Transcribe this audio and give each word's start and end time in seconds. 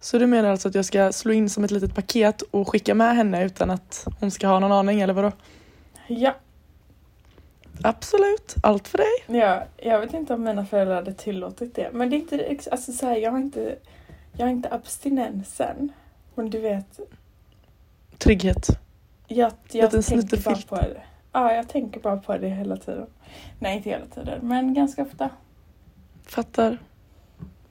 Så 0.00 0.18
du 0.18 0.26
menar 0.26 0.48
alltså 0.50 0.68
att 0.68 0.74
jag 0.74 0.84
ska 0.84 1.12
slå 1.12 1.32
in 1.32 1.50
som 1.50 1.64
ett 1.64 1.70
litet 1.70 1.94
paket 1.94 2.42
och 2.42 2.68
skicka 2.68 2.94
med 2.94 3.16
henne 3.16 3.44
utan 3.44 3.70
att 3.70 4.06
hon 4.20 4.30
ska 4.30 4.46
ha 4.46 4.58
någon 4.58 4.72
aning 4.72 5.00
eller 5.00 5.14
vadå? 5.14 5.32
Ja, 6.06 6.34
Absolut, 7.82 8.54
allt 8.62 8.88
för 8.88 8.98
dig. 8.98 9.40
ja, 9.40 9.64
jag 9.76 10.00
vet 10.00 10.14
inte 10.14 10.34
om 10.34 10.44
mina 10.44 10.66
föräldrar 10.66 10.94
hade 10.94 11.14
tillåtit 11.14 11.74
det. 11.74 11.90
Men 11.92 12.10
det 12.10 12.16
är 12.16 12.18
inte, 12.18 12.58
alltså 12.70 12.92
så 12.92 13.06
här, 13.06 13.16
jag 13.16 13.30
har 13.30 13.38
inte, 13.38 13.76
jag 14.36 14.46
har 14.46 14.50
inte 14.50 14.72
abstinensen. 14.74 15.92
Men 16.34 16.50
du 16.50 16.58
vet, 16.60 17.00
Trygghet. 18.18 18.68
jag, 19.26 19.52
jag 19.72 19.84
Liten 19.84 20.02
tänker 20.02 20.42
bara 20.44 20.56
på 20.56 20.76
det. 20.76 21.02
Ja, 21.32 21.52
jag 21.54 21.68
tänker 21.68 22.00
bara 22.00 22.16
på 22.16 22.38
det 22.38 22.48
hela 22.48 22.76
tiden. 22.76 23.06
Nej, 23.58 23.76
inte 23.76 23.90
hela 23.90 24.06
tiden, 24.06 24.38
men 24.42 24.74
ganska 24.74 25.02
ofta. 25.02 25.30
Fattar. 26.26 26.78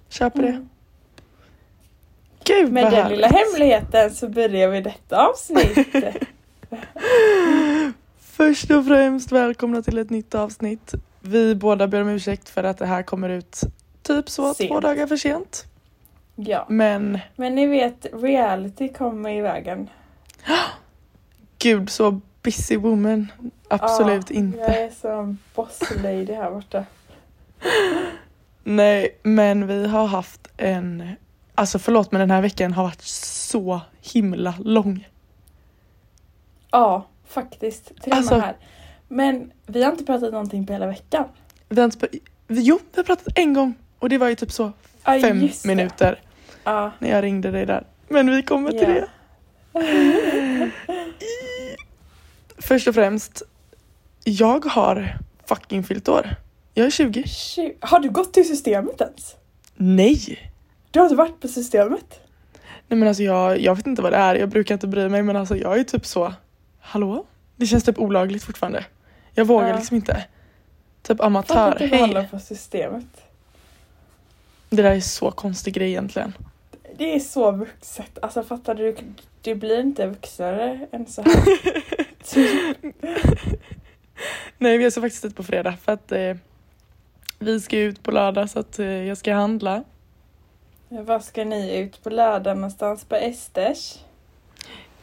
Köper 0.09 0.41
det. 0.41 0.47
Mm. 0.47 0.69
Gud 2.43 2.71
Med 2.73 2.83
den 2.83 2.93
härligt. 2.93 3.11
lilla 3.11 3.27
hemligheten 3.27 4.11
så 4.11 4.29
börjar 4.29 4.67
vi 4.69 4.81
detta 4.81 5.27
avsnitt. 5.27 5.87
Först 8.19 8.71
och 8.71 8.85
främst 8.85 9.31
välkomna 9.31 9.81
till 9.81 9.97
ett 9.97 10.09
nytt 10.09 10.35
avsnitt. 10.35 10.93
Vi 11.21 11.55
båda 11.55 11.87
ber 11.87 12.01
om 12.01 12.09
ursäkt 12.09 12.49
för 12.49 12.63
att 12.63 12.77
det 12.77 12.85
här 12.85 13.03
kommer 13.03 13.29
ut 13.29 13.61
typ 14.01 14.29
så 14.29 14.53
Sent. 14.53 14.69
två 14.69 14.79
dagar 14.79 15.07
för 15.07 15.17
sent. 15.17 15.65
ja, 16.35 16.65
Men 16.69 17.19
men 17.35 17.55
ni 17.55 17.67
vet, 17.67 18.05
reality 18.13 18.93
kommer 18.93 19.29
i 19.29 19.41
vägen. 19.41 19.89
gud 21.59 21.89
så 21.89 22.21
busy 22.43 22.77
woman. 22.77 23.27
Absolut 23.69 24.29
Ja, 24.29 24.35
inte. 24.35 24.57
Jag 24.57 24.77
är 24.77 24.89
som 24.89 25.37
boss 25.55 25.79
lady 26.03 26.33
här 26.33 26.51
borta. 26.51 26.85
Nej, 28.63 29.17
men 29.23 29.67
vi 29.67 29.87
har 29.87 30.05
haft 30.07 30.47
en... 30.57 31.09
Alltså 31.55 31.79
förlåt 31.79 32.11
men 32.11 32.19
den 32.19 32.31
här 32.31 32.41
veckan 32.41 32.73
har 32.73 32.83
varit 32.83 33.01
så 33.01 33.81
himla 34.01 34.53
lång. 34.59 35.07
Ja, 36.71 37.07
faktiskt. 37.27 38.01
Till 38.01 38.13
Alltså- 38.13 38.35
här. 38.39 38.55
Men 39.07 39.51
vi 39.65 39.83
har 39.83 39.91
inte 39.91 40.03
pratat 40.03 40.31
någonting 40.31 40.65
på 40.67 40.73
hela 40.73 40.87
veckan. 40.87 41.25
Vi 41.69 41.81
har 41.81 41.85
inte... 41.85 42.07
Jo, 42.47 42.79
vi 42.91 42.97
har 42.97 43.03
pratat 43.03 43.27
en 43.35 43.53
gång 43.53 43.73
och 43.99 44.09
det 44.09 44.17
var 44.17 44.27
ju 44.27 44.35
typ 44.35 44.51
så 44.51 44.71
Ja, 45.05 45.19
fem 45.21 45.49
minuter 45.65 46.21
Ja, 46.63 46.91
när 46.99 47.09
jag 47.09 47.23
ringde 47.23 47.51
dig 47.51 47.65
där. 47.65 47.83
Men 48.07 48.31
vi 48.31 48.43
kommer 48.43 48.71
till 48.71 48.79
Ja. 48.81 49.07
det. 49.81 50.71
Först 52.57 52.87
och 52.87 52.95
främst, 52.95 53.43
jag 54.23 54.65
har 54.65 55.17
fucking 55.45 55.83
fyllt 55.83 56.09
år. 56.09 56.35
Jag 56.73 56.85
är 56.85 56.89
20. 56.91 57.21
Tju- 57.23 57.75
Har 57.81 57.99
du 57.99 58.09
gått 58.09 58.33
till 58.33 58.47
systemet 58.47 59.01
ens? 59.01 59.35
Nej! 59.75 60.51
Du 60.91 60.99
har 60.99 61.05
inte 61.05 61.15
varit 61.15 61.39
på 61.41 61.47
systemet? 61.47 62.19
Nej 62.87 62.99
men 62.99 63.07
alltså 63.07 63.23
jag, 63.23 63.59
jag 63.61 63.75
vet 63.75 63.87
inte 63.87 64.01
vad 64.01 64.11
det 64.13 64.17
är, 64.17 64.35
jag 64.35 64.49
brukar 64.49 64.75
inte 64.75 64.87
bry 64.87 65.09
mig 65.09 65.23
men 65.23 65.35
alltså 65.35 65.55
jag 65.57 65.79
är 65.79 65.83
typ 65.83 66.05
så, 66.05 66.33
hallå? 66.79 67.25
Det 67.55 67.65
känns 67.65 67.83
typ 67.83 67.99
olagligt 67.99 68.43
fortfarande. 68.43 68.85
Jag 69.33 69.45
vågar 69.45 69.67
Ja. 69.69 69.75
liksom 69.75 69.95
inte. 69.95 70.13
Typ 71.01 71.17
Fattar 71.17 71.25
amatör, 71.25 71.71
att 71.71 71.77
du 71.79 71.87
håller 71.97 72.21
hej! 72.21 72.29
på 72.31 72.39
systemet. 72.39 73.05
Det 74.69 74.81
där 74.81 74.91
är 74.95 74.99
så 74.99 75.31
konstig 75.31 75.73
grej 75.73 75.89
egentligen. 75.89 76.33
Det 76.97 77.15
är 77.15 77.19
så 77.19 77.51
vuxet. 77.51 78.17
Alltså 78.21 78.43
fattar 78.43 78.75
du? 78.75 78.95
Du 79.41 79.55
blir 79.55 79.79
inte 79.79 80.07
vuxnare 80.07 80.87
än 80.91 81.05
så 81.05 81.21
här. 81.21 81.33
Nej 84.57 84.77
vi 84.77 84.91
ska 84.91 85.01
faktiskt 85.01 85.25
ut 85.25 85.35
på 85.35 85.43
fredag 85.43 85.77
för 85.83 85.91
att 85.91 86.11
eh, 86.11 86.35
vi 87.39 87.59
ska 87.61 87.77
ut 87.77 88.03
på 88.03 88.11
lördag 88.11 88.49
så 88.49 88.59
att 88.59 88.79
eh, 88.79 88.87
jag 88.87 89.17
ska 89.17 89.33
handla. 89.33 89.83
Var 90.89 91.19
ska 91.19 91.45
ni 91.45 91.77
ut 91.79 92.03
på 92.03 92.09
lördag 92.09 92.57
någonstans? 92.57 93.05
På 93.05 93.15
Esters? 93.15 93.95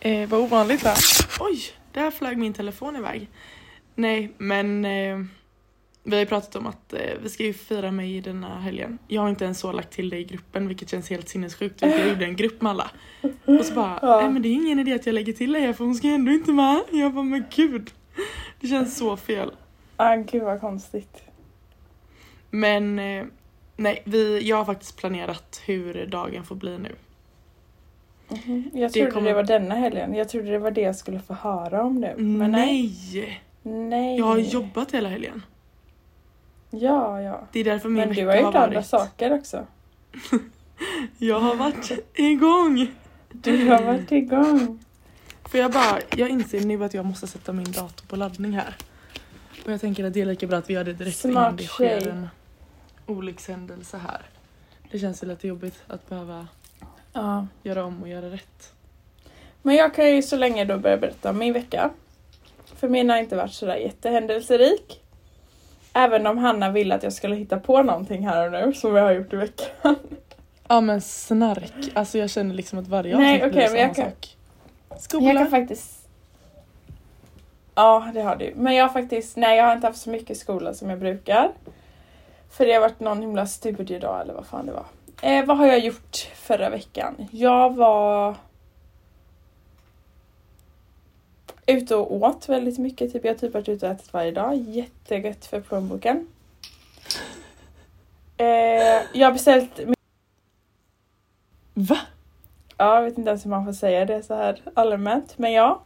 Eh, 0.00 0.28
vad 0.28 0.40
ovanligt 0.40 0.84
va? 0.84 0.94
Oj, 1.40 1.60
där 1.92 2.10
flög 2.10 2.38
min 2.38 2.52
telefon 2.54 2.96
iväg. 2.96 3.28
Nej, 3.94 4.32
men 4.38 4.84
eh, 4.84 5.18
vi 6.02 6.12
har 6.12 6.20
ju 6.20 6.26
pratat 6.26 6.56
om 6.56 6.66
att 6.66 6.92
eh, 6.92 7.00
vi 7.22 7.28
ska 7.28 7.42
ju 7.42 7.52
fira 7.54 7.90
mig 7.90 8.20
denna 8.20 8.58
helgen. 8.60 8.98
Jag 9.08 9.22
har 9.22 9.28
inte 9.28 9.44
ens 9.44 9.58
så 9.60 9.72
lagt 9.72 9.90
till 9.92 10.10
det 10.10 10.18
i 10.18 10.24
gruppen 10.24 10.68
vilket 10.68 10.90
känns 10.90 11.10
helt 11.10 11.28
sinnessjukt. 11.28 11.82
Jag 11.82 12.08
gjorde 12.08 12.24
en 12.24 12.36
grupp 12.36 12.62
med 12.62 12.70
alla. 12.70 12.90
Och 13.44 13.64
så 13.64 13.74
bara, 13.74 13.98
Ja. 14.02 14.20
nej 14.20 14.30
men 14.30 14.42
det 14.42 14.48
är 14.48 14.52
ingen 14.52 14.78
idé 14.78 14.92
att 14.94 15.06
jag 15.06 15.12
lägger 15.12 15.32
till 15.32 15.52
det 15.52 15.60
här 15.60 15.72
för 15.72 15.84
hon 15.84 15.94
ska 15.94 16.08
ändå 16.08 16.32
inte 16.32 16.50
med. 16.50 16.80
Jag 16.92 17.12
bara, 17.14 17.24
men 17.24 17.44
gud. 17.56 17.90
Det 18.60 18.66
känns 18.68 18.96
så 18.96 19.16
fel. 19.16 19.50
Ah, 19.96 20.16
gud 20.16 20.42
vad 20.42 20.60
konstigt. 20.60 21.22
Men 22.50 22.98
eh, 22.98 23.24
nej, 23.76 24.02
vi, 24.04 24.48
jag 24.48 24.56
har 24.56 24.64
faktiskt 24.64 24.96
planerat 24.96 25.62
hur 25.66 26.06
dagen 26.06 26.44
får 26.44 26.54
bli 26.54 26.78
nu. 26.78 26.92
Mhm. 28.28 28.70
Jag 28.74 28.82
Det 28.92 28.94
trodde 28.94 29.10
kommer- 29.10 29.28
det 29.28 29.34
var 29.34 29.42
denna 29.42 29.74
helgen. 29.74 30.14
Jag 30.14 30.28
trodde 30.28 30.50
det 30.50 30.58
var 30.58 30.70
det 30.70 30.80
jag 30.80 30.96
skulle 30.96 31.20
få 31.20 31.34
höra 31.34 31.82
om 31.84 32.00
nu. 32.00 32.14
Men 32.16 32.50
nej. 32.50 32.92
nej! 33.14 33.42
Nej. 33.62 34.18
Jag 34.18 34.24
har 34.26 34.38
jobbat 34.38 34.92
hela 34.94 35.08
helgen. 35.08 35.42
Ja, 36.70 37.20
ja. 37.22 37.40
Det 37.52 37.60
är 37.60 37.64
därför 37.64 37.88
min 37.88 37.98
Men 37.98 38.08
vecka 38.08 38.20
du 38.20 38.26
har 38.26 38.34
gjort 38.36 38.44
varit. 38.44 38.56
andra 38.56 38.82
saker 38.82 39.32
också. 39.32 39.66
Jag 41.18 41.40
har 41.40 41.54
varit 41.54 41.90
igång! 42.14 42.86
Du 43.32 43.68
har 43.68 43.82
varit 43.82 44.12
igång. 44.12 44.78
För 45.48 45.58
jag 45.58 45.72
bara, 45.72 45.98
jag 46.16 46.28
inser 46.30 46.60
nu 46.60 46.84
att 46.84 46.94
jag 46.94 47.04
måste 47.04 47.26
sätta 47.26 47.52
min 47.52 47.72
dator 47.72 48.06
på 48.06 48.16
laddning 48.16 48.52
här. 48.52 48.76
Och 49.64 49.72
jag 49.72 49.80
tänker 49.80 50.04
att 50.04 50.14
det 50.14 50.20
är 50.20 50.26
lika 50.26 50.46
bra 50.46 50.58
att 50.58 50.70
vi 50.70 50.74
gör 50.74 50.84
det 50.84 50.92
direkt 50.92 51.16
Smart 51.18 51.30
innan 51.32 51.56
det 51.56 51.64
sker 51.64 52.00
tjej. 52.00 52.08
en 52.10 52.28
olyckshändelse 53.06 53.96
här. 53.96 54.22
Det 54.90 54.98
känns 54.98 55.22
ju 55.22 55.26
lite 55.26 55.48
jobbigt 55.48 55.82
att 55.86 56.08
behöva 56.08 56.46
Ja. 57.12 57.46
göra 57.62 57.84
om 57.84 58.02
och 58.02 58.08
göra 58.08 58.30
rätt. 58.30 58.72
Men 59.62 59.74
jag 59.74 59.94
kan 59.94 60.14
ju 60.16 60.22
så 60.22 60.36
länge 60.36 60.64
då 60.64 60.78
börja 60.78 60.96
berätta 60.96 61.30
om 61.30 61.38
min 61.38 61.52
vecka. 61.52 61.90
För 62.76 62.88
min 62.88 63.10
har 63.10 63.16
inte 63.16 63.36
varit 63.36 63.52
sådär 63.52 63.76
jättehändelserik. 63.76 65.00
Även 65.92 66.26
om 66.26 66.38
Hanna 66.38 66.70
ville 66.70 66.94
att 66.94 67.02
jag 67.02 67.12
skulle 67.12 67.36
hitta 67.36 67.58
på 67.58 67.82
någonting 67.82 68.26
här 68.28 68.46
och 68.46 68.52
nu 68.66 68.72
som 68.74 68.96
jag 68.96 69.02
har 69.04 69.12
gjort 69.12 69.32
i 69.32 69.36
veckan. 69.36 69.96
Ja 70.68 70.80
men 70.80 71.00
snark, 71.00 71.72
alltså 71.94 72.18
jag 72.18 72.30
känner 72.30 72.54
liksom 72.54 72.78
att 72.78 72.86
varje 72.88 73.16
Nej, 73.18 73.34
avsnitt 73.36 73.52
okej, 73.52 73.68
blir 73.68 73.70
men 73.78 73.80
jag 73.88 73.96
samma 73.96 74.04
kan- 74.04 74.12
sak. 74.14 74.35
Jag 74.96 75.02
Skola. 75.02 75.40
kan 75.40 75.50
faktiskt... 75.50 76.08
Ja, 77.74 78.10
det 78.14 78.22
har 78.22 78.36
du. 78.36 78.52
Men 78.56 78.74
jag 78.74 78.84
har 78.84 78.92
faktiskt... 78.92 79.36
Nej, 79.36 79.56
jag 79.56 79.64
har 79.64 79.74
inte 79.74 79.86
haft 79.86 80.00
så 80.00 80.10
mycket 80.10 80.38
skola 80.38 80.74
som 80.74 80.90
jag 80.90 80.98
brukar. 80.98 81.52
För 82.50 82.66
det 82.66 82.72
har 82.72 82.80
varit 82.80 83.00
någon 83.00 83.20
himla 83.20 83.46
studiedag 83.46 84.20
eller 84.20 84.34
vad 84.34 84.46
fan 84.46 84.66
det 84.66 84.72
var. 84.72 84.86
Eh, 85.22 85.44
vad 85.44 85.56
har 85.56 85.66
jag 85.66 85.78
gjort 85.78 86.16
förra 86.34 86.70
veckan? 86.70 87.28
Jag 87.30 87.74
var 87.76 88.34
ute 91.66 91.96
och 91.96 92.14
åt 92.14 92.48
väldigt 92.48 92.78
mycket. 92.78 93.12
Typ, 93.12 93.24
jag 93.24 93.32
har 93.32 93.38
typ 93.38 93.54
varit 93.54 93.68
ute 93.68 93.86
och 93.86 93.92
ätit 93.92 94.12
varje 94.12 94.30
dag. 94.30 94.56
Jättegött 94.56 95.46
för 95.46 95.60
plånboken. 95.60 96.28
Eh, 98.36 98.46
jag 99.12 99.26
har 99.26 99.32
beställt... 99.32 99.80
Va? 101.74 101.98
Ja, 102.78 102.94
jag 102.94 103.02
vet 103.02 103.18
inte 103.18 103.30
ens 103.30 103.44
hur 103.44 103.50
man 103.50 103.64
får 103.64 103.72
säga 103.72 104.04
det 104.04 104.22
så 104.22 104.34
här 104.34 104.60
allmänt. 104.74 105.38
Men 105.38 105.52
ja. 105.52 105.82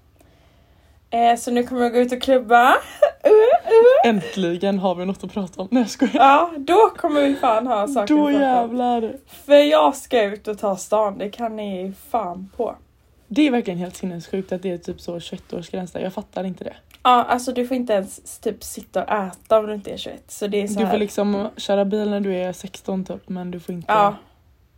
Eh, 1.10 1.36
så 1.36 1.50
nu 1.50 1.62
kommer 1.62 1.82
jag 1.82 1.92
gå 1.92 1.98
ut 1.98 2.12
och 2.12 2.22
klubba. 2.22 2.68
Uh, 2.70 3.30
uh. 3.32 4.10
Äntligen 4.10 4.78
har 4.78 4.94
vi 4.94 5.06
något 5.06 5.24
att 5.24 5.32
prata 5.32 5.62
om. 5.62 5.68
Nej 5.70 5.82
jag 5.82 5.90
skojar. 5.90 6.14
Ja, 6.14 6.50
då 6.58 6.90
kommer 6.96 7.22
vi 7.22 7.34
fan 7.34 7.66
ha 7.66 7.88
saker 7.88 8.14
Då 8.14 8.30
jävlar. 8.30 9.12
För 9.26 9.54
jag 9.54 9.96
ska 9.96 10.22
ut 10.22 10.48
och 10.48 10.58
ta 10.58 10.76
stan, 10.76 11.18
det 11.18 11.30
kan 11.30 11.56
ni 11.56 11.92
fan 12.10 12.50
på. 12.56 12.76
Det 13.28 13.46
är 13.46 13.50
verkligen 13.50 13.78
helt 13.78 13.96
sinnessjukt 13.96 14.52
att 14.52 14.62
det 14.62 14.70
är 14.70 14.78
typ 14.78 15.00
så 15.00 15.18
21-årsgräns 15.18 15.92
där. 15.92 16.00
Jag 16.00 16.12
fattar 16.12 16.44
inte 16.44 16.64
det. 16.64 16.74
Ja, 17.02 17.24
alltså 17.24 17.52
du 17.52 17.66
får 17.66 17.76
inte 17.76 17.92
ens 17.92 18.38
typ 18.40 18.64
sitta 18.64 19.04
och 19.04 19.10
äta 19.10 19.58
om 19.58 19.66
du 19.66 19.74
inte 19.74 19.90
är 19.92 19.96
21. 19.96 20.22
Så 20.28 20.46
det 20.46 20.62
är 20.62 20.68
så 20.68 20.78
Du 20.78 20.84
här. 20.84 20.90
får 20.90 20.98
liksom 20.98 21.48
köra 21.56 21.84
bil 21.84 22.10
när 22.10 22.20
du 22.20 22.36
är 22.36 22.52
16 22.52 23.04
typ 23.04 23.28
men 23.28 23.50
du 23.50 23.60
får 23.60 23.74
inte 23.74 23.92
Ja, 23.92 24.14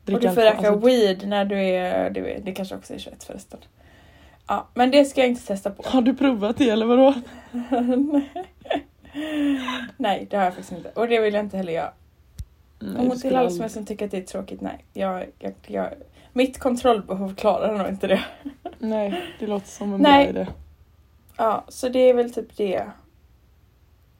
och 0.06 0.20
du 0.20 0.31
får 0.31 0.40
röka 0.40 0.69
Alltså, 0.69 0.87
weed 0.87 1.28
när 1.28 1.44
du 1.44 1.60
är, 1.60 2.10
du 2.10 2.31
är, 2.31 2.40
det 2.40 2.52
kanske 2.52 2.75
också 2.75 2.94
är 2.94 2.99
21 2.99 3.25
förresten. 3.25 3.60
Ja, 4.46 4.69
men 4.75 4.90
det 4.90 5.04
ska 5.04 5.20
jag 5.20 5.31
inte 5.31 5.46
testa 5.46 5.70
på. 5.70 5.82
har 5.87 6.02
du 6.02 6.14
provat 6.14 6.56
det 6.56 6.70
eller 6.70 6.87
vadå? 6.87 7.14
nej, 9.96 10.26
det 10.31 10.37
har 10.37 10.44
jag 10.44 10.54
faktiskt 10.54 10.72
inte. 10.72 10.90
Och 10.94 11.08
det 11.08 11.20
vill 11.20 11.34
jag 11.34 11.44
inte 11.44 11.56
heller 11.56 11.72
göra. 11.72 11.93
Nej, 12.78 13.08
Och 13.08 13.14
du 13.14 13.20
till 13.20 13.37
alla 13.37 13.69
som 13.69 13.87
tycker 13.87 14.04
att 14.04 14.10
det 14.10 14.16
är 14.19 14.22
tråkigt, 14.22 14.60
nej. 14.60 14.84
Jag, 14.93 15.26
jag, 15.38 15.54
jag, 15.66 15.88
mitt 16.32 16.58
kontrollbehov 16.58 17.34
klarar 17.34 17.78
nog 17.78 17.88
inte 17.88 18.06
det. 18.06 18.25
Nej, 18.78 19.22
det 19.38 19.46
låter 19.46 19.69
som 19.69 19.94
en 19.94 20.00
Nej. 20.00 20.32
bra 20.32 20.43
idé. 20.43 20.50
Ja, 21.37 21.64
så 21.69 21.88
det 21.88 21.99
är 21.99 22.14
väl 22.14 22.32
typ 22.32 22.56
det. 22.56 22.84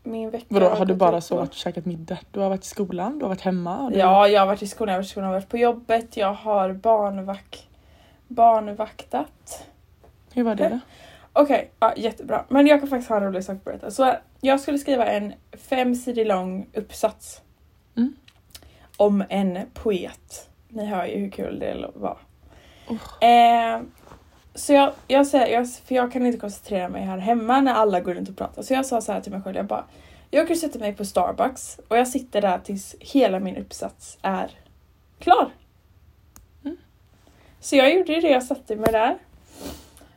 Min 0.03 0.31
vecka 0.31 0.47
Vadå, 0.49 0.69
har 0.69 0.85
du 0.85 0.95
bara 0.95 1.21
så 1.21 1.37
varit 1.37 1.55
käkat 1.55 1.85
middag? 1.85 2.19
Du 2.31 2.41
har 2.41 2.49
varit 2.49 2.65
i 2.65 2.69
skolan, 2.69 3.19
du 3.19 3.25
har 3.25 3.29
varit 3.29 3.41
hemma? 3.41 3.91
Du... 3.91 3.99
Ja, 3.99 4.29
jag 4.29 4.41
har 4.41 4.47
varit 4.47 4.63
i 4.63 4.67
skolan, 4.67 4.93
jag 4.93 4.97
har 4.97 4.99
varit 4.99 5.07
i 5.07 5.11
skolan, 5.11 5.25
jag 5.25 5.35
har 5.35 5.41
varit 5.41 5.49
på 5.49 5.59
jobbet, 5.59 6.17
jag 6.17 6.35
har 6.35 6.73
barnvak 6.73 7.69
barnvaktat. 8.35 9.67
Hur 10.33 10.43
var 10.43 10.55
det 10.55 10.69
då? 10.69 10.79
Okej, 11.33 11.71
ja, 11.81 11.93
jättebra. 11.97 12.45
Men 12.49 12.67
jag 12.67 12.81
kan 12.81 12.89
faktiskt 12.89 13.09
ha 13.09 13.17
en 13.17 13.23
rolig 13.23 13.45
sak 13.45 13.57
att 13.57 13.65
berätta. 13.65 13.91
Så 13.91 14.15
jag 14.41 14.61
skulle 14.61 14.79
skriva 14.79 15.07
en 15.07 15.33
femsidig 15.53 16.27
lång 16.27 16.67
uppsats. 16.75 17.43
Mm. 17.97 18.15
Om 18.97 19.25
en 19.29 19.59
poet. 19.75 20.51
Ni 20.69 20.87
hör 20.87 21.07
ju 21.07 21.19
hur 21.19 21.31
kul 21.31 21.59
det 21.59 21.91
var. 21.95 22.19
Oh. 22.89 23.29
Eh, 23.29 23.81
så 24.55 24.73
jag, 24.73 24.93
jag, 25.09 25.27
säger, 25.27 25.55
jag, 25.55 25.71
för 25.71 25.95
jag 25.95 26.13
kan 26.13 26.27
inte 26.27 26.39
koncentrera 26.39 26.89
mig 26.89 27.03
här 27.03 27.19
hemma 27.19 27.61
när 27.61 27.75
alla 27.75 28.01
går 28.01 28.15
runt 28.15 28.29
och 28.29 28.37
pratar. 28.37 28.63
Så 28.63 28.75
jag 28.75 28.87
sa 28.87 29.01
så 29.01 29.13
här 29.13 29.21
till 29.21 29.33
mig 29.33 29.43
själv, 29.43 29.57
jag 29.57 29.67
bara 29.67 29.85
Jag 30.31 30.49
kan 30.49 30.57
sätta 30.57 30.79
mig 30.79 30.93
på 30.93 31.05
Starbucks 31.05 31.81
och 31.89 31.97
jag 31.99 32.09
sitter 32.09 32.41
där 32.41 32.59
tills 32.59 32.95
hela 33.01 33.41
min 33.41 33.57
uppsats 33.57 34.19
är 34.23 34.51
klar. 35.19 35.51
Mm. 36.65 36.77
Så 37.61 37.77
jag 37.77 37.95
gjorde 37.95 38.21
det, 38.21 38.29
jag 38.29 38.43
satte 38.43 38.77
mig 38.77 38.93
där. 38.93 39.19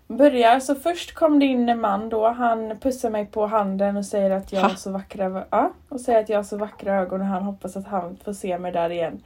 Börjar, 0.08 0.60
så 0.60 0.76
först 0.76 1.14
kom 1.14 1.40
det 1.40 1.46
in 1.46 1.70
en 1.70 1.82
man 1.82 2.10
då, 2.10 2.28
han 2.28 2.80
pussar 2.80 3.10
mig 3.10 3.26
på 3.26 3.48
handen 3.48 3.98
och 3.98 4.06
säger 4.06 4.32
att 4.32 4.52
jag 4.52 4.62
Ha? 4.62 4.70
har 4.70 4.76
så 4.76 4.92
vackra, 4.92 5.46
ja, 5.50 5.72
och 5.90 6.02
säger 6.02 6.20
att 6.20 6.30
jag 6.30 6.38
har 6.38 6.44
så 6.44 6.58
vackra 6.58 6.96
ögon 6.96 7.22
och 7.22 7.28
han 7.28 7.44
hoppas 7.44 7.78
att 7.78 7.88
han 7.88 8.18
får 8.24 8.34
se 8.34 8.58
mig 8.58 8.72
där 8.72 8.90
igen. 8.90 9.22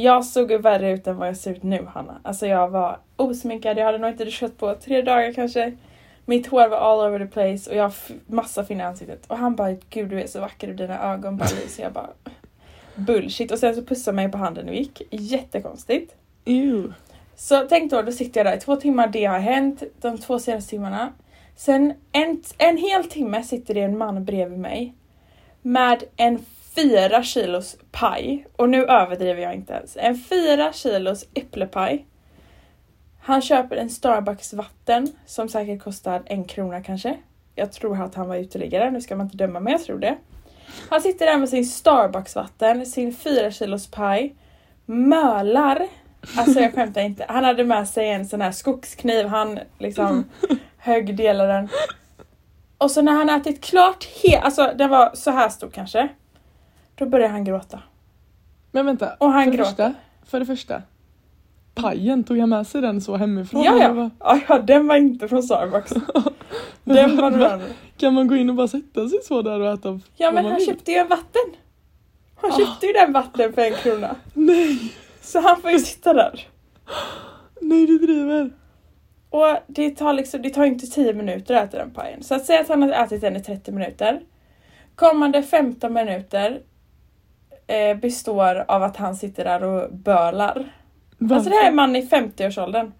Jag 0.00 0.24
såg 0.24 0.52
värre 0.52 0.90
ut 0.90 1.06
än 1.06 1.16
vad 1.16 1.28
jag 1.28 1.36
ser 1.36 1.50
ut 1.50 1.62
nu 1.62 1.86
Hanna. 1.94 2.20
Alltså 2.22 2.46
jag 2.46 2.68
var 2.68 2.98
osminkad, 3.16 3.78
jag 3.78 3.84
hade 3.84 3.98
nog 3.98 4.10
inte 4.10 4.24
duschat 4.24 4.58
på 4.58 4.74
tre 4.74 5.02
dagar 5.02 5.32
kanske. 5.32 5.72
Mitt 6.24 6.46
hår 6.46 6.68
var 6.68 6.76
all 6.76 7.08
over 7.08 7.18
the 7.18 7.26
place 7.26 7.70
och 7.70 7.76
jag 7.76 7.82
har 7.82 7.94
massa 8.26 8.64
finnar 8.64 8.84
i 8.84 8.88
ansiktet. 8.88 9.26
Och 9.26 9.36
han 9.36 9.56
bara 9.56 9.76
gud 9.90 10.08
du 10.08 10.20
är 10.20 10.26
så 10.26 10.40
vacker 10.40 10.68
och 10.68 10.74
dina 10.74 11.12
ögon 11.12 11.36
bara 11.36 11.48
lyser. 11.48 11.82
Jag 11.82 11.92
bara 11.92 12.08
bullshit. 12.94 13.52
Och 13.52 13.58
sen 13.58 13.74
så 13.74 13.82
pussade 13.82 14.16
han 14.16 14.24
mig 14.24 14.32
på 14.32 14.38
handen 14.38 14.68
och 14.68 14.74
gick. 14.74 15.02
Jättekonstigt. 15.10 16.14
Ew. 16.44 16.92
Så 17.36 17.66
tänk 17.68 17.90
då, 17.90 18.02
då 18.02 18.12
sitter 18.12 18.40
jag 18.40 18.52
där 18.52 18.56
i 18.56 18.60
två 18.60 18.76
timmar, 18.76 19.06
det 19.08 19.24
har 19.24 19.38
hänt 19.38 19.82
de 20.00 20.18
två 20.18 20.38
senaste 20.38 20.70
timmarna. 20.70 21.12
Sen 21.56 21.94
en, 22.12 22.42
en 22.58 22.76
hel 22.76 23.04
timme 23.04 23.42
sitter 23.42 23.74
det 23.74 23.80
en 23.80 23.98
man 23.98 24.24
bredvid 24.24 24.58
mig 24.58 24.94
med 25.62 26.04
en 26.16 26.44
fyra 26.78 27.22
kilos 27.22 27.76
paj. 27.92 28.46
Och 28.56 28.68
nu 28.68 28.84
överdriver 28.84 29.42
jag 29.42 29.54
inte 29.54 29.72
ens. 29.72 29.96
En 29.96 30.18
fyra 30.18 30.72
kilos 30.72 31.24
äpplepaj. 31.34 32.06
Han 33.20 33.42
köper 33.42 33.76
en 33.76 33.90
Starbucks 33.90 34.52
vatten 34.52 35.12
som 35.26 35.48
säkert 35.48 35.82
kostar 35.82 36.22
en 36.26 36.44
krona 36.44 36.82
kanske. 36.82 37.16
Jag 37.54 37.72
tror 37.72 38.02
att 38.02 38.14
han 38.14 38.28
var 38.28 38.36
uteliggare, 38.36 38.90
nu 38.90 39.00
ska 39.00 39.16
man 39.16 39.26
inte 39.26 39.36
döma 39.36 39.60
men 39.60 39.72
jag 39.72 39.84
tror 39.84 39.98
det. 39.98 40.16
Han 40.88 41.00
sitter 41.00 41.26
där 41.26 41.38
med 41.38 41.48
sin 41.48 41.66
Starbucks 41.66 42.36
vatten, 42.36 42.86
sin 42.86 43.14
fyra 43.14 43.50
kilos 43.50 43.90
paj, 43.90 44.34
mölar 44.86 45.88
Alltså 46.36 46.60
jag 46.60 46.74
skämtar 46.74 47.00
inte. 47.00 47.24
Han 47.28 47.44
hade 47.44 47.64
med 47.64 47.88
sig 47.88 48.08
en 48.10 48.26
sån 48.26 48.40
här 48.40 48.52
skogskniv, 48.52 49.26
han 49.26 49.58
liksom 49.78 50.24
högg 50.78 51.16
delaren. 51.16 51.68
Och 52.78 52.90
så 52.90 53.02
när 53.02 53.12
han 53.12 53.30
ätit 53.30 53.64
klart 53.64 54.04
helt, 54.22 54.44
alltså 54.44 54.72
den 54.78 54.90
var 54.90 55.10
så 55.14 55.30
här 55.30 55.48
stor 55.48 55.70
kanske. 55.70 56.08
Då 56.98 57.06
började 57.06 57.32
han 57.32 57.44
gråta. 57.44 57.82
Men 58.70 58.86
vänta, 58.86 59.14
Och 59.18 59.32
han 59.32 59.44
för, 59.44 59.50
gråter. 59.52 59.64
första, 59.70 59.94
för 60.26 60.40
det 60.40 60.46
första. 60.46 60.82
Pajen, 61.74 62.24
tog 62.24 62.36
jag 62.36 62.48
med 62.48 62.66
sig 62.66 62.80
den 62.80 63.00
så 63.00 63.16
hemifrån? 63.16 63.62
Ja, 63.62 63.78
ja. 63.82 63.92
vad? 63.92 64.10
ja, 64.20 64.40
ja, 64.48 64.58
den 64.58 64.86
var 64.86 64.96
inte 64.96 65.28
från 65.28 65.42
Starbucks. 65.42 65.92
Den 66.84 67.16
var 67.16 67.22
annan. 67.32 67.60
Kan 67.96 68.14
man 68.14 68.28
gå 68.28 68.36
in 68.36 68.50
och 68.50 68.56
bara 68.56 68.68
sätta 68.68 69.08
sig 69.08 69.18
så 69.24 69.42
där 69.42 69.60
och 69.60 69.72
äta? 69.72 70.00
Ja 70.16 70.32
men 70.32 70.44
han 70.44 70.54
vill? 70.56 70.66
köpte 70.66 70.90
ju 70.92 70.96
en 70.98 71.08
vatten. 71.08 71.42
Han 72.36 72.50
Ah. 72.50 72.58
köpte 72.58 72.86
ju 72.86 72.92
den 72.92 73.12
vatten 73.12 73.52
för 73.52 73.62
en 73.62 73.72
krona. 73.74 74.16
Nej, 74.34 74.92
Så 75.20 75.40
han 75.40 75.60
får 75.60 75.70
ju 75.70 75.78
sitta 75.78 76.12
där. 76.12 76.46
nej 77.60 77.86
du 77.86 77.98
driver. 77.98 78.50
Och 79.30 79.56
det 79.66 79.90
tar 79.90 80.12
liksom, 80.12 80.42
det 80.42 80.50
tar 80.50 80.64
inte 80.64 80.86
10 80.86 81.12
minuter 81.14 81.54
att 81.54 81.68
äta 81.68 81.78
den 81.78 81.90
pajen. 81.90 82.22
Så 82.22 82.34
att 82.34 82.44
säga 82.46 82.60
att 82.60 82.68
han 82.68 82.82
har 82.82 82.90
ätit 82.90 83.20
den 83.20 83.36
i 83.36 83.40
30 83.42 83.72
minuter. 83.72 84.20
Kommande 84.94 85.42
15 85.42 85.92
minuter 85.92 86.60
eh, 87.68 87.96
består 87.96 88.64
av 88.68 88.82
att 88.82 88.96
han 88.96 89.16
sitter 89.16 89.44
där 89.44 89.64
och 89.64 89.92
bölar. 89.92 90.72
Alltså 91.30 91.50
det 91.50 91.56
här 91.56 91.64
är 91.64 91.68
en 91.68 91.76
man 91.76 91.96
i 91.96 92.02
50-årsåldern. 92.02 92.92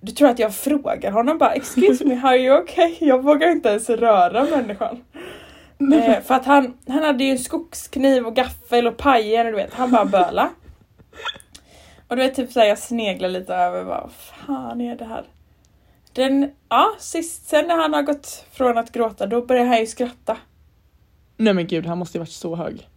Du 0.00 0.12
tror 0.12 0.28
att 0.28 0.38
jag 0.38 0.54
frågar 0.54 1.10
honom 1.10 1.38
bara 1.38 1.52
excuse 1.52 2.04
me, 2.04 2.20
are 2.24 2.36
you 2.36 2.62
okay? 2.62 2.96
Jag 3.00 3.22
vågar 3.22 3.50
inte 3.50 3.68
ens 3.68 3.90
röra 3.90 4.44
människan. 4.44 5.04
Eh, 5.94 6.20
för 6.20 6.34
att 6.34 6.44
han, 6.44 6.74
han 6.88 7.02
hade 7.02 7.24
ju 7.24 7.38
skogskniv 7.38 8.26
och 8.26 8.36
gaffel 8.36 8.86
och 8.86 8.96
pajen 8.96 9.46
och 9.46 9.52
du 9.52 9.56
vet, 9.56 9.74
han 9.74 9.90
bara 9.90 10.04
böla. 10.04 10.50
Och 12.08 12.16
du 12.16 12.22
vet 12.22 12.34
typ 12.34 12.52
såhär 12.52 12.66
jag 12.66 12.78
sneglar 12.78 13.28
lite 13.28 13.54
över 13.54 13.82
vad 13.84 14.10
fan 14.12 14.80
är 14.80 14.96
det 14.96 15.04
här? 15.04 15.24
Den, 16.12 16.50
ja 16.68 16.94
sist, 16.98 17.48
sen 17.48 17.66
när 17.66 17.76
han 17.76 17.94
har 17.94 18.02
gått 18.02 18.46
från 18.52 18.78
att 18.78 18.92
gråta 18.92 19.26
då 19.26 19.46
börjar 19.46 19.64
han 19.64 19.78
ju 19.78 19.86
skratta. 19.86 20.36
Nej 21.36 21.54
men 21.54 21.66
gud, 21.66 21.86
han 21.86 21.98
måste 21.98 22.18
ju 22.18 22.20
varit 22.20 22.30
så 22.30 22.56
hög. 22.56 22.88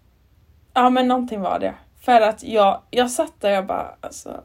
Ja 0.77 0.89
men 0.89 1.07
någonting 1.07 1.41
var 1.41 1.59
det. 1.59 1.73
För 2.01 2.21
att 2.21 2.43
jag, 2.43 2.81
jag 2.91 3.11
satt 3.11 3.33
där 3.41 3.49
och 3.49 3.55
jag 3.55 3.65
bara 3.65 3.95
alltså. 4.01 4.41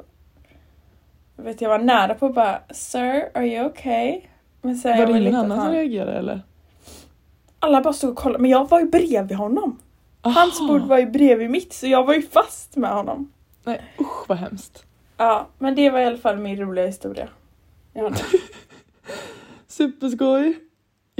Jag 1.36 1.44
vet 1.44 1.60
jag 1.60 1.68
var 1.68 1.78
nära 1.78 2.14
på 2.14 2.26
att 2.26 2.34
bara 2.34 2.60
Sir, 2.70 3.30
are 3.34 3.46
you 3.46 3.66
okay? 3.66 4.20
Men 4.62 4.76
sen 4.76 4.98
Var 4.98 5.06
det 5.06 5.18
ingen 5.18 5.34
annan 5.34 5.60
som 5.60 5.72
reagerade 5.72 6.18
eller? 6.18 6.42
Alla 7.58 7.80
bara 7.80 7.92
stod 7.92 8.10
och 8.10 8.16
kollade 8.16 8.42
men 8.42 8.50
jag 8.50 8.68
var 8.68 8.80
ju 8.80 8.86
bredvid 8.86 9.36
honom. 9.36 9.78
Hans 10.20 10.60
Aha. 10.60 10.68
bord 10.68 10.82
var 10.82 10.98
ju 10.98 11.06
bredvid 11.06 11.50
mitt 11.50 11.72
så 11.72 11.86
jag 11.86 12.04
var 12.04 12.14
ju 12.14 12.22
fast 12.22 12.76
med 12.76 12.90
honom. 12.90 13.32
Nej 13.64 13.82
usch 14.00 14.28
vad 14.28 14.38
hemskt. 14.38 14.84
Ja 15.16 15.46
men 15.58 15.74
det 15.74 15.90
var 15.90 16.00
i 16.00 16.04
alla 16.04 16.18
fall 16.18 16.36
min 16.36 16.56
roliga 16.60 16.86
historia. 16.86 17.28
Jag. 17.92 18.14
Superskoj. 19.66 20.69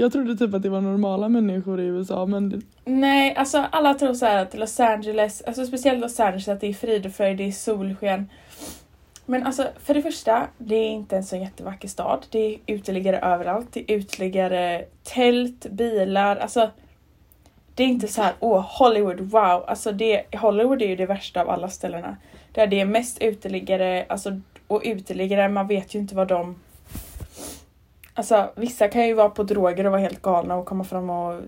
Jag 0.01 0.11
trodde 0.11 0.35
typ 0.35 0.53
att 0.53 0.63
det 0.63 0.69
var 0.69 0.81
normala 0.81 1.29
människor 1.29 1.81
i 1.81 1.83
USA 1.83 2.25
men 2.25 2.49
det, 2.49 2.61
Nej, 2.85 3.35
alltså 3.35 3.65
alla 3.71 3.93
tror 3.93 4.13
så 4.13 4.25
här 4.25 4.41
att 4.41 4.53
Los 4.53 4.79
Angeles, 4.79 5.41
alltså 5.41 5.65
speciellt 5.65 5.99
Los 5.99 6.19
Angeles, 6.19 6.47
att 6.47 6.61
det 6.61 6.67
är 6.67 6.73
frid 6.73 7.05
och 7.05 7.11
fröjd, 7.11 7.37
det 7.37 7.47
är 7.47 7.51
solsken. 7.51 8.29
Men 9.25 9.45
alltså 9.45 9.67
för 9.83 9.93
det 9.93 10.01
första, 10.01 10.47
det 10.57 10.75
är 10.75 10.89
inte 10.89 11.17
en 11.17 11.23
så 11.23 11.35
jättevacker 11.35 11.87
stad. 11.87 12.25
Det 12.29 12.39
är 12.39 12.57
uteliggare 12.67 13.19
överallt. 13.19 13.67
Det 13.71 13.91
är 13.91 13.95
uteliggare, 13.95 14.85
tält, 15.03 15.65
bilar, 15.69 16.35
alltså. 16.35 16.69
Det 17.75 17.83
är 17.83 17.87
inte 17.87 18.07
så 18.07 18.21
här, 18.21 18.33
åh 18.39 18.65
Hollywood, 18.79 19.19
wow. 19.19 19.63
Alltså 19.67 19.91
det, 19.91 20.35
Hollywood 20.35 20.81
är 20.81 20.87
ju 20.87 20.95
det 20.95 21.05
värsta 21.05 21.41
av 21.41 21.49
alla 21.49 21.69
ställena. 21.69 22.17
Där 22.51 22.67
det 22.67 22.79
är 22.79 22.85
mest 22.85 23.21
uteliggare, 23.21 24.05
alltså 24.09 24.41
och 24.67 24.81
uteliggare, 24.85 25.49
man 25.49 25.67
vet 25.67 25.95
ju 25.95 25.99
inte 25.99 26.15
vad 26.15 26.27
de... 26.27 26.55
Alltså 28.13 28.51
vissa 28.55 28.87
kan 28.87 29.07
ju 29.07 29.13
vara 29.13 29.29
på 29.29 29.43
droger 29.43 29.85
och 29.85 29.91
vara 29.91 30.01
helt 30.01 30.21
galna 30.21 30.55
och 30.55 30.65
komma 30.65 30.83
fram 30.83 31.09
och 31.09 31.41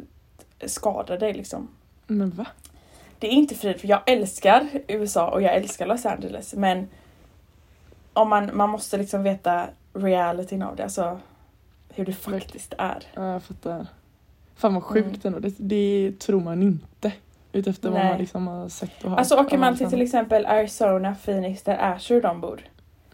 skada 0.65 1.17
dig 1.17 1.33
liksom. 1.33 1.67
men 2.07 2.29
va? 2.29 2.45
Det 3.19 3.27
är 3.27 3.31
inte 3.31 3.55
frid 3.55 3.79
för 3.79 3.87
jag 3.87 4.01
älskar 4.05 4.67
USA 4.87 5.29
och 5.29 5.41
jag 5.41 5.55
älskar 5.55 5.85
Los 5.85 6.05
Angeles 6.05 6.53
men 6.53 6.87
om 8.13 8.29
man, 8.29 8.57
man 8.57 8.69
måste 8.69 8.97
liksom 8.97 9.23
veta 9.23 9.67
realityn 9.93 10.61
av 10.61 10.75
det, 10.75 10.83
alltså 10.83 11.19
hur 11.89 12.05
det 12.05 12.13
faktiskt 12.13 12.73
är. 12.77 13.03
Ja, 13.13 13.31
jag 13.31 13.43
fattar. 13.43 13.87
Fan 14.55 14.73
vad 14.73 14.83
sjukt 14.83 15.25
ändå, 15.25 15.39
det, 15.39 15.53
det 15.57 16.19
tror 16.19 16.41
man 16.41 16.63
inte. 16.63 17.11
Utefter 17.51 17.89
vad 17.89 17.99
Nej. 17.99 18.09
man 18.09 18.19
liksom 18.19 18.47
har 18.47 18.69
sett 18.69 19.03
och 19.03 19.09
hört. 19.09 19.19
Alltså 19.19 19.35
åker 19.35 19.57
man 19.57 19.77
till 19.77 19.89
till 19.89 20.01
exempel 20.01 20.45
Arizona, 20.45 21.15
Phoenix 21.25 21.63
där 21.63 21.77
Asher 21.93 22.21
de 22.21 22.41
bor. 22.41 22.61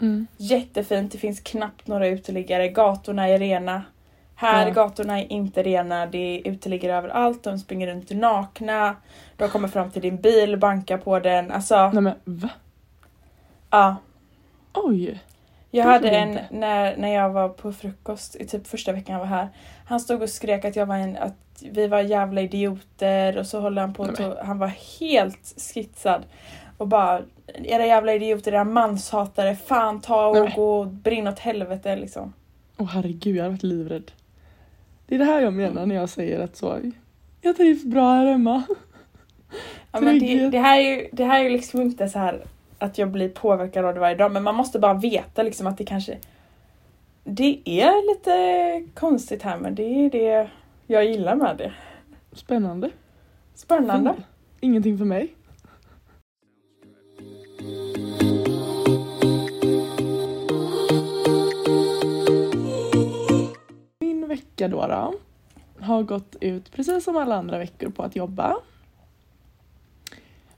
Mm. 0.02 0.28
Jättefint, 0.38 1.12
det 1.12 1.18
finns 1.18 1.40
knappt 1.40 1.88
några 1.88 2.08
uteliggare, 2.08 2.68
gatorna 2.68 3.28
är 3.28 3.38
rena. 3.40 3.84
Här 4.36 4.68
Ja. 4.68 4.74
gatorna 4.74 5.20
är 5.20 5.32
inte 5.32 5.64
rena, 5.64 6.06
det 6.06 6.18
är 6.18 6.48
uteliggare 6.48 6.96
överallt, 6.98 7.44
de 7.44 7.60
springer 7.60 7.88
runt 7.88 8.10
nakna. 8.12 8.96
De 9.38 9.50
kommer 9.50 9.68
fram 9.68 9.92
till 9.92 10.02
din 10.02 10.18
bil, 10.22 10.58
bankar 10.58 10.98
på 10.98 11.20
den, 11.20 11.52
alltså 11.52 11.90
Nej 11.90 12.02
men 12.04 12.14
va? 12.24 12.50
ja. 13.70 13.96
Oj! 14.74 15.20
Jag 15.72 15.86
hade 15.86 16.10
en, 16.10 16.40
när, 16.52 16.98
när 16.98 17.14
jag 17.14 17.30
var 17.30 17.50
på 17.50 17.74
frukost, 17.74 18.36
i 18.36 18.46
typ 18.48 18.68
första 18.68 18.92
veckan 18.92 19.14
jag 19.14 19.20
var 19.20 19.28
här. 19.28 19.50
Han 19.86 20.00
stod 20.00 20.22
och 20.22 20.30
skrek 20.30 20.66
att 20.66 20.76
jag 20.76 20.86
var 20.86 20.96
en, 20.96 21.18
att 21.18 21.64
vi 21.72 21.88
var 21.88 22.00
jävla 22.02 22.42
idioter 22.42 23.38
och 23.38 23.46
så 23.46 23.60
håller 23.60 23.82
han 23.82 23.94
på, 23.94 24.04
att 24.04 24.20
han 24.46 24.58
var 24.60 24.72
helt 25.00 25.56
skitsad. 25.74 26.24
Och 26.78 26.88
bara, 26.88 27.22
era 27.56 27.86
jävla 27.86 28.14
idioter, 28.14 28.52
era 28.52 28.64
manshatare, 28.64 29.56
fan 29.56 30.02
ta 30.02 30.32
Nej, 30.32 30.42
och 30.42 30.48
men- 30.48 30.56
gå 30.56 30.80
och 30.80 30.88
brinna 30.88 31.30
åt 31.30 31.40
helvete 31.40 31.96
liksom. 31.96 32.34
Åh 32.78 32.88
herregud, 32.88 33.36
jag 33.36 33.44
hade 33.44 33.54
varit 33.54 33.64
livrädd. 33.64 34.12
Det 35.06 35.16
är 35.16 35.20
det 35.20 35.26
här 35.26 35.42
jag 35.42 35.54
menar 35.54 35.86
när 35.86 35.96
jag 35.96 36.10
säger 36.10 36.40
att 36.40 36.56
så, 36.56 36.80
jag 37.42 37.58
trivs 37.58 37.84
bra 37.84 38.14
här 38.14 38.26
hemma. 38.26 38.64
Ja, 39.92 40.00
men 40.00 40.20
det, 40.20 40.50
det, 40.50 40.60
här 40.60 40.80
är 40.80 40.84
ju, 40.84 41.10
det 41.12 41.24
här 41.24 41.40
är 41.40 41.44
ju 41.44 41.50
liksom 41.50 41.82
inte 41.82 42.10
så 42.10 42.20
här 42.20 42.42
att 42.80 42.98
jag 42.98 43.12
blir 43.12 43.30
påverkad 43.30 43.86
av 43.86 43.94
det 43.94 44.00
varje 44.00 44.16
dag 44.16 44.32
men 44.32 44.44
man 44.44 44.56
måste 44.56 44.80
bara 44.80 44.94
veta 44.94 45.44
liksom 45.44 45.68
att 45.68 45.78
det 45.78 45.86
kanske 45.86 46.18
Det 47.24 47.62
är 47.66 48.10
lite 48.16 48.92
konstigt 48.94 49.44
här 49.44 49.58
men 49.58 49.76
det 49.76 49.84
är 49.84 50.10
det 50.10 50.50
jag 50.88 51.06
gillar 51.06 51.36
med 51.36 51.58
det. 51.58 51.74
Spännande. 52.32 52.90
Spännande. 53.56 54.14
Fint. 54.14 54.26
Ingenting 54.60 54.98
för 54.98 55.06
mig. 55.06 55.36
Vecka 64.60 64.68
då, 64.68 64.88
då 64.88 65.14
har 65.86 66.04
gått 66.04 66.36
ut 66.42 66.72
precis 66.72 67.04
som 67.04 67.18
alla 67.18 67.36
andra 67.36 67.58
veckor 67.58 67.90
på 67.90 68.04
att 68.04 68.16
jobba. 68.16 68.56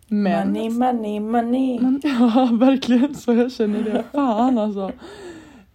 Men... 0.08 0.48
Money, 0.48 0.70
money, 0.70 1.20
money. 1.20 1.79
Men, 1.79 2.01
ja, 2.03 2.50
verkligen 2.51 3.15
så 3.15 3.34
jag 3.34 3.51
känner 3.51 3.84
det. 3.84 4.03
Fan 4.12 4.58
alltså. 4.58 4.91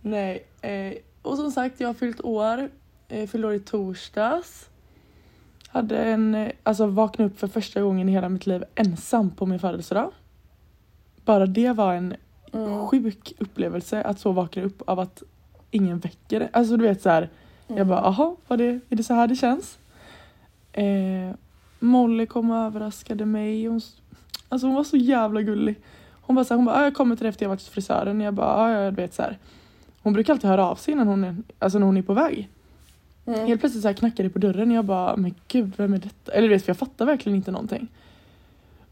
Nej, 0.00 0.46
eh, 0.60 0.92
och 1.22 1.36
som 1.36 1.50
sagt 1.50 1.80
jag 1.80 1.88
har 1.88 1.94
fyllt 1.94 2.20
år. 2.20 2.70
Eh, 3.08 3.28
fyllde 3.28 3.46
år 3.46 3.54
i 3.54 3.60
torsdags. 3.60 4.68
Hade 5.68 5.98
en, 5.98 6.34
eh, 6.34 6.52
alltså 6.62 6.86
vaknade 6.86 7.30
upp 7.30 7.38
för 7.38 7.48
första 7.48 7.82
gången 7.82 8.08
i 8.08 8.12
hela 8.12 8.28
mitt 8.28 8.46
liv 8.46 8.64
ensam 8.74 9.30
på 9.30 9.46
min 9.46 9.58
födelsedag. 9.58 10.12
Bara 11.26 11.46
det 11.46 11.72
var 11.72 11.94
en 11.94 12.14
Mm. 12.52 12.86
sjuk 12.86 13.32
upplevelse 13.38 14.02
att 14.02 14.20
så 14.20 14.32
vakna 14.32 14.62
upp 14.62 14.82
av 14.86 15.00
att 15.00 15.22
ingen 15.70 15.98
väcker 15.98 16.40
det. 16.40 16.48
Alltså 16.52 16.76
du 16.76 16.82
vet 16.82 17.02
så 17.02 17.08
här. 17.10 17.28
Jag 17.66 17.86
bara, 17.86 18.00
aha, 18.00 18.36
var 18.48 18.56
det, 18.56 18.64
är 18.88 18.96
det 18.96 19.02
så 19.02 19.14
här 19.14 19.26
det 19.28 19.36
känns? 19.36 19.78
Eh, 20.72 21.34
Molly 21.80 22.26
kom 22.26 22.50
och 22.50 22.56
överraskade 22.56 23.26
mig. 23.26 23.66
Hon, 23.66 23.80
alltså 24.48 24.66
hon 24.66 24.76
var 24.76 24.84
så 24.84 24.96
jävla 24.96 25.42
gullig. 25.42 25.74
Hon 26.20 26.36
bara, 26.36 26.44
så 26.44 26.54
här, 26.54 26.56
hon 26.56 26.64
bara, 26.64 26.76
"Ah, 26.76 26.82
jag 26.84 26.94
kommer 26.94 27.16
till 27.16 27.22
dig 27.24 27.30
efter 27.30 27.44
jag 27.44 27.48
varit 27.50 27.60
hos 27.60 27.68
frisören. 27.68 28.20
Jag 28.20 28.34
bara, 28.34 28.46
"Ah, 28.56 28.70
ja, 28.72 28.80
jag 28.82 28.92
vet 28.92 29.14
så 29.14 29.22
här. 29.22 29.38
Hon 30.02 30.12
brukar 30.12 30.32
alltid 30.32 30.50
höra 30.50 30.66
av 30.70 30.76
sig 30.76 30.92
innan 30.92 31.08
hon 31.08 31.24
är, 31.24 31.36
alltså 31.58 31.78
när 31.78 31.86
hon 31.86 31.96
är 31.96 32.02
på 32.02 32.14
väg. 32.14 32.48
Mm. 33.26 33.46
Helt 33.46 33.60
plötsligt 33.60 33.82
så 33.82 33.88
här 33.88 33.94
knackade 33.94 34.22
det 34.28 34.32
på 34.32 34.38
dörren 34.38 34.70
och 34.70 34.76
jag 34.76 34.84
bara, 34.84 35.16
men 35.16 35.34
gud 35.48 35.72
vem 35.76 35.94
är 35.94 35.98
detta? 35.98 36.32
Eller 36.32 36.48
du 36.48 36.54
vet, 36.54 36.64
för 36.64 36.70
jag 36.70 36.76
fattar 36.76 37.06
verkligen 37.06 37.36
inte 37.36 37.50
någonting. 37.50 37.88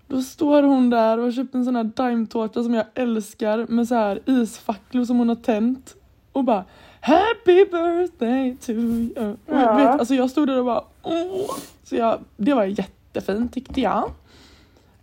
Då 0.06 0.22
står 0.22 0.62
hon 0.62 0.90
där 0.90 1.18
och 1.18 1.24
har 1.24 1.32
köpt 1.32 1.54
en 1.54 1.64
sån 1.64 1.76
här 1.76 1.84
daimtårta 1.84 2.62
som 2.62 2.74
jag 2.74 2.86
älskar 2.94 3.66
med 3.68 3.88
så 3.88 3.94
här 3.94 4.20
isfacklor 4.26 5.04
som 5.04 5.18
hon 5.18 5.28
har 5.28 5.36
tänt. 5.36 5.94
Och 6.32 6.44
bara 6.44 6.64
Happy 7.00 7.64
birthday 7.64 8.56
to 8.56 8.70
you. 8.72 9.10
Och 9.10 9.36
jag, 9.46 9.62
Ja. 9.62 9.76
vet, 9.76 9.88
alltså 10.00 10.14
jag 10.14 10.30
stod 10.30 10.48
där 10.48 10.58
och 10.58 10.64
bara 10.64 10.84
åh. 11.02 11.50
Så 11.84 11.96
jag, 11.96 12.18
det 12.36 12.54
var 12.54 12.64
jättefint 12.64 13.54
tyckte 13.54 13.80
jag. 13.80 14.10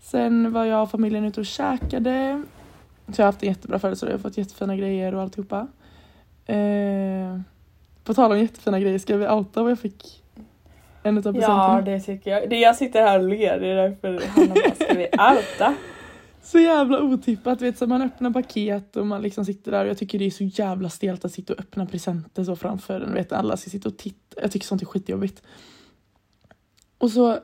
Sen 0.01 0.51
var 0.53 0.65
jag 0.65 0.83
och 0.83 0.91
familjen 0.91 1.25
ute 1.25 1.39
och 1.39 1.45
käkade. 1.45 2.43
Så 3.07 3.21
jag 3.21 3.25
har 3.25 3.31
haft 3.31 3.43
en 3.43 3.49
jättebra 3.49 3.79
födelsedag, 3.79 4.11
jag 4.13 4.17
har 4.17 4.21
fått 4.21 4.37
jättefina 4.37 4.75
grejer 4.75 5.15
och 5.15 5.21
alltihopa. 5.21 5.67
Eh, 6.45 7.39
på 8.03 8.13
tal 8.13 8.31
om 8.31 8.39
jättefina 8.39 8.79
grejer, 8.79 8.99
ska 8.99 9.17
vi 9.17 9.27
outa 9.27 9.61
vad 9.63 9.71
jag 9.71 9.79
fick? 9.79 10.20
En 11.03 11.17
utav 11.17 11.33
presenterna. 11.33 11.75
Ja, 11.75 11.81
det 11.81 11.99
tycker 11.99 12.31
jag. 12.31 12.49
Det 12.49 12.59
jag 12.59 12.75
sitter 12.75 13.01
här 13.01 13.19
och 13.19 13.29
ler, 13.29 13.59
det 13.59 13.67
är 13.67 13.75
därför 13.75 14.27
Hanna 14.27 14.53
bara, 14.53 14.75
ska 14.75 14.93
vi 14.93 15.07
outa? 15.07 15.75
Så 16.43 16.59
jävla 16.59 17.01
otippat, 17.01 17.61
vet, 17.61 17.77
så 17.77 17.87
man 17.87 18.01
öppnar 18.01 18.31
paket 18.31 18.95
och 18.95 19.07
man 19.07 19.21
liksom 19.21 19.45
sitter 19.45 19.71
där 19.71 19.83
och 19.83 19.89
jag 19.89 19.97
tycker 19.97 20.19
det 20.19 20.25
är 20.25 20.31
så 20.31 20.43
jävla 20.43 20.89
stelt 20.89 21.25
att 21.25 21.31
sitta 21.31 21.53
och 21.53 21.59
öppna 21.59 21.85
presenter 21.85 22.43
så 22.43 22.55
framför 22.55 23.01
en. 23.01 23.13
Vet, 23.13 23.31
alla 23.31 23.57
ska 23.57 23.69
sitta 23.69 23.89
och 23.89 23.97
titta. 23.97 24.41
Jag 24.41 24.51
tycker 24.51 24.65
sånt 24.65 24.81
är 24.81 24.85
skitjobbigt. 24.85 25.41
Och 26.97 27.11
så 27.11 27.39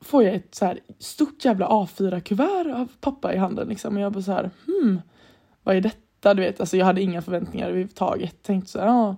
får 0.00 0.22
jag 0.22 0.34
ett 0.34 0.54
så 0.54 0.64
här 0.64 0.80
stort 0.98 1.44
jävla 1.44 1.68
A4-kuvert 1.68 2.74
av 2.74 2.88
pappa 3.00 3.34
i 3.34 3.36
handen 3.36 3.68
liksom. 3.68 3.96
Och 3.96 4.02
jag 4.02 4.12
bara 4.12 4.22
så 4.22 4.32
här, 4.32 4.50
hmm, 4.66 5.00
vad 5.62 5.76
är 5.76 5.80
detta? 5.80 6.34
Du 6.34 6.42
vet, 6.42 6.60
alltså 6.60 6.76
jag 6.76 6.86
hade 6.86 7.02
inga 7.02 7.22
förväntningar 7.22 7.66
överhuvudtaget. 7.68 8.42
Tänkte 8.42 8.70
så 8.70 8.78
här, 8.78 8.86
ja, 8.86 9.16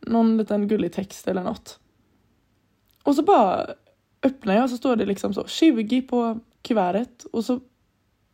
någon 0.00 0.36
liten 0.36 0.68
gullig 0.68 0.92
text 0.92 1.28
eller 1.28 1.42
något. 1.42 1.78
Och 3.06 3.14
så 3.14 3.22
bara 3.22 3.74
öppnar 4.22 4.54
jag 4.54 4.70
så 4.70 4.76
står 4.76 4.96
det 4.96 5.06
liksom 5.06 5.34
så 5.34 5.46
20 5.46 6.02
på 6.02 6.40
kuvertet 6.62 7.24
och 7.24 7.44
så 7.44 7.60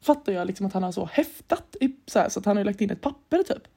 fattar 0.00 0.32
jag 0.32 0.46
liksom 0.46 0.66
att 0.66 0.72
han 0.72 0.82
har 0.82 0.92
så 0.92 1.04
häftat 1.04 1.76
i, 1.80 1.96
så, 2.06 2.18
här, 2.18 2.28
så 2.28 2.40
att 2.40 2.46
han 2.46 2.56
har 2.56 2.64
lagt 2.64 2.80
in 2.80 2.90
ett 2.90 3.00
papper 3.00 3.42
typ. 3.42 3.68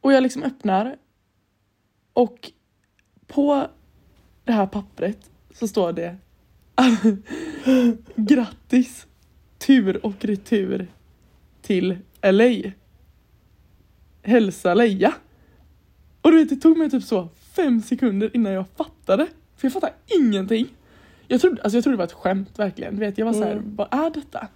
Och 0.00 0.12
jag 0.12 0.22
liksom 0.22 0.42
öppnar 0.42 0.96
och 2.12 2.52
på 3.26 3.68
det 4.44 4.52
här 4.52 4.66
pappret 4.66 5.30
så 5.54 5.68
står 5.68 5.92
det 5.92 6.16
Grattis! 8.16 9.06
Tur 9.58 10.06
och 10.06 10.24
retur 10.24 10.88
till 11.62 11.98
LA. 12.22 12.72
Hälsa 14.22 14.74
Leia. 14.74 15.14
Och 16.22 16.30
du 16.30 16.38
vet 16.38 16.48
det 16.48 16.56
tog 16.56 16.78
mig 16.78 16.90
typ 16.90 17.04
så 17.04 17.28
fem 17.58 17.82
sekunder 17.82 18.30
innan 18.34 18.52
jag 18.52 18.68
fattade. 18.76 19.28
För 19.58 19.66
jag 19.66 19.72
fattade 19.72 19.92
ingenting. 20.20 20.66
Jag 21.28 21.40
trodde, 21.40 21.62
alltså 21.62 21.76
jag 21.76 21.84
trodde 21.84 21.94
det 21.96 21.98
var 21.98 22.04
ett 22.04 22.12
skämt 22.12 22.58
verkligen. 22.58 22.94
Du 22.94 23.00
vet, 23.00 23.18
jag 23.18 23.26
var 23.26 23.32
så 23.32 23.44
här, 23.44 23.52
Mm. 23.52 23.76
vad 23.76 23.88
är 23.90 24.10
detta? 24.10 24.46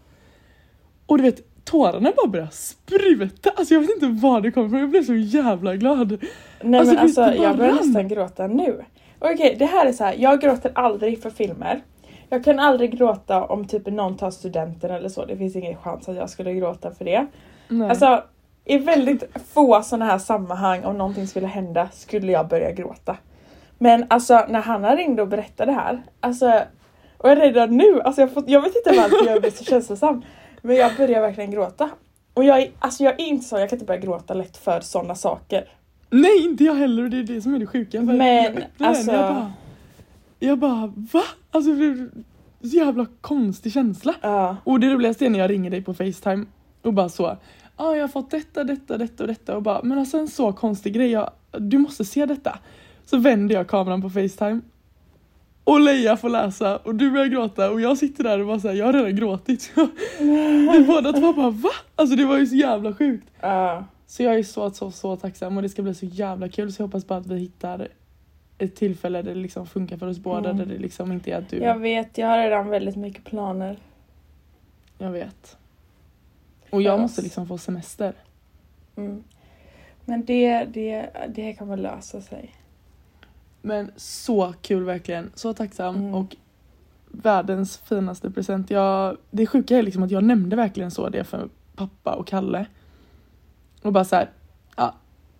Och 1.06 1.16
du 1.18 1.22
vet, 1.24 1.64
tårarna 1.64 2.12
bara 2.16 2.26
började 2.28 2.50
spruta. 2.50 3.50
Alltså 3.56 3.74
jag 3.74 3.80
vet 3.80 3.90
inte 3.90 4.06
var 4.06 4.40
det 4.40 4.50
kom 4.50 4.66
ifrån. 4.66 4.80
Jag 4.80 4.90
blev 4.90 5.04
så 5.04 5.14
jävla 5.14 5.76
glad. 5.76 6.18
Nej 6.62 6.80
Alltså, 6.80 6.94
men 6.94 7.02
alltså 7.04 7.22
jag 7.34 7.56
börjar 7.56 7.72
nästan 7.72 8.08
gråta 8.08 8.46
nu. 8.46 8.84
Okej, 9.18 9.56
det 9.58 9.66
här 9.66 9.86
är 9.86 9.92
så 9.92 10.04
här. 10.04 10.14
jag 10.18 10.40
gråter 10.40 10.72
aldrig 10.74 11.22
för 11.22 11.30
filmer. 11.30 11.82
Jag 12.28 12.44
kan 12.44 12.58
aldrig 12.58 12.98
gråta 12.98 13.44
om 13.44 13.66
typ 13.68 13.86
någon 13.86 14.16
tar 14.16 14.30
studenten 14.30 14.90
eller 14.90 15.08
så. 15.08 15.24
Det 15.24 15.36
finns 15.36 15.56
ingen 15.56 15.76
chans 15.76 16.08
att 16.08 16.16
jag 16.16 16.30
skulle 16.30 16.54
gråta 16.54 16.90
för 16.90 17.04
det. 17.04 17.26
Nej. 17.68 17.88
Alltså 17.90 18.22
i 18.64 18.78
väldigt 18.78 19.24
få 19.52 19.82
sådana 19.82 20.04
här 20.04 20.18
sammanhang 20.18 20.84
om 20.84 20.98
någonting 20.98 21.26
skulle 21.26 21.46
hända 21.46 21.88
skulle 21.92 22.32
jag 22.32 22.48
börja 22.48 22.70
gråta. 22.72 23.16
Men 23.82 24.06
alltså 24.10 24.44
när 24.48 24.60
Hanna 24.60 24.96
ringde 24.96 25.22
och 25.22 25.28
berättade 25.28 25.72
det 25.72 25.76
här, 25.76 26.02
alltså 26.20 26.62
och 27.18 27.30
jag 27.30 27.38
redan 27.38 27.76
nu, 27.76 28.00
alltså 28.00 28.20
jag, 28.20 28.32
får, 28.32 28.44
jag 28.46 28.62
vet 28.62 28.76
inte 28.76 29.00
varför 29.00 29.26
jag 29.26 29.40
blir 29.40 29.50
så 29.50 29.64
känslosam. 29.64 30.22
Men 30.60 30.76
jag 30.76 30.96
börjar 30.96 31.20
verkligen 31.20 31.50
gråta. 31.50 31.90
Och 32.34 32.44
jag 32.44 32.62
är, 32.62 32.70
alltså 32.78 33.04
jag 33.04 33.20
är 33.20 33.24
inte 33.24 33.44
så, 33.44 33.58
jag 33.58 33.68
kan 33.68 33.76
inte 33.76 33.86
börja 33.86 34.00
gråta 34.00 34.34
lätt 34.34 34.56
för 34.56 34.80
sådana 34.80 35.14
saker. 35.14 35.68
Nej, 36.10 36.44
inte 36.44 36.64
jag 36.64 36.74
heller 36.74 37.02
och 37.04 37.10
det 37.10 37.18
är 37.18 37.22
det 37.22 37.42
som 37.42 37.54
är 37.54 37.58
det 37.58 37.66
sjuka. 37.66 38.00
Men, 38.00 38.54
jag 38.78 38.88
alltså- 38.88 39.12
jag 39.12 39.20
bara, 39.20 39.52
jag 40.38 40.58
bara 40.58 40.92
va? 41.12 41.22
Alltså 41.50 41.70
så 41.76 42.08
jävla 42.60 43.06
konstig 43.20 43.72
känsla. 43.72 44.14
Ja. 44.20 44.56
Och 44.64 44.80
det 44.80 44.90
roligaste 44.90 45.26
är 45.26 45.30
när 45.30 45.38
jag 45.38 45.50
ringer 45.50 45.70
dig 45.70 45.82
på 45.82 45.94
Facetime 45.94 46.46
och 46.82 46.92
bara 46.92 47.08
så, 47.08 47.22
ja 47.22 47.36
ah, 47.76 47.94
jag 47.94 48.02
har 48.02 48.08
fått 48.08 48.30
detta, 48.30 48.64
detta, 48.64 48.98
detta 48.98 49.24
och 49.24 49.28
detta 49.28 49.56
och 49.56 49.62
bara, 49.62 49.82
men 49.82 49.98
alltså 49.98 50.18
en 50.18 50.28
så 50.28 50.52
konstig 50.52 50.94
grej, 50.94 51.10
jag, 51.10 51.30
du 51.50 51.78
måste 51.78 52.04
se 52.04 52.26
detta. 52.26 52.58
Så 53.12 53.18
vänder 53.18 53.54
jag 53.54 53.68
kameran 53.68 54.02
på 54.02 54.10
Facetime 54.10 54.60
och 55.64 55.80
Leia 55.80 56.16
får 56.16 56.28
läsa 56.28 56.76
och 56.76 56.94
du 56.94 57.10
börjar 57.10 57.26
gråta 57.26 57.70
och 57.70 57.80
jag 57.80 57.98
sitter 57.98 58.24
där 58.24 58.40
och 58.40 58.46
bara 58.46 58.60
såhär, 58.60 58.74
jag 58.74 58.86
har 58.86 58.92
redan 58.92 59.16
gråtit. 59.16 59.72
Vi 60.72 60.84
båda 60.86 61.12
två 61.12 61.32
bara 61.32 61.50
va? 61.50 61.70
Alltså 61.96 62.16
det 62.16 62.24
var 62.24 62.38
ju 62.38 62.46
så 62.46 62.54
jävla 62.54 62.94
sjukt. 62.94 63.28
Ja. 63.40 63.84
Så 64.06 64.22
jag 64.22 64.34
är 64.34 64.42
så, 64.42 64.70
så, 64.70 64.90
så 64.90 65.16
tacksam 65.16 65.56
och 65.56 65.62
det 65.62 65.68
ska 65.68 65.82
bli 65.82 65.94
så 65.94 66.06
jävla 66.06 66.48
kul 66.48 66.72
så 66.72 66.82
jag 66.82 66.86
hoppas 66.86 67.06
bara 67.06 67.18
att 67.18 67.26
vi 67.26 67.38
hittar 67.38 67.88
ett 68.58 68.76
tillfälle 68.76 69.22
där 69.22 69.34
det 69.34 69.40
liksom 69.40 69.66
funkar 69.66 69.96
för 69.96 70.06
oss 70.06 70.18
båda, 70.18 70.50
Mm. 70.50 70.56
där 70.56 70.74
det 70.74 70.80
liksom 70.82 71.12
inte 71.12 71.30
är 71.30 71.38
att 71.38 71.48
du... 71.48 71.56
Jag 71.56 71.78
vet, 71.78 72.18
jag 72.18 72.26
har 72.26 72.38
redan 72.38 72.68
väldigt 72.68 72.96
mycket 72.96 73.24
planer. 73.24 73.78
Jag 74.98 75.10
vet. 75.10 75.56
Och 76.70 76.82
jag 76.82 77.00
måste 77.00 77.22
liksom 77.22 77.46
få 77.46 77.58
semester. 77.58 78.12
Mm. 78.96 79.24
Men 80.04 80.24
det, 80.24 80.64
det, 80.64 81.10
det 81.28 81.54
kommer 81.54 81.76
lösa 81.76 82.20
sig. 82.20 82.54
Men 83.62 83.90
så 83.96 84.54
kul 84.62 84.84
verkligen. 84.84 85.30
Så 85.34 85.54
tacksam 85.54 85.96
Mm. 85.96 86.14
och 86.14 86.36
världens 87.08 87.78
finaste 87.78 88.30
present. 88.30 88.70
Jag, 88.70 89.16
det 89.30 89.46
sjuka 89.46 89.78
är 89.78 89.82
liksom 89.82 90.02
att 90.02 90.10
jag 90.10 90.24
nämnde 90.24 90.56
verkligen 90.56 90.90
så 90.90 91.08
det 91.08 91.24
för 91.24 91.48
pappa 91.76 92.12
och 92.14 92.26
Kalle. 92.26 92.66
Och 93.82 93.92
bara 93.92 94.04
så 94.04 94.16
här, 94.16 94.30
ja, 94.76 94.94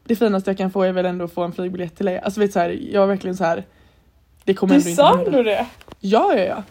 det 0.04 0.16
finaste 0.16 0.50
jag 0.50 0.58
kan 0.58 0.70
få 0.70 0.82
är 0.82 0.92
väl 0.92 1.06
ändå 1.06 1.24
att 1.24 1.32
få 1.32 1.42
en 1.42 1.52
flygbiljett 1.52 1.96
till 1.96 2.06
dig. 2.06 2.18
Alltså 2.18 2.40
vet 2.40 2.52
så 2.52 2.58
här, 2.58 2.68
jag 2.92 3.00
var 3.00 3.06
verkligen 3.06 3.36
så 3.36 3.44
här. 3.44 3.64
Det 4.44 4.54
kommer 4.54 4.74
Du 4.74 4.78
ändå 4.78 4.90
inte 4.90 5.02
hända. 5.02 5.42
det? 5.42 5.66
Ja, 6.00 6.34
ja, 6.36 6.44
ja. 6.44 6.62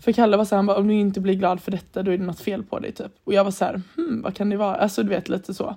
För 0.00 0.12
Kalle 0.12 0.36
var 0.36 0.44
så 0.44 0.54
här, 0.54 0.56
han 0.58 0.66
bara, 0.66 0.76
om 0.76 0.88
du 0.88 0.94
inte 0.94 1.20
blir 1.20 1.34
glad 1.34 1.60
för 1.60 1.70
detta 1.70 2.02
då 2.02 2.10
är 2.10 2.18
det 2.18 2.24
något 2.24 2.40
fel 2.40 2.62
på 2.62 2.78
dig 2.78 2.92
typ. 2.92 3.12
Och 3.24 3.32
jag 3.34 3.44
var 3.44 3.50
så 3.50 3.64
här, 3.64 3.82
hmm, 3.96 4.22
vad 4.22 4.34
kan 4.36 4.50
det 4.50 4.56
vara? 4.56 4.74
Alltså 4.74 5.02
du 5.02 5.08
vet 5.08 5.28
lite 5.28 5.54
så. 5.54 5.76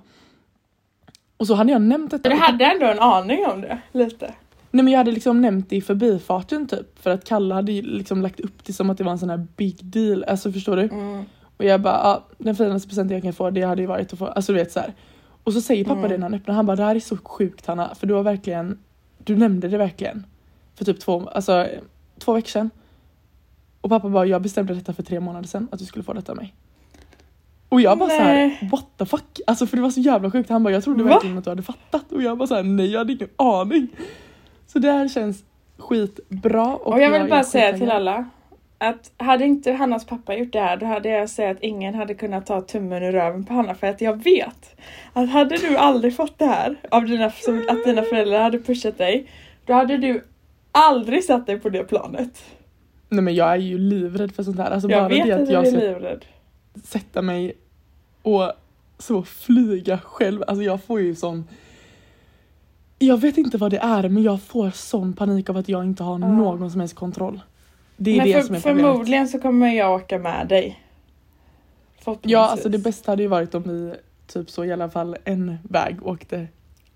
Och 1.36 1.46
så 1.46 1.54
hade 1.54 1.72
jag 1.72 1.82
nämnt 1.82 2.10
detta. 2.10 2.28
Du 2.28 2.34
hade 2.36 2.64
ändå 2.64 2.86
en 2.86 2.98
aning 2.98 3.46
om 3.46 3.60
det, 3.60 3.78
lite. 3.92 4.34
Nej 4.70 4.84
men 4.84 4.92
jag 4.92 4.98
hade 4.98 5.10
liksom 5.12 5.40
nämnt 5.40 5.70
det 5.70 5.76
i 5.76 5.80
förbifarten 5.80 6.66
typ. 6.66 6.98
För 6.98 7.10
att 7.10 7.24
Kalle 7.24 7.54
hade 7.54 7.72
liksom 7.72 8.22
lagt 8.22 8.40
upp 8.40 8.64
det 8.64 8.72
som 8.72 8.90
att 8.90 8.98
det 8.98 9.04
var 9.04 9.12
en 9.12 9.18
sån 9.18 9.30
här 9.30 9.46
big 9.56 9.84
deal. 9.84 10.24
Alltså 10.24 10.52
förstår 10.52 10.76
du? 10.76 10.82
Mm. 10.82 11.24
Och 11.56 11.64
jag 11.64 11.80
bara, 11.82 11.94
ja, 11.94 12.26
den 12.38 12.56
finaste 12.56 12.88
presenten 12.88 13.14
jag 13.14 13.22
kan 13.22 13.32
få 13.32 13.50
det 13.50 13.62
hade 13.62 13.80
ju 13.82 13.86
varit 13.86 14.12
att 14.12 14.18
få, 14.18 14.26
alltså 14.26 14.52
du 14.52 14.58
vet 14.58 14.72
så 14.72 14.80
här. 14.80 14.94
Och 15.44 15.52
så 15.52 15.60
säger 15.60 15.84
pappa 15.84 15.98
Mm. 15.98 16.10
det 16.10 16.16
när 16.18 16.22
han 16.22 16.34
öppnar, 16.34 16.54
han 16.54 16.66
bara 16.66 16.76
det 16.76 16.82
här 16.82 16.94
är 16.96 17.00
så 17.00 17.16
sjukt 17.16 17.66
Hanna, 17.66 17.94
för 17.94 18.06
du 18.06 18.14
har 18.14 18.22
verkligen, 18.22 18.78
du 19.24 19.36
nämnde 19.36 19.68
det 19.68 19.78
verkligen. 19.78 20.26
För 20.74 20.84
typ 20.84 21.00
två, 21.00 21.28
alltså 21.28 21.66
två 22.18 22.32
veckor 22.32 22.48
sedan. 22.48 22.70
Och 23.80 23.90
pappa 23.90 24.08
bara, 24.08 24.26
jag 24.26 24.42
bestämde 24.42 24.74
detta 24.74 24.92
för 24.92 25.02
tre 25.02 25.20
månader 25.20 25.48
sedan, 25.48 25.68
att 25.72 25.78
du 25.78 25.84
skulle 25.84 26.02
få 26.04 26.12
detta 26.12 26.32
av 26.32 26.36
mig. 26.38 26.54
Och 27.68 27.80
jag 27.80 27.98
bara 27.98 28.08
så 28.08 28.16
här, 28.16 28.34
Nej. 28.34 28.68
what 28.72 28.86
the 28.96 29.06
fuck? 29.06 29.40
Alltså 29.46 29.66
för 29.66 29.76
det 29.76 29.82
var 29.82 29.90
så 29.90 30.00
jävla 30.00 30.30
sjukt, 30.30 30.50
han 30.50 30.62
bara 30.62 30.74
jag 30.74 30.84
trodde 30.84 31.02
Va? 31.04 31.10
verkligen 31.10 31.38
att 31.38 31.44
du 31.44 31.50
hade 31.50 31.62
fattat. 31.62 32.12
Och 32.12 32.22
jag 32.22 32.38
bara 32.38 32.46
så 32.46 32.54
här, 32.54 32.62
nej 32.62 32.86
jag 32.90 32.98
hade 32.98 33.12
ingen 33.12 33.28
aning. 33.36 33.88
Så 34.66 34.78
det 34.78 34.92
här 34.92 35.08
känns 35.08 35.44
skitbra. 35.78 36.76
Och 36.76 37.00
jag 37.00 37.10
vill 37.10 37.22
är 37.22 37.28
bara 37.28 37.44
säga 37.44 37.78
till 37.78 37.90
alla 37.90 38.30
att 38.78 39.12
hade 39.16 39.44
inte 39.44 39.72
Hannas 39.72 40.06
pappa 40.06 40.34
gjort 40.36 40.52
det 40.52 40.60
här 40.60 40.76
då 40.76 40.86
hade 40.86 41.08
jag 41.08 41.30
sagt 41.30 41.56
att 41.56 41.62
ingen 41.62 41.94
hade 41.94 42.14
kunnat 42.14 42.46
ta 42.46 42.60
tummen 42.60 43.02
ur 43.02 43.12
röven 43.12 43.44
på 43.44 43.54
Hanna 43.54 43.74
för 43.74 43.86
att 43.86 44.00
jag 44.00 44.22
vet 44.22 44.76
att 45.12 45.28
hade 45.28 45.56
du 45.56 45.76
aldrig 45.76 46.16
fått 46.16 46.38
det 46.38 46.46
här 46.46 46.76
av 46.90 47.04
dina, 47.04 47.26
att 47.68 47.84
dina 47.84 48.02
föräldrar 48.02 48.42
hade 48.42 48.58
pushat 48.58 48.98
dig 48.98 49.30
Då 49.64 49.72
hade 49.72 49.96
du 49.96 50.24
aldrig 50.72 51.24
satt 51.24 51.46
dig 51.46 51.60
på 51.60 51.68
det 51.68 51.84
planet. 51.84 52.44
Nej 53.08 53.22
men 53.22 53.34
jag 53.34 53.52
är 53.52 53.56
ju 53.56 53.78
livrädd 53.78 54.32
för 54.32 54.42
sånt 54.42 54.58
här. 54.58 54.70
Alltså 54.70 54.90
jag 54.90 55.02
bara 55.02 55.08
vet 55.08 55.26
det 55.26 55.32
att 55.34 55.40
att 55.40 55.50
jag 55.50 55.66
är 55.66 55.70
ska 55.70 55.80
livrädd. 55.80 56.24
sätta 56.84 57.22
mig 57.22 57.52
och 58.22 58.52
så 58.98 59.22
flyga 59.22 59.98
själv. 59.98 60.42
Alltså 60.46 60.62
jag 60.62 60.82
får 60.82 61.00
ju 61.00 61.14
sån... 61.14 61.44
Jag 62.98 63.16
vet 63.20 63.38
inte 63.38 63.58
vad 63.58 63.70
det 63.70 63.78
är 63.78 64.08
men 64.08 64.22
jag 64.22 64.42
får 64.42 64.70
sån 64.70 65.12
panik 65.12 65.50
av 65.50 65.56
att 65.56 65.68
jag 65.68 65.84
inte 65.84 66.02
har 66.02 66.18
Ja. 66.20 66.28
någon 66.28 66.70
som 66.70 66.80
helst 66.80 66.94
kontroll. 66.94 67.40
Det 67.96 68.10
är 68.10 68.16
Men 68.16 68.26
det 68.26 68.32
för, 68.32 68.40
som 68.42 68.54
är 68.54 68.60
problemet. 68.60 68.82
förmodligen 68.92 69.28
så 69.28 69.38
kommer 69.40 69.68
jag 69.74 69.94
åka 69.94 70.18
med 70.18 70.48
dig. 70.48 70.82
Ja 72.22 72.48
alltså 72.50 72.68
det 72.68 72.78
bästa 72.78 73.12
hade 73.12 73.22
ju 73.22 73.28
varit 73.28 73.54
om 73.54 73.62
vi 73.62 73.94
typ 74.26 74.50
så 74.50 74.64
i 74.64 74.72
alla 74.72 74.90
fall 74.90 75.16
en 75.24 75.58
väg 75.62 76.06
åkte 76.06 76.46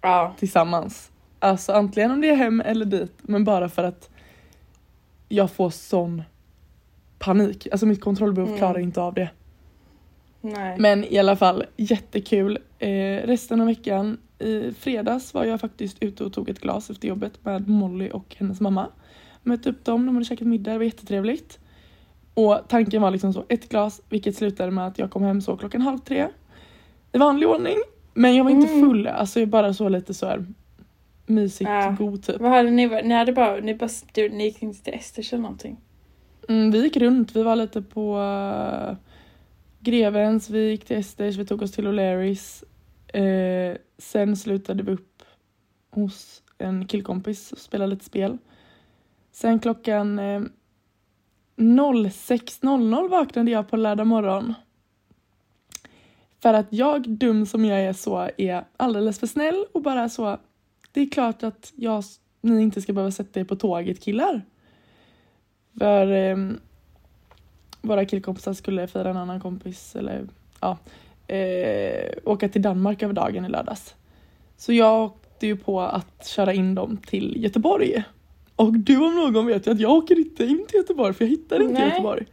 Ja. 0.00 0.35
tillsammans. 0.38 1.11
Alltså 1.38 1.73
antingen 1.73 2.11
om 2.11 2.21
det 2.21 2.28
är 2.28 2.37
hem 2.37 2.61
eller 2.61 2.85
dit 2.85 3.12
men 3.23 3.45
bara 3.45 3.69
för 3.69 3.85
att 3.85 4.11
jag 5.28 5.50
får 5.50 5.71
sån 5.71 6.23
panik. 7.19 7.69
Alltså 7.73 7.87
mitt 7.87 8.00
kontrollbehov 8.00 8.49
Mm. 8.49 8.59
klarar 8.59 8.78
inte 8.78 9.00
av 9.00 9.14
det. 9.14 9.30
Nej. 10.41 10.77
Men 10.79 11.05
i 11.05 11.19
alla 11.19 11.37
fall 11.37 11.65
jättekul. 11.77 12.59
Eh, 12.79 13.27
resten 13.27 13.61
av 13.61 13.67
veckan, 13.67 14.19
i 14.39 14.73
fredags 14.73 15.35
var 15.35 15.45
jag 15.45 15.61
faktiskt 15.61 15.97
ute 16.01 16.25
och 16.25 16.33
tog 16.33 16.49
ett 16.49 16.61
glas 16.61 16.91
efter 16.91 17.09
jobbet 17.09 17.45
med 17.45 17.69
Molly 17.69 18.11
och 18.11 18.37
hennes 18.39 18.61
mamma. 18.61 18.87
Mötte 19.43 19.71
upp 19.71 19.85
dem, 19.85 20.07
de 20.07 20.15
hade 20.15 20.25
käkat 20.25 20.47
middag, 20.47 20.73
det 20.73 20.79
var 20.79 20.85
jättetrevligt. 20.85 21.59
Och 22.35 22.59
tanken 22.69 23.03
var 23.03 23.11
liksom 23.11 23.33
så, 23.33 23.45
ett 23.49 23.69
glas, 23.69 24.03
vilket 24.09 24.37
slutade 24.37 24.71
med 24.71 24.87
att 24.87 24.99
jag 24.99 25.11
kom 25.11 25.23
hem 25.23 25.41
så 25.41 25.57
klockan 25.57 25.81
halv 25.81 25.99
tre. 25.99 26.29
I 27.13 27.19
vanlig 27.19 27.49
ordning. 27.49 27.77
Men 28.15 28.37
jag 28.37 28.45
var 28.45 28.51
inte 28.51 28.73
Mm. 28.73 28.89
full, 28.89 29.07
alltså 29.07 29.41
jag 29.41 29.49
bara 29.49 29.75
så 29.75 29.89
lite 29.89 30.15
så 30.15 30.27
här 30.27 30.47
mysigt 31.27 31.71
Ja. 31.71 31.97
god 31.99 32.23
typ. 32.23 32.41
Vad 32.41 32.51
hade 32.51 32.71
ni, 32.71 32.87
ni 33.03 33.15
hade 33.15 33.33
bara, 33.33 33.57
ni 33.57 33.75
bara, 33.75 33.91
du, 34.13 34.29
ni 34.29 34.45
gick 34.45 34.63
inte 34.63 34.85
till 34.85 34.95
Esters 34.95 35.33
eller 35.33 35.43
någonting? 35.43 35.77
Mm, 36.49 36.71
vi 36.71 36.83
gick 36.83 36.97
runt, 36.97 37.37
vi 37.37 37.43
var 37.43 37.57
lite 37.57 37.83
på 37.83 38.17
uh, 38.19 38.97
Grevens, 39.83 40.51
vi 40.51 40.71
gick 40.71 40.85
till 40.85 40.97
Esters, 40.97 41.37
vi 41.37 41.45
tog 41.45 41.63
oss 41.63 41.73
till 41.73 41.87
O'Learys. 41.87 42.65
Eh, 43.19 43.77
sen 43.99 44.37
slutade 44.37 44.83
vi 44.83 44.93
upp 44.93 45.23
hos 45.91 46.43
en 46.59 46.87
killkompis 46.87 47.53
och 47.53 47.59
spelade 47.59 47.91
lite 47.91 48.05
spel. 48.05 48.39
Sen 49.33 49.61
klockan 49.61 50.19
eh, 50.19 50.41
06.00 51.57 53.09
vaknade 53.09 53.51
jag 53.51 53.69
på 53.69 53.77
lördag 53.77 54.07
morgon. 54.07 54.55
För 56.43 56.55
att 56.55 56.67
jag, 56.71 57.09
dum 57.09 57.47
som 57.47 57.65
jag 57.65 57.81
är 57.81 57.93
så, 57.93 58.29
är 58.37 58.65
alldeles 58.77 59.19
för 59.19 59.27
snäll 59.27 59.65
och 59.73 59.83
bara 59.83 60.09
så. 60.09 60.39
Det 60.93 61.01
är 61.01 61.11
klart 61.11 61.43
att 61.43 61.73
jag, 61.77 62.05
ni 62.41 62.63
inte 62.63 62.83
ska 62.83 62.93
behöva 62.93 63.11
sätta 63.11 63.41
er 63.41 63.45
på 63.45 63.57
tåget 63.57 64.01
killar. 64.01 64.43
För 65.79 66.13
eh, 66.13 66.37
våra 67.83 68.05
killkompisar 68.05 68.53
skulle 68.53 68.87
fira 68.87 69.11
en 69.11 69.17
annan 69.17 69.41
kompis 69.41 69.97
eller 69.97 70.27
ja, 70.61 70.79
eh, 71.27 72.11
åka 72.25 72.49
till 72.49 72.63
Danmark 72.63 73.03
över 73.03 73.15
dagen 73.15 73.45
i 73.45 73.49
lördags. 73.49 73.95
Så 74.57 74.73
jag 74.73 75.05
åkte 75.05 75.47
ju 75.47 75.57
på 75.57 75.81
att 75.81 76.27
köra 76.27 76.53
in 76.53 76.75
dem 76.75 76.97
till 76.97 77.43
Göteborg. 77.43 78.05
Och 78.57 78.73
du 78.73 78.97
om 78.97 79.15
någon 79.15 79.47
vet 79.47 79.67
ju 79.67 79.71
att 79.71 79.81
jag 79.81 79.93
åker 79.93 80.19
inte 80.19 80.45
in 80.45 80.67
till 80.69 80.77
Göteborg 80.77 81.15
för 81.15 81.25
jag 81.25 81.31
hittar 81.31 81.63
inte 81.63 81.75
Nej. 81.75 81.89
Göteborg. 81.89 82.27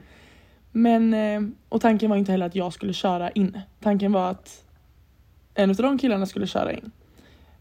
Men, 0.72 1.14
eh, 1.14 1.42
och 1.70 1.82
tanken 1.82 2.10
var 2.10 2.18
inte 2.18 2.32
heller 2.32 2.46
att 2.46 2.56
jag 2.56 2.74
skulle 2.74 2.94
köra 2.94 3.32
in. 3.32 3.60
Tanken 3.80 4.12
var 4.12 4.32
att 4.32 4.64
en 5.54 5.70
av 5.70 5.76
de 5.76 5.98
killarna 5.98 6.26
skulle 6.26 6.48
köra 6.48 6.74
in. 6.74 6.92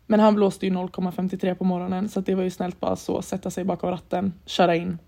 Men 0.07 0.21
han 0.21 0.35
blåste 0.35 0.66
ju 0.66 0.73
0,53 0.73 1.55
på 1.55 1.64
morgonen 1.64 2.09
så 2.09 2.21
det 2.21 2.35
var 2.35 2.43
ju 2.43 2.50
snällt 2.50 2.81
bara 2.81 2.97
så 2.97 3.23
sätta 3.23 3.50
sig 3.50 3.64
bakom 3.64 3.90
ratten, 3.90 4.33
köra 4.47 4.76
in, 4.76 4.99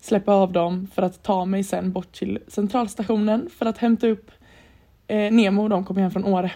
släppa 0.00 0.32
av 0.32 0.52
dem 0.52 0.88
för 0.94 1.02
att 1.02 1.22
ta 1.22 1.44
mig 1.44 1.64
sen 1.64 1.92
bort 1.92 2.12
till 2.12 2.38
centralstationen 2.48 3.50
för 3.58 3.66
att 3.66 3.78
hämta 3.78 4.06
upp 4.06 4.30
eh, 5.06 5.32
Nemo 5.32 5.62
och 5.62 5.68
de 5.68 5.84
kom 5.84 5.96
hem 5.96 6.10
från 6.10 6.24
Åre. 6.24 6.52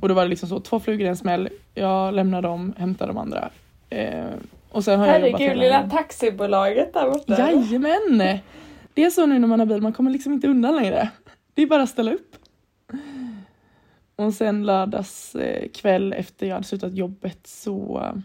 Och 0.00 0.08
då 0.08 0.14
var 0.14 0.22
det 0.22 0.28
liksom 0.28 0.48
så, 0.48 0.60
två 0.60 0.80
flugor 0.80 1.06
i 1.06 1.08
en 1.08 1.16
smäll. 1.16 1.48
Jag 1.74 2.14
lämnar 2.14 2.42
dem, 2.42 2.74
hämtar 2.78 3.06
de 3.06 3.18
andra. 3.18 3.50
Eh, 3.90 4.24
och 4.70 4.84
sen 4.84 5.00
har 5.00 5.06
jag 5.06 5.20
jobbat 5.20 5.40
Herregud, 5.40 5.48
hela 5.48 5.62
lilla 5.62 5.90
taxibolaget 5.90 6.94
där 6.94 7.10
borta. 7.10 7.38
Jajamän! 7.38 8.38
Det 8.94 9.04
är 9.04 9.10
så 9.10 9.26
nu 9.26 9.38
när 9.38 9.48
man 9.48 9.60
har 9.60 9.66
bil, 9.66 9.80
man 9.80 9.92
kommer 9.92 10.10
liksom 10.10 10.32
inte 10.32 10.48
undan 10.48 10.76
längre. 10.76 11.10
Det 11.54 11.62
är 11.62 11.66
bara 11.66 11.82
att 11.82 11.88
ställa 11.88 12.12
upp. 12.12 12.36
Och 14.16 14.34
sen 14.34 14.66
lördags 14.66 15.34
eh, 15.34 15.68
kväll 15.68 16.12
efter 16.12 16.46
jag 16.46 16.54
hade 16.54 16.66
slutat 16.66 16.94
jobbet 16.94 17.46
så 17.46 18.00
eh, 18.04 18.20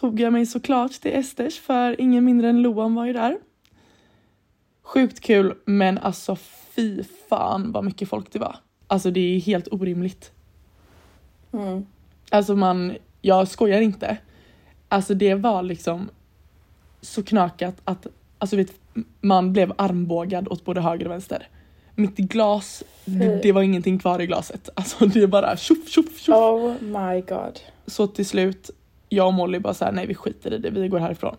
tog 0.00 0.20
jag 0.20 0.32
mig 0.32 0.46
såklart 0.46 0.92
till 0.92 1.14
Esters 1.14 1.58
för 1.58 2.00
ingen 2.00 2.24
mindre 2.24 2.48
än 2.48 2.62
Loan 2.62 2.94
var 2.94 3.06
ju 3.06 3.12
där. 3.12 3.38
Sjukt 4.82 5.20
kul 5.20 5.54
men 5.64 5.98
alltså 5.98 6.36
fy 6.76 7.02
fan 7.28 7.72
vad 7.72 7.84
mycket 7.84 8.08
folk 8.08 8.32
det 8.32 8.38
var. 8.38 8.56
Alltså 8.86 9.10
det 9.10 9.20
är 9.20 9.40
helt 9.40 9.68
orimligt. 9.72 10.32
Mm. 11.52 11.86
Alltså 12.30 12.56
man, 12.56 12.96
jag 13.22 13.48
skojar 13.48 13.80
inte. 13.80 14.16
Alltså 14.88 15.14
det 15.14 15.34
var 15.34 15.62
liksom 15.62 16.10
så 17.00 17.22
knakat 17.22 17.76
att 17.84 18.06
alltså 18.38 18.56
vet, 18.56 18.72
man 19.20 19.52
blev 19.52 19.72
armbågad 19.78 20.48
åt 20.48 20.64
både 20.64 20.80
höger 20.80 21.06
och 21.06 21.12
vänster. 21.12 21.48
Mitt 21.94 22.16
glas, 22.16 22.84
det, 23.04 23.42
det 23.42 23.52
var 23.52 23.62
ingenting 23.62 23.98
kvar 23.98 24.20
i 24.20 24.26
glaset. 24.26 24.68
Alltså 24.74 25.06
det 25.06 25.22
är 25.22 25.26
bara 25.26 25.56
tjoff 25.56 25.88
tjoff 25.88 26.18
tjoff. 26.18 26.36
Oh 26.36 26.74
my 26.82 27.20
god. 27.20 27.60
Så 27.86 28.06
till 28.06 28.26
slut, 28.26 28.70
jag 29.08 29.26
och 29.26 29.34
Molly 29.34 29.58
bara 29.58 29.74
såhär, 29.74 29.92
nej 29.92 30.06
vi 30.06 30.14
skiter 30.14 30.54
i 30.54 30.58
det, 30.58 30.70
vi 30.70 30.88
går 30.88 30.98
härifrån. 30.98 31.36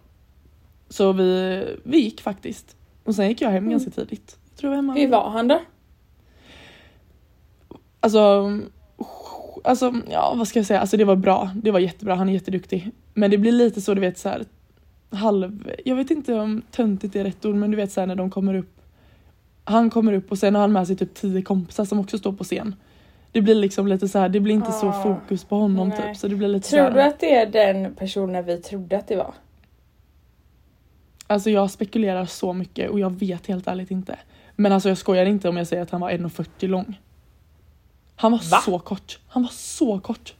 Så 0.90 1.12
vi, 1.12 1.64
vi 1.84 2.00
gick 2.00 2.22
faktiskt. 2.22 2.76
Och 3.04 3.16
sen 3.16 3.28
gick 3.28 3.42
jag 3.42 3.50
hem 3.50 3.70
ganska 3.70 3.92
tidigt. 3.92 4.38
Jag 4.50 4.58
tror 4.58 4.74
jag 4.74 4.76
var 4.76 4.76
hemma. 4.76 4.94
Hur 4.94 5.08
var 5.08 5.30
han 5.30 5.48
då? 5.48 5.62
Alltså, 8.00 8.52
alltså, 9.64 9.94
ja 10.10 10.34
vad 10.38 10.48
ska 10.48 10.60
jag 10.60 10.66
säga, 10.66 10.80
alltså 10.80 10.98
det 10.98 11.06
var 11.06 11.16
bra. 11.16 11.52
Det 11.56 11.72
var 11.72 11.80
jättebra, 11.80 12.16
han 12.16 12.30
är 12.30 12.34
jätteduktig. 12.34 12.92
Men 13.14 13.32
det 13.32 13.38
blir 13.38 13.52
lite 13.52 13.82
så 13.82 13.94
du 13.94 14.02
vet 14.02 14.18
så 14.18 14.30
här 14.30 14.46
halv, 15.10 15.72
jag 15.86 15.96
vet 15.96 16.12
inte 16.12 16.34
om 16.34 16.62
töntigt 16.72 17.16
är 17.16 17.24
rätt 17.24 17.46
ord 17.46 17.56
men 17.56 17.72
du 17.72 17.78
vet 17.78 17.92
så 17.92 18.00
här 18.00 18.08
när 18.08 18.16
de 18.16 18.30
kommer 18.30 18.54
upp. 18.54 18.82
Han 19.64 19.90
kommer 19.90 20.14
upp 20.14 20.32
och 20.32 20.38
sen 20.38 20.56
har 20.56 20.62
han 20.62 20.72
med 20.72 20.88
sig 20.88 20.96
typ 20.96 21.14
tio 21.14 21.42
kompisar 21.42 21.86
som 21.86 22.00
också 22.00 22.18
står 22.18 22.34
på 22.34 22.44
scen. 22.44 22.76
Det 23.32 23.42
blir 23.42 23.56
liksom 23.56 23.88
lite 23.88 24.08
så 24.08 24.20
här, 24.20 24.30
det 24.30 24.40
blir 24.40 24.56
inte 24.56 24.72
så 24.72 24.88
Ah, 24.88 25.04
fokus 25.04 25.44
på 25.44 25.56
honom 25.56 25.90
nej. 25.90 25.98
typ 26.08 26.18
så 26.18 26.28
det 26.28 26.36
blir 26.36 26.48
lite 26.48 26.68
så 26.68 26.76
Tror 26.76 26.84
här, 26.84 26.92
du 26.92 27.02
att 27.02 27.20
det 27.20 27.36
är 27.36 27.46
den 27.46 27.96
personen 27.96 28.46
vi 28.46 28.58
trodde 28.58 28.98
att 28.98 29.08
det 29.08 29.16
var? 29.16 29.34
Alltså 31.28 31.50
jag 31.50 31.72
spekulerar 31.72 32.26
så 32.26 32.54
mycket 32.54 32.90
och 32.90 33.00
jag 33.00 33.10
vet 33.20 33.48
helt 33.48 33.68
ärligt 33.68 33.92
inte. 33.92 34.20
Men 34.56 34.72
alltså 34.72 34.90
jag 34.90 34.98
skojar 34.98 35.26
inte 35.26 35.50
om 35.50 35.58
jag 35.58 35.68
säger 35.68 35.84
att 35.84 35.90
han 35.92 36.02
var 36.02 36.12
1,40 36.12 36.68
lång. 36.68 37.00
Han 38.16 38.32
var 38.32 38.52
Va? 38.52 38.58
så 38.58 38.80
kort. 38.80 39.20
Han 39.28 39.44
var 39.44 39.50
så 39.50 40.00
kort. 40.00 40.34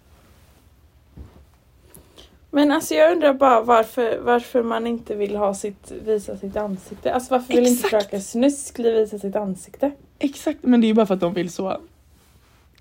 Men 2.52 2.72
alltså 2.72 2.94
jag 2.94 3.12
undrar 3.12 3.34
bara 3.34 3.62
varför, 3.62 4.20
varför 4.22 4.64
man 4.64 4.88
inte 4.88 5.16
vill 5.16 5.36
ha 5.36 5.54
sitt, 5.54 5.92
visa 6.06 6.38
sitt 6.38 6.56
ansikte. 6.58 7.14
Alltså 7.14 7.34
varför 7.34 7.48
vill 7.54 7.68
inte 7.68 7.86
Exakt. 7.86 8.04
Fröken 8.04 8.22
Snusklig 8.22 8.94
visa 8.94 9.20
sitt 9.20 9.36
ansikte? 9.36 9.92
Exakt, 10.20 10.60
men 10.64 10.82
det 10.82 10.86
är 10.86 10.90
ju 10.90 10.94
bara 10.94 11.06
för 11.06 11.14
att 11.14 11.20
de 11.20 11.34
vill 11.34 11.50
så 11.52 11.82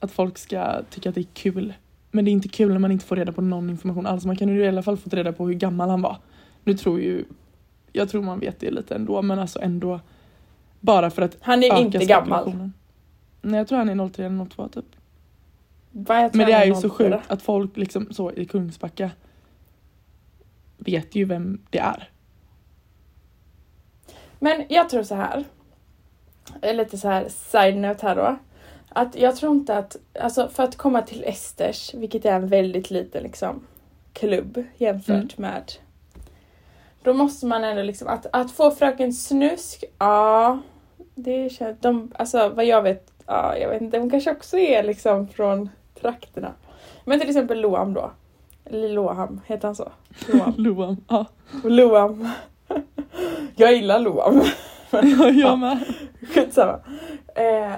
att 0.01 0.11
folk 0.11 0.39
ska 0.39 0.83
tycka 0.91 1.09
att 1.09 1.15
det 1.15 1.21
är 1.21 1.27
kul. 1.35 1.75
Men 2.11 2.25
det 2.25 2.31
är 2.31 2.33
inte 2.33 2.49
kul 2.49 2.73
när 2.73 2.79
man 2.79 2.93
inte 2.93 3.05
får 3.05 3.17
reda 3.17 3.33
på 3.33 3.43
någon 3.43 3.71
information 3.71 4.07
alls. 4.07 4.25
Man 4.25 4.37
kan 4.37 4.49
ju 4.49 4.65
i 4.65 4.69
alla 4.69 4.83
fall 4.83 4.97
fått 4.97 5.15
reda 5.15 5.33
på 5.33 5.47
hur 5.47 5.55
gammal 5.55 5.91
han 5.91 6.03
var. 6.03 6.17
Nu 6.65 6.75
tror 6.75 7.01
ju, 7.01 7.25
jag 7.93 8.09
tror 8.09 8.23
man 8.23 8.41
vet 8.41 8.61
det 8.61 8.71
lite 8.71 8.95
ändå, 8.95 9.23
men 9.23 9.39
alltså 9.39 9.61
ändå 9.63 10.01
bara 10.81 11.11
för 11.11 11.23
att 11.23 11.37
Han 11.41 11.63
är 11.63 11.81
inte 11.81 12.05
gammal. 12.05 12.71
Nej, 13.43 13.59
jag 13.59 13.69
tror 13.69 13.79
han 13.79 13.89
är 13.89 14.09
03 14.09 14.27
eller 14.27 14.45
02 14.45 14.69
typ. 14.69 14.85
Va, 15.91 16.31
Men 16.33 16.47
det 16.47 16.53
är 16.53 16.65
ju 16.65 16.75
så 16.75 16.91
04. 16.91 16.91
sjukt 16.91 17.31
att 17.31 17.43
folk 17.43 17.77
liksom 17.77 18.09
så 18.11 18.33
i 18.33 18.45
Kungsbacka 18.45 19.11
vet 20.79 21.15
ju 21.15 21.25
vem 21.25 21.61
det 21.71 21.79
är. 21.79 22.11
Men 24.39 24.65
jag 24.69 24.89
tror 24.89 25.03
så 25.03 25.15
här. 25.15 25.45
Lite 26.63 26.99
så 26.99 27.09
här 27.09 27.29
side 27.29 27.77
note 27.77 28.07
här 28.07 28.17
då. 28.17 28.39
Att 28.99 29.17
jag 29.17 29.37
tror 29.37 29.53
inte 29.53 29.79
att, 29.79 29.97
alltså 30.21 30.49
för 30.49 30.63
att 30.63 30.77
komma 30.77 31.03
till 31.03 31.25
Esters, 31.27 31.95
vilket 31.95 32.25
är 32.25 32.33
en 32.33 32.49
väldigt 32.49 32.91
liten 32.91 33.23
liksom 33.23 33.67
klubb 34.13 34.65
jämfört 34.77 35.09
Mm. 35.39 35.51
med. 35.53 35.73
Då 37.03 37.15
måste 37.15 37.47
man 37.47 37.65
ändå 37.65 37.83
liksom, 37.83 38.09
att, 38.09 38.27
att 38.33 38.51
få 38.53 38.71
Fröken 38.71 39.13
Snusk, 39.13 39.85
ja. 39.99 40.59
Det 41.15 41.53
känns, 41.53 41.79
de, 41.81 42.13
alltså 42.19 42.49
vad 42.49 42.65
jag 42.65 42.83
vet, 42.83 43.13
ja 43.27 43.57
jag 43.57 43.69
vet 43.69 43.83
inte, 43.83 43.99
de 43.99 44.11
kanske 44.11 44.31
också 44.33 44.59
är 44.59 44.83
liksom 44.83 45.29
från 45.29 45.71
trakterna. 46.01 46.53
Men 47.05 47.21
till 47.21 47.29
exempel 47.29 47.61
Loam 47.61 47.95
då. 47.95 48.11
Eller 48.65 48.89
Loam, 48.89 49.41
heter 49.47 49.69
han 49.69 49.75
så? 49.75 49.93
Loam. 50.29 50.55
Loam. 50.59 50.97
Ja, 51.09 51.27
Loam. 51.65 52.29
Jag 53.57 53.75
gillar 53.75 53.99
Loam. 53.99 54.43
ja 54.91 55.29
jag 55.31 55.59
med. 55.59 55.79
Skitsamma. 56.35 56.79
Eh, 57.35 57.73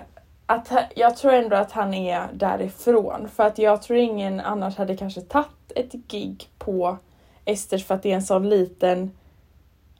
att, 0.51 0.73
jag 0.97 1.17
tror 1.17 1.33
ändå 1.33 1.57
att 1.57 1.73
han 1.73 1.95
är 1.95 2.29
därifrån. 2.33 3.29
För 3.29 3.47
att 3.47 3.59
jag 3.59 3.83
tror 3.83 3.99
ingen 3.99 4.41
annars 4.41 4.77
hade 4.77 4.97
kanske 4.97 5.21
tagit 5.21 5.73
ett 5.75 5.93
gig 5.93 6.49
på 6.59 6.97
Esters 7.45 7.85
för 7.85 7.95
att 7.95 8.03
det 8.03 8.11
är 8.11 8.15
en 8.15 8.23
sån 8.23 8.49
liten 8.49 9.11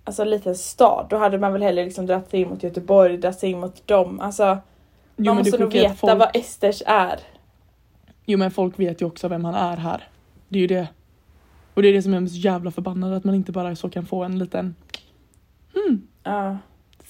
Alltså 0.05 0.25
liten 0.25 0.57
stad. 0.57 1.07
Då 1.11 1.17
hade 1.17 1.39
man 1.39 1.53
väl 1.53 1.63
hellre 1.63 1.85
liksom 1.85 2.07
dragit 2.07 2.31
sig 2.31 2.41
in 2.41 2.49
mot 2.49 2.63
Göteborg, 2.63 3.17
dragit 3.17 3.39
sig 3.39 3.51
in 3.51 3.61
mot 3.61 3.87
dem. 3.87 4.21
Alltså 4.21 4.59
Jo, 5.17 5.25
man 5.25 5.37
måste 5.37 5.59
nog 5.59 5.73
veta 5.73 5.95
folk, 5.95 6.19
vad 6.19 6.37
Esters 6.37 6.83
är. 6.87 7.21
Jo 8.25 8.39
men 8.39 8.51
folk 8.51 8.79
vet 8.79 9.03
ju 9.03 9.07
också 9.07 9.29
vem 9.29 9.45
han 9.45 9.55
är 9.55 9.77
här. 9.77 10.09
Det 10.49 10.59
är 10.59 10.61
ju 10.61 10.67
det. 10.67 10.89
Och 11.75 11.83
det 11.83 11.89
är 11.89 11.93
det 11.93 12.03
som 12.03 12.15
är 12.15 12.27
så 12.27 12.37
jävla 12.37 12.71
förbannad 12.71 13.13
att 13.13 13.25
man 13.25 13.35
inte 13.35 13.53
bara 13.53 13.77
så 13.77 13.91
kan 13.91 14.07
få 14.07 14.25
en 14.25 14.39
liten 14.39 14.75
hmm, 15.75 16.09
Ja. 16.23 16.57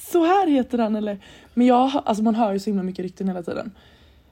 Så 0.00 0.24
här 0.24 0.46
heter 0.46 0.78
han 0.78 0.96
eller 0.96 1.18
men 1.54 1.66
jag, 1.66 1.90
alltså 2.04 2.22
man 2.22 2.34
hör 2.34 2.52
ju 2.52 2.58
så 2.58 2.70
himla 2.70 2.82
mycket 2.82 3.02
rykten 3.02 3.28
hela 3.28 3.42
tiden. 3.42 3.70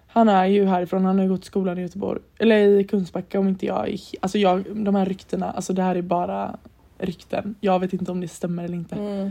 Han 0.07 0.29
är 0.29 0.45
ju 0.47 0.67
härifrån, 0.67 1.05
han 1.05 1.17
har 1.17 1.25
ju 1.25 1.31
gått 1.31 1.45
skolan 1.45 1.79
i 1.79 1.83
Göteborg, 1.83 2.21
eller 2.39 2.79
i 2.81 2.85
Kungsbacka 2.85 3.41
om 3.41 3.49
inte 3.49 3.67
jag 3.67 3.99
alltså 4.21 4.39
jag, 4.39 4.77
de 4.77 4.95
här 4.95 5.07
ryktena, 5.07 5.51
alltså 5.51 5.73
det 5.73 5.83
här 5.83 5.95
är 5.95 6.03
bara 6.03 6.59
rykten. 6.99 7.55
Jag 7.61 7.79
vet 7.81 7.93
inte 7.93 8.13
om 8.13 8.21
det 8.21 8.29
stämmer 8.29 8.65
eller 8.65 8.77
inte. 8.77 8.97
Mm. 8.97 9.31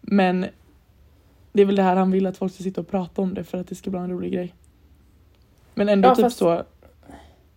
Men 0.00 0.46
det 1.52 1.62
är 1.62 1.66
väl 1.66 1.76
det 1.76 1.82
här 1.82 1.96
han 1.96 2.10
vill 2.10 2.26
att 2.26 2.36
folk 2.36 2.54
ska 2.54 2.62
sitta 2.62 2.80
och 2.80 2.88
prata 2.88 3.22
om 3.22 3.34
det 3.34 3.44
för 3.44 3.58
att 3.58 3.66
det 3.68 3.74
ska 3.74 3.90
bli 3.90 4.00
en 4.00 4.10
rolig 4.10 4.32
grej. 4.32 4.54
Men 5.74 5.88
ändå 5.88 6.08
Ja, 6.08 6.14
typ 6.14 6.22
fast- 6.22 6.36
så, 6.36 6.62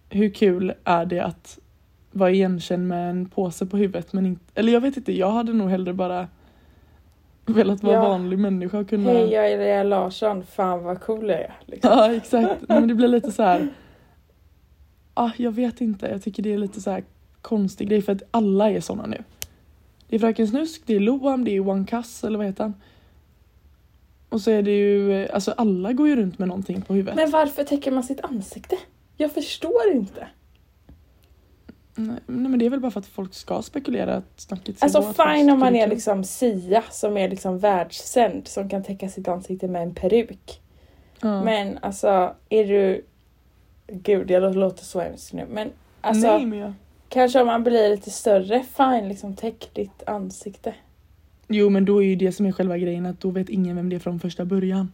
hur 0.10 0.30
kul 0.30 0.74
är 0.84 1.06
det 1.06 1.20
att 1.20 1.60
vara 2.12 2.32
igenkänd 2.32 2.88
med 2.88 3.10
en 3.10 3.30
påse 3.30 3.66
på 3.66 3.78
huvudet 3.78 4.14
men 4.14 4.26
inte, 4.26 4.44
eller 4.56 4.74
jag 4.74 4.82
vet 4.82 4.98
inte, 4.98 5.18
jag 5.18 5.32
hade 5.32 5.54
nog 5.54 5.70
hellre 5.70 5.94
bara 5.94 6.28
velat 7.56 7.84
vara 7.84 7.94
Ja. 7.94 8.02
vanlig 8.10 8.40
människa 8.40 8.80
och 8.80 8.90
kunna 8.90 9.10
Hej 9.12 9.32
jag 9.32 9.52
är 9.52 9.58
Lea 9.58 9.84
Larsson, 9.84 10.44
fan 10.46 10.84
vad 10.84 11.02
cool 11.02 11.30
jag 11.30 11.40
är. 11.40 11.54
Liksom. 11.66 11.92
Ja 11.92 12.14
exakt, 12.16 12.62
men 12.68 12.88
det 12.88 12.96
blir 12.96 13.08
lite 13.08 13.32
så 13.32 13.44
här. 13.44 13.68
Ah, 15.14 15.32
jag 15.38 15.52
vet 15.52 15.82
inte, 15.82 16.06
jag 16.08 16.22
tycker 16.24 16.44
det 16.44 16.54
är 16.54 16.58
lite 16.58 16.82
så 16.82 16.92
här 16.92 17.04
konstig 17.42 17.90
grej 17.90 18.02
för 18.02 18.12
att 18.12 18.24
alla 18.32 18.70
är 18.72 18.80
såna 18.82 19.06
nu. 19.06 19.24
Det 20.08 20.16
är 20.16 20.20
Fröken 20.20 20.48
Snusk, 20.48 20.82
det 20.86 20.96
är 20.96 21.00
Loam, 21.00 21.44
det 21.46 21.52
är 21.56 21.70
One 21.70 21.86
Cuss 21.86 22.24
eller 22.24 22.38
vad 22.38 22.48
heter 22.48 22.64
han? 22.64 22.74
Och 24.30 24.42
så 24.42 24.52
är 24.52 24.62
det 24.62 24.72
ju, 24.78 25.28
alltså 25.30 25.52
alla 25.58 25.94
går 25.94 26.08
ju 26.08 26.16
runt 26.16 26.40
med 26.40 26.48
någonting 26.48 26.82
på 26.82 26.94
huvudet. 26.94 27.16
Men 27.16 27.32
varför 27.32 27.64
täcker 27.64 27.92
man 27.92 28.04
sitt 28.04 28.22
ansikte? 28.22 28.76
Jag 29.18 29.32
förstår 29.32 29.92
inte. 29.94 30.28
Nej, 31.96 32.18
men 32.26 32.60
det 32.60 32.66
är 32.66 32.70
väl 32.70 32.80
bara 32.80 32.92
för 32.92 33.00
att 33.00 33.06
folk 33.06 33.34
ska 33.34 33.62
spekulera 33.62 34.16
att 34.16 34.42
snacket 34.42 34.78
ska 34.78 34.86
Alltså 34.86 35.02
gå 35.02 35.14
fine 35.14 35.50
om 35.50 35.60
man 35.60 35.76
är 35.76 35.88
liksom 35.88 36.24
Sia 36.24 36.84
som 36.90 37.18
är 37.18 37.30
liksom 37.30 37.60
världssänd 37.60 38.48
som 38.48 38.70
kan 38.70 38.84
täcka 38.84 39.10
sitt 39.10 39.28
ansikte 39.28 39.68
med 39.68 39.84
en 39.84 39.96
peruk. 39.96 40.62
Ja. 41.22 41.44
Men 41.44 41.80
alltså 41.82 42.36
är 42.50 42.68
du... 42.68 43.06
Gud 43.88 44.32
jag 44.32 44.56
låter 44.56 44.84
så 44.86 45.00
hemskt 45.00 45.34
nu 45.34 45.46
men 45.50 45.70
alltså 46.02 46.28
Nej 46.28 46.46
men 46.46 46.60
jag... 46.60 46.74
kanske 47.10 47.42
om 47.42 47.48
man 47.48 47.64
blir 47.64 47.90
lite 47.90 48.12
större, 48.12 48.64
fine 48.78 49.10
liksom 49.10 49.36
täck 49.36 49.70
ditt 49.74 50.04
ansikte. 50.08 50.74
Jo 51.48 51.70
men 51.70 51.86
då 51.86 52.04
är 52.04 52.08
ju 52.08 52.16
det 52.16 52.32
som 52.32 52.46
är 52.46 52.52
själva 52.52 52.78
grejen 52.78 53.06
att 53.06 53.20
då 53.20 53.30
vet 53.30 53.50
ingen 53.50 53.76
vem 53.76 53.90
det 53.90 53.96
är 53.96 54.00
från 54.00 54.20
första 54.20 54.46
början. 54.46 54.92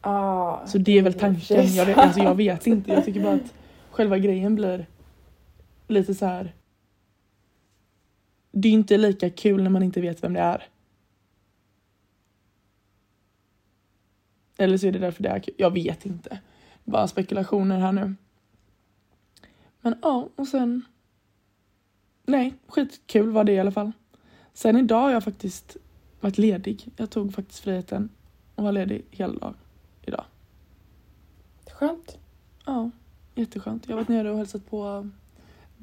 Ah, 0.00 0.66
Så 0.66 0.78
det 0.78 0.98
är 0.98 1.02
väl 1.02 1.14
tanken. 1.14 1.74
Jag 1.74 1.90
alltså 1.90 2.20
jag 2.20 2.34
vet 2.34 2.66
inte. 2.66 2.90
Jag 2.92 3.04
tycker 3.04 3.20
bara 3.20 3.34
att 3.34 3.54
själva 3.90 4.18
grejen 4.18 4.54
blir 4.54 4.86
lite 5.94 6.14
så 6.14 6.26
här. 6.26 6.54
Det 8.50 8.68
är 8.68 8.72
inte 8.72 8.96
lika 8.96 9.30
kul 9.30 9.62
när 9.62 9.70
man 9.70 9.82
inte 9.82 10.00
vet 10.00 10.24
vem 10.24 10.32
det 10.32 10.40
är. 10.40 10.68
Eller 14.56 14.78
så 14.78 14.86
är 14.86 14.92
det 14.92 14.98
därför 14.98 15.22
det 15.22 15.28
är 15.28 15.38
kul. 15.38 15.54
Jag 15.58 15.70
vet 15.70 16.06
inte. 16.06 16.40
Bara 16.84 17.08
spekulationer 17.08 17.78
här 17.78 17.92
nu. 17.92 18.14
Men 19.80 19.94
ja, 20.02 20.28
och 20.36 20.48
sen... 20.48 20.82
Nej, 22.26 22.54
skitkul 22.66 23.30
var 23.30 23.44
det 23.44 23.52
i 23.52 23.60
alla 23.60 23.72
fall. 23.72 23.92
Sen 24.52 24.76
idag 24.76 25.00
har 25.00 25.10
jag 25.10 25.24
faktiskt 25.24 25.76
varit 26.20 26.38
ledig. 26.38 26.88
Jag 26.96 27.10
tog 27.10 27.34
faktiskt 27.34 27.58
friheten 27.60 28.08
och 28.54 28.64
var 28.64 28.72
ledig 28.72 29.04
hela 29.10 29.38
dagen 29.38 29.54
idag. 30.02 30.24
Skönt. 31.70 32.18
Ja, 32.66 32.90
jätteskönt. 33.34 33.88
Jag 33.88 33.92
har 33.92 34.00
varit 34.00 34.08
nere 34.08 34.30
och 34.30 34.38
hälsat 34.38 34.70
på 34.70 35.10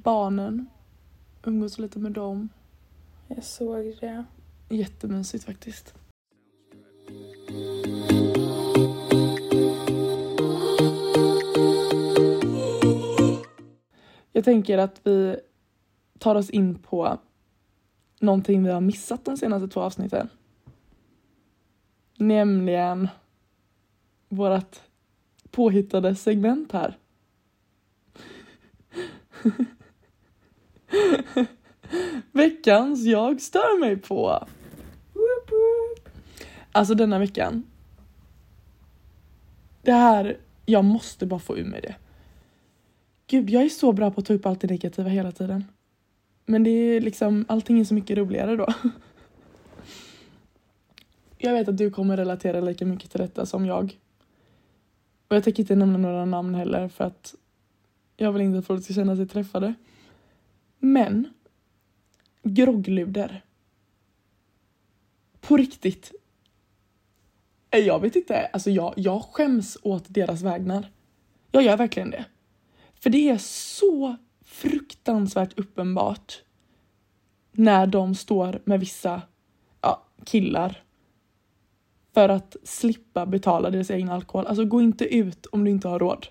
barnen. 0.03 0.69
Umgås 1.43 1.79
lite 1.79 1.99
med 1.99 2.11
dem. 2.11 2.49
Jag 3.27 3.43
såg 3.43 3.97
det. 3.99 4.25
Jättemysigt 4.69 5.43
faktiskt. 5.43 5.93
Jag 14.31 14.43
tänker 14.43 14.77
att 14.77 15.01
vi 15.03 15.35
tar 16.19 16.35
oss 16.35 16.49
in 16.49 16.75
på 16.75 17.17
någonting 18.19 18.63
vi 18.63 18.71
har 18.71 18.81
missat 18.81 19.25
de 19.25 19.37
senaste 19.37 19.67
två 19.67 19.79
avsnitten. 19.79 20.29
Nämligen 22.17 23.07
vårat 24.29 24.83
påhittade 25.51 26.15
segment 26.15 26.71
här. 26.71 26.97
Veckans 32.31 33.05
jag 33.05 33.41
stör 33.41 33.79
mig 33.79 33.97
på. 33.97 34.47
Alltså 36.71 36.93
denna 36.93 37.19
veckan. 37.19 37.63
Det 39.81 39.91
här, 39.91 40.37
jag 40.65 40.85
måste 40.85 41.25
bara 41.25 41.39
få 41.39 41.57
ur 41.57 41.65
mig 41.65 41.81
det. 41.81 41.95
Gud, 43.27 43.49
jag 43.49 43.63
är 43.63 43.69
så 43.69 43.91
bra 43.91 44.11
på 44.11 44.19
att 44.19 44.25
ta 44.25 44.33
upp 44.33 44.45
allt 44.45 44.61
det 44.61 44.67
negativa 44.67 45.09
hela 45.09 45.31
tiden. 45.31 45.63
Men 46.45 46.63
det 46.63 46.69
är 46.69 47.01
liksom, 47.01 47.45
allting 47.47 47.79
är 47.79 47.83
så 47.83 47.93
mycket 47.93 48.17
roligare 48.17 48.55
då. 48.55 48.67
Jag 51.37 51.53
vet 51.53 51.67
att 51.67 51.77
du 51.77 51.91
kommer 51.91 52.17
relatera 52.17 52.61
lika 52.61 52.85
mycket 52.85 53.11
till 53.11 53.19
detta 53.19 53.45
som 53.45 53.65
jag. 53.65 53.97
Och 55.27 55.35
jag 55.35 55.43
tänker 55.43 55.63
inte 55.63 55.75
nämna 55.75 55.97
några 55.97 56.25
namn 56.25 56.55
heller 56.55 56.87
för 56.87 57.03
att 57.03 57.35
jag 58.17 58.31
vill 58.31 58.41
inte 58.41 58.59
att 58.59 58.65
folk 58.65 58.83
ska 58.83 58.93
känna 58.93 59.15
sig 59.15 59.27
träffade. 59.27 59.73
Men 60.83 61.33
groggluder. 62.43 63.45
På 65.39 65.57
riktigt. 65.57 66.11
Eh, 67.69 67.79
jag 67.79 67.99
vet 67.99 68.15
inte, 68.15 68.45
alltså 68.45 68.69
jag, 68.69 68.93
jag 68.97 69.21
skäms 69.21 69.77
åt 69.83 70.03
deras 70.07 70.41
vägnar. 70.41 70.91
Jag 71.51 71.63
gör 71.63 71.77
verkligen 71.77 72.09
det. 72.09 72.25
För 72.93 73.09
det 73.09 73.29
är 73.29 73.37
så 73.37 74.15
fruktansvärt 74.41 75.59
uppenbart 75.59 76.41
när 77.51 77.87
de 77.87 78.15
står 78.15 78.61
med 78.65 78.79
vissa 78.79 79.21
ja, 79.81 80.07
killar 80.25 80.83
för 82.13 82.29
att 82.29 82.55
slippa 82.63 83.25
betala 83.25 83.69
deras 83.69 83.89
egen 83.89 84.09
alkohol. 84.09 84.47
Alltså 84.47 84.65
gå 84.65 84.81
inte 84.81 85.15
ut 85.15 85.45
om 85.45 85.63
du 85.63 85.71
inte 85.71 85.87
har 85.87 85.99
råd. 85.99 86.27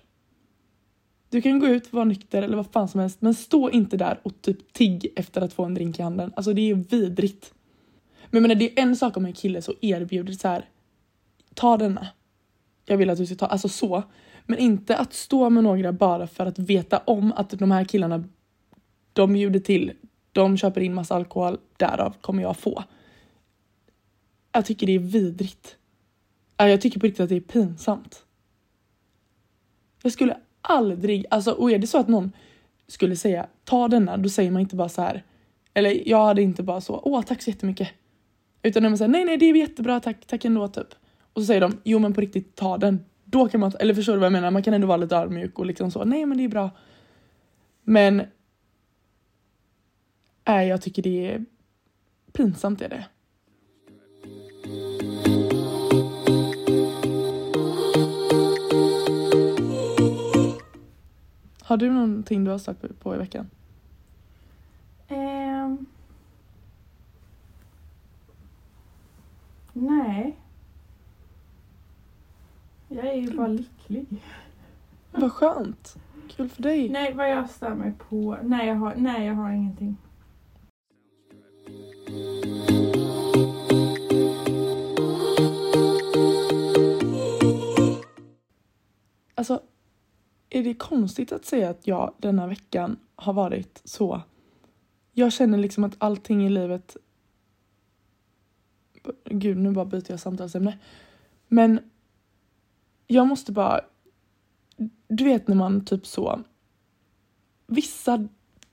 Du 1.31 1.41
kan 1.41 1.59
gå 1.59 1.67
ut, 1.67 1.93
vara 1.93 2.05
nykter 2.05 2.41
eller 2.41 2.57
vad 2.57 2.71
fan 2.71 2.87
som 2.87 2.99
helst 2.99 3.21
men 3.21 3.33
stå 3.33 3.69
inte 3.69 3.97
där 3.97 4.19
och 4.23 4.41
typ 4.41 4.73
tigg 4.73 5.13
efter 5.15 5.41
att 5.41 5.53
få 5.53 5.65
en 5.65 5.73
drink 5.73 5.99
i 5.99 6.01
handen. 6.01 6.33
Alltså 6.35 6.53
det 6.53 6.69
är 6.69 6.75
vidrigt. 6.75 7.53
Men 8.29 8.41
menar, 8.41 8.55
det 8.55 8.79
är 8.79 8.83
en 8.83 8.95
sak 8.95 9.17
om 9.17 9.25
en 9.25 9.33
kille 9.33 9.61
så 9.61 9.73
erbjuder 9.81 10.33
så 10.33 10.47
här. 10.47 10.69
Ta 11.53 11.77
denna. 11.77 12.07
Jag 12.85 12.97
vill 12.97 13.09
att 13.09 13.17
du 13.17 13.25
ska 13.25 13.35
ta, 13.35 13.45
alltså 13.45 13.69
så. 13.69 14.03
Men 14.45 14.59
inte 14.59 14.97
att 14.97 15.13
stå 15.13 15.49
med 15.49 15.63
några 15.63 15.93
bara 15.93 16.27
för 16.27 16.45
att 16.45 16.59
veta 16.59 16.97
om 16.97 17.33
att 17.35 17.49
de 17.49 17.71
här 17.71 17.85
killarna, 17.85 18.23
de 19.13 19.33
bjuder 19.33 19.59
till, 19.59 19.91
de 20.31 20.57
köper 20.57 20.81
in 20.81 20.93
massa 20.93 21.15
alkohol, 21.15 21.57
därav 21.77 22.15
kommer 22.21 22.43
jag 22.43 22.57
få. 22.57 22.83
Jag 24.51 24.65
tycker 24.65 24.87
det 24.87 24.95
är 24.95 24.99
vidrigt. 24.99 25.77
Jag 26.57 26.81
tycker 26.81 26.99
på 26.99 27.05
riktigt 27.05 27.23
att 27.23 27.29
det 27.29 27.35
är 27.35 27.41
pinsamt. 27.41 28.25
Jag 30.03 30.11
skulle 30.11 30.37
aldrig, 30.61 31.25
alltså 31.29 31.51
och 31.51 31.71
är 31.71 31.79
det 31.79 31.87
så 31.87 31.97
att 31.97 32.07
någon 32.07 32.31
skulle 32.87 33.15
säga 33.15 33.47
ta 33.63 33.87
denna, 33.87 34.17
då 34.17 34.29
säger 34.29 34.51
man 34.51 34.61
inte 34.61 34.75
bara 34.75 34.89
så 34.89 35.01
här. 35.01 35.23
Eller 35.73 36.09
jag 36.09 36.25
hade 36.25 36.41
inte 36.41 36.63
bara 36.63 36.81
så, 36.81 37.01
åh 37.03 37.21
tack 37.21 37.41
så 37.41 37.49
jättemycket. 37.49 37.89
Utan 38.61 38.83
när 38.83 38.89
man 38.89 38.97
säger 38.97 39.09
nej 39.09 39.25
nej 39.25 39.37
det 39.37 39.45
är 39.45 39.55
jättebra 39.55 39.99
tack, 39.99 40.25
tack 40.25 40.45
ändå 40.45 40.67
typ. 40.67 40.87
Och 41.33 41.41
så 41.41 41.45
säger 41.45 41.61
de 41.61 41.77
jo 41.83 41.99
men 41.99 42.13
på 42.13 42.21
riktigt 42.21 42.55
ta 42.55 42.77
den. 42.77 43.05
Då 43.23 43.47
kan 43.47 43.59
man, 43.59 43.71
eller 43.79 43.93
förstår 43.93 44.13
du 44.13 44.19
vad 44.19 44.25
jag 44.25 44.33
menar? 44.33 44.51
Man 44.51 44.63
kan 44.63 44.73
ändå 44.73 44.87
vara 44.87 44.97
lite 44.97 45.15
ödmjuk 45.15 45.59
och 45.59 45.65
liksom 45.65 45.91
så, 45.91 46.03
nej 46.05 46.25
men 46.25 46.37
det 46.37 46.43
är 46.43 46.49
bra. 46.49 46.69
Men 47.83 48.21
Nej, 50.47 50.67
jag 50.67 50.81
tycker 50.81 51.01
det 51.01 51.31
är 51.31 51.45
pinsamt 52.33 52.81
är 52.81 52.89
det. 52.89 53.05
Har 61.71 61.77
du 61.77 61.91
någonting 61.91 62.43
du 62.43 62.51
har 62.51 62.57
stört 62.57 62.99
på 62.99 63.15
i 63.15 63.17
veckan? 63.17 63.49
Eh, 65.07 65.75
nej. 69.73 70.37
Jag 72.87 73.05
är 73.05 73.13
ju 73.13 73.37
bara 73.37 73.47
mm. 73.47 73.57
lycklig. 73.57 74.23
Vad 75.11 75.31
skönt. 75.31 75.95
Kul 76.29 76.49
för 76.49 76.63
dig. 76.63 76.89
Nej, 76.89 77.13
vad 77.13 77.31
jag 77.31 77.49
stör 77.49 77.75
mig 77.75 77.93
på. 78.09 78.37
Nej, 78.43 78.67
jag 78.67 78.75
har, 78.75 78.95
nej, 78.95 79.25
jag 79.25 79.35
har 79.35 79.51
ingenting. 79.51 79.97
Alltså, 89.35 89.61
är 90.53 90.63
det 90.63 90.73
konstigt 90.73 91.31
att 91.31 91.45
säga 91.45 91.69
att 91.69 91.87
jag 91.87 92.13
denna 92.17 92.47
veckan 92.47 92.97
har 93.15 93.33
varit 93.33 93.81
så... 93.83 94.21
Jag 95.13 95.33
känner 95.33 95.57
liksom 95.57 95.83
att 95.83 95.95
allting 95.97 96.45
i 96.45 96.49
livet... 96.49 96.97
Gud, 99.25 99.57
nu 99.57 99.71
bara 99.71 99.85
byter 99.85 100.11
jag 100.11 100.19
samtalsämne. 100.19 100.77
Men 101.47 101.79
jag 103.07 103.27
måste 103.27 103.51
bara... 103.51 103.81
Du 105.07 105.23
vet 105.23 105.47
när 105.47 105.55
man 105.55 105.85
typ 105.85 106.05
så... 106.05 106.41
Vissa 107.67 108.27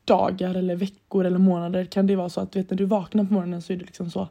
dagar 0.04 0.54
eller 0.54 0.76
veckor 0.76 1.24
eller 1.24 1.38
månader 1.38 1.84
kan 1.84 2.06
det 2.06 2.16
vara 2.16 2.28
så 2.28 2.40
att 2.40 2.52
du 2.52 2.58
vet 2.58 2.70
när 2.70 2.78
du 2.78 2.84
vaknar 2.84 3.24
på 3.24 3.34
morgonen 3.34 3.62
så 3.62 3.72
är 3.72 3.76
du 3.76 3.84
liksom 3.84 4.10
så 4.10 4.28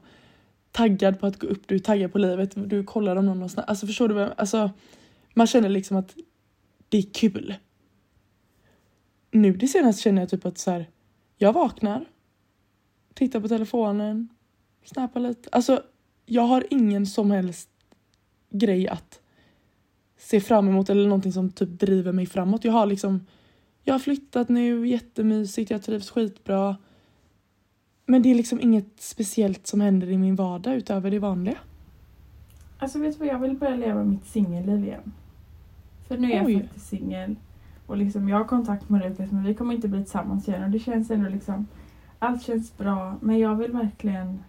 taggad 0.71 1.19
på 1.19 1.27
att 1.27 1.39
gå 1.39 1.47
upp, 1.47 1.67
du 1.67 1.75
är 1.75 1.79
taggad 1.79 2.11
på 2.11 2.17
livet, 2.17 2.69
du 2.69 2.83
kollar 2.83 3.15
om 3.15 3.25
någon 3.25 3.41
har 3.41 3.47
snabbt. 3.47 3.69
Alltså 3.69 3.87
förstår 3.87 4.07
du 4.07 4.13
vad 4.13 4.23
jag, 4.23 4.33
alltså 4.37 4.71
man 5.33 5.47
känner 5.47 5.69
liksom 5.69 5.97
att 5.97 6.15
det 6.89 6.97
är 6.97 7.13
kul. 7.13 7.55
Nu 9.31 9.53
det 9.53 9.67
senaste 9.67 10.01
känner 10.01 10.21
jag 10.21 10.29
typ 10.29 10.45
att 10.45 10.57
så 10.57 10.71
här, 10.71 10.89
jag 11.37 11.53
vaknar, 11.53 12.05
tittar 13.13 13.39
på 13.39 13.47
telefonen, 13.47 14.29
snappar 14.83 15.19
lite. 15.19 15.49
Alltså 15.51 15.83
jag 16.25 16.41
har 16.41 16.65
ingen 16.69 17.05
som 17.05 17.31
helst 17.31 17.69
grej 18.49 18.87
att 18.87 19.19
se 20.17 20.39
fram 20.41 20.67
emot 20.67 20.89
eller 20.89 21.03
någonting 21.03 21.31
som 21.31 21.51
typ 21.51 21.69
driver 21.69 22.11
mig 22.11 22.25
framåt. 22.25 22.65
Jag 22.65 22.71
har 22.71 22.85
liksom, 22.85 23.25
jag 23.83 23.93
har 23.93 23.99
flyttat 23.99 24.49
nu, 24.49 24.87
jättemysigt, 24.87 25.71
jag 25.71 25.83
trivs 25.83 26.09
skitbra. 26.09 26.77
Men 28.05 28.21
det 28.21 28.31
är 28.31 28.35
liksom 28.35 28.61
inget 28.61 29.01
speciellt 29.01 29.67
som 29.67 29.81
händer 29.81 30.09
i 30.09 30.17
min 30.17 30.35
vardag 30.35 30.75
utöver 30.75 31.11
det 31.11 31.19
vanliga. 31.19 31.57
Alltså 32.77 32.99
vet 32.99 33.13
du 33.13 33.19
vad, 33.19 33.27
jag 33.27 33.39
vill 33.39 33.57
börja 33.57 33.75
leva 33.75 34.03
mitt 34.03 34.25
singelliv 34.25 34.83
igen. 34.85 35.13
För 36.07 36.17
nu 36.17 36.31
är 36.31 36.45
Oj. 36.45 36.53
jag 36.53 36.61
faktiskt 36.61 36.87
singel. 36.87 37.35
Och 37.87 37.97
liksom 37.97 38.29
jag 38.29 38.37
har 38.37 38.43
kontakt 38.45 38.89
med 38.89 39.01
Lukas 39.01 39.31
men 39.31 39.43
vi 39.43 39.53
kommer 39.53 39.73
inte 39.75 39.87
bli 39.87 40.03
tillsammans 40.03 40.47
igen 40.47 40.63
och 40.63 40.69
det 40.69 40.79
känns 40.79 41.11
ändå 41.11 41.29
liksom 41.29 41.67
allt 42.19 42.41
känns 42.43 42.77
bra 42.77 43.15
men 43.21 43.39
jag 43.39 43.55
vill 43.55 43.71
verkligen 43.71 44.43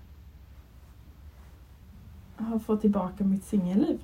ha 2.39 2.59
fått 2.59 2.81
tillbaka 2.81 3.25
mitt 3.25 3.45
singelliv. 3.45 3.99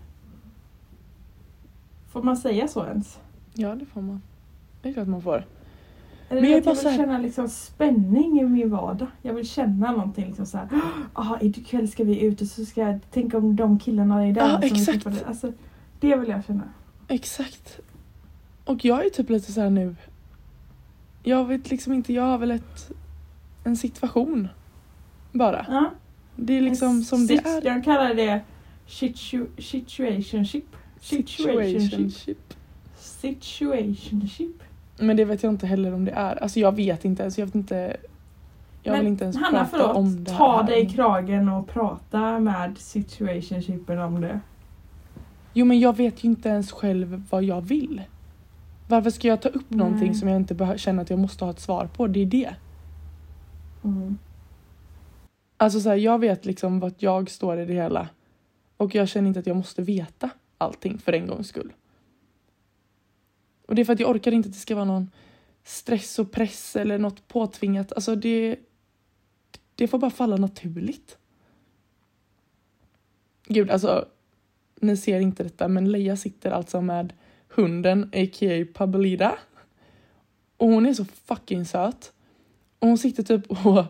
Får 2.12 2.22
man 2.22 2.36
säga 2.36 2.68
så 2.68 2.86
ens? 2.86 3.18
Ja, 3.54 3.74
det 3.74 3.84
får 3.84 4.02
man. 4.02 4.22
Det 4.82 4.88
är 4.88 4.92
klart 4.92 5.08
man 5.08 5.22
får. 5.22 5.44
Eller 6.28 6.40
Men 6.40 6.50
jag 6.50 6.60
jag, 6.60 6.64
vill 6.70 6.76
så 6.76 6.88
här- 6.88 6.96
känna 6.96 7.18
liksom 7.18 7.48
spänning 7.48 8.40
i 8.40 8.44
min 8.44 8.70
vardag. 8.70 9.08
Jag 9.22 9.34
vill 9.34 9.48
känna 9.48 9.92
någonting 9.92 10.26
liksom 10.26 10.46
såhär, 10.46 10.68
ah, 11.12 11.38
ikväll 11.40 11.88
ska 11.88 12.04
vi 12.04 12.20
ut 12.24 12.40
och 12.40 12.46
så 12.46 12.64
ska 12.64 12.80
jag 12.80 12.98
tänka 13.10 13.38
om 13.38 13.56
de 13.56 13.78
killarna 13.78 14.26
är 14.26 14.32
där. 14.32 14.60
Vi 14.60 14.66
exakt. 14.66 14.86
träffade." 15.02 15.26
Alltså, 15.26 15.52
det 16.00 16.16
vill 16.16 16.28
jag 16.28 16.44
känna. 16.44 16.62
Exakt. 17.08 17.80
Och 18.64 18.84
jag 18.84 19.06
är 19.06 19.10
typ 19.10 19.30
lite 19.30 19.52
så 19.52 19.60
här 19.60 19.70
nu. 19.70 19.96
Jag 21.22 21.44
vet 21.44 21.70
liksom 21.70 21.92
inte, 21.92 22.12
jag 22.12 22.22
har 22.22 22.38
väl 22.38 22.50
ett, 22.50 22.90
en 23.64 23.76
situation. 23.76 24.48
Bara. 25.32 25.66
Ja. 25.68 25.90
Det 26.36 26.52
är 26.58 26.60
liksom 26.60 27.02
som 27.02 27.26
det 27.26 27.34
är. 27.46 27.66
Jag 27.66 27.84
kallar 27.84 28.14
det 28.14 28.40
situ- 28.88 29.60
situationship. 29.62 30.64
Situationship. 31.00 32.54
Situationship. 32.98 34.62
Men 34.98 35.16
det 35.16 35.24
vet 35.24 35.42
jag 35.42 35.52
inte 35.52 35.66
heller 35.66 35.94
om 35.94 36.04
det 36.04 36.10
är. 36.10 36.42
Alltså 36.42 36.60
jag 36.60 36.76
vet 36.76 37.04
inte 37.04 37.22
ens. 37.22 37.38
Jag 37.38 37.46
vet 37.46 37.54
inte. 37.54 37.96
Jag 38.82 38.92
Men 38.92 39.00
vill 39.00 39.08
inte 39.08 39.24
ens 39.24 39.36
Hanna 39.36 39.64
prata 39.64 39.92
om 39.92 40.10
förlåt, 40.10 40.24
det 40.26 40.30
här. 40.32 40.38
ta 40.38 40.62
dig 40.62 40.82
i 40.82 40.88
kragen 40.88 41.48
och 41.48 41.68
prata 41.68 42.38
med 42.38 42.78
situationshipen 42.78 43.98
om 43.98 44.20
det. 44.20 44.40
Jo 45.54 45.64
men 45.66 45.80
jag 45.80 45.96
vet 45.96 46.24
ju 46.24 46.28
inte 46.28 46.48
ens 46.48 46.72
själv 46.72 47.22
vad 47.30 47.44
jag 47.44 47.60
vill. 47.60 48.02
Varför 48.88 49.10
ska 49.10 49.28
jag 49.28 49.42
ta 49.42 49.48
upp 49.48 49.70
någonting 49.70 50.06
Nej. 50.06 50.14
som 50.14 50.28
jag 50.28 50.36
inte 50.36 50.74
känner 50.78 51.02
att 51.02 51.10
jag 51.10 51.18
måste 51.18 51.44
ha 51.44 51.50
ett 51.50 51.60
svar 51.60 51.86
på? 51.86 52.06
Det 52.06 52.20
är 52.20 52.26
det. 52.26 52.54
Mm. 53.84 54.18
Alltså 55.56 55.80
så 55.80 55.88
här, 55.88 55.96
jag 55.96 56.18
vet 56.18 56.44
liksom 56.44 56.80
vart 56.80 57.02
jag 57.02 57.30
står 57.30 57.60
i 57.60 57.64
det 57.64 57.74
hela. 57.74 58.08
Och 58.76 58.94
jag 58.94 59.08
känner 59.08 59.28
inte 59.28 59.40
att 59.40 59.46
jag 59.46 59.56
måste 59.56 59.82
veta 59.82 60.30
allting 60.58 60.98
för 60.98 61.12
en 61.12 61.26
gångs 61.26 61.48
skull. 61.48 61.72
Och 63.66 63.74
det 63.74 63.82
är 63.82 63.84
för 63.84 63.92
att 63.92 64.00
jag 64.00 64.10
orkar 64.10 64.32
inte 64.32 64.48
att 64.48 64.52
det 64.54 64.60
ska 64.60 64.74
vara 64.74 64.84
någon 64.84 65.10
stress 65.64 66.18
och 66.18 66.32
press 66.32 66.76
eller 66.76 66.98
något 66.98 67.28
påtvingat. 67.28 67.92
Alltså 67.92 68.14
det, 68.14 68.56
det 69.74 69.88
får 69.88 69.98
bara 69.98 70.10
falla 70.10 70.36
naturligt. 70.36 71.18
Gud, 73.46 73.70
alltså 73.70 74.08
ni 74.86 74.96
ser 74.96 75.20
inte 75.20 75.42
detta 75.42 75.68
men 75.68 75.92
Leia 75.92 76.16
sitter 76.16 76.50
alltså 76.50 76.80
med 76.80 77.12
hunden 77.48 78.10
a.k.a. 78.12 78.66
Pablida. 78.74 79.38
Och 80.56 80.68
hon 80.68 80.86
är 80.86 80.94
så 80.94 81.04
fucking 81.04 81.64
söt. 81.64 82.12
Och 82.78 82.88
hon 82.88 82.98
sitter 82.98 83.22
typ 83.22 83.50
och 83.66 83.84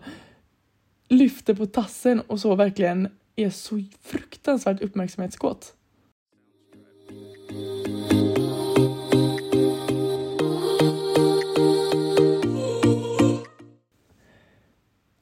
lyfter 1.08 1.54
på 1.54 1.66
tassen 1.66 2.20
och 2.20 2.40
så 2.40 2.54
verkligen 2.54 3.08
är 3.36 3.50
så 3.50 3.82
fruktansvärt 4.00 4.82
uppmärksamhetskåt. 4.82 5.74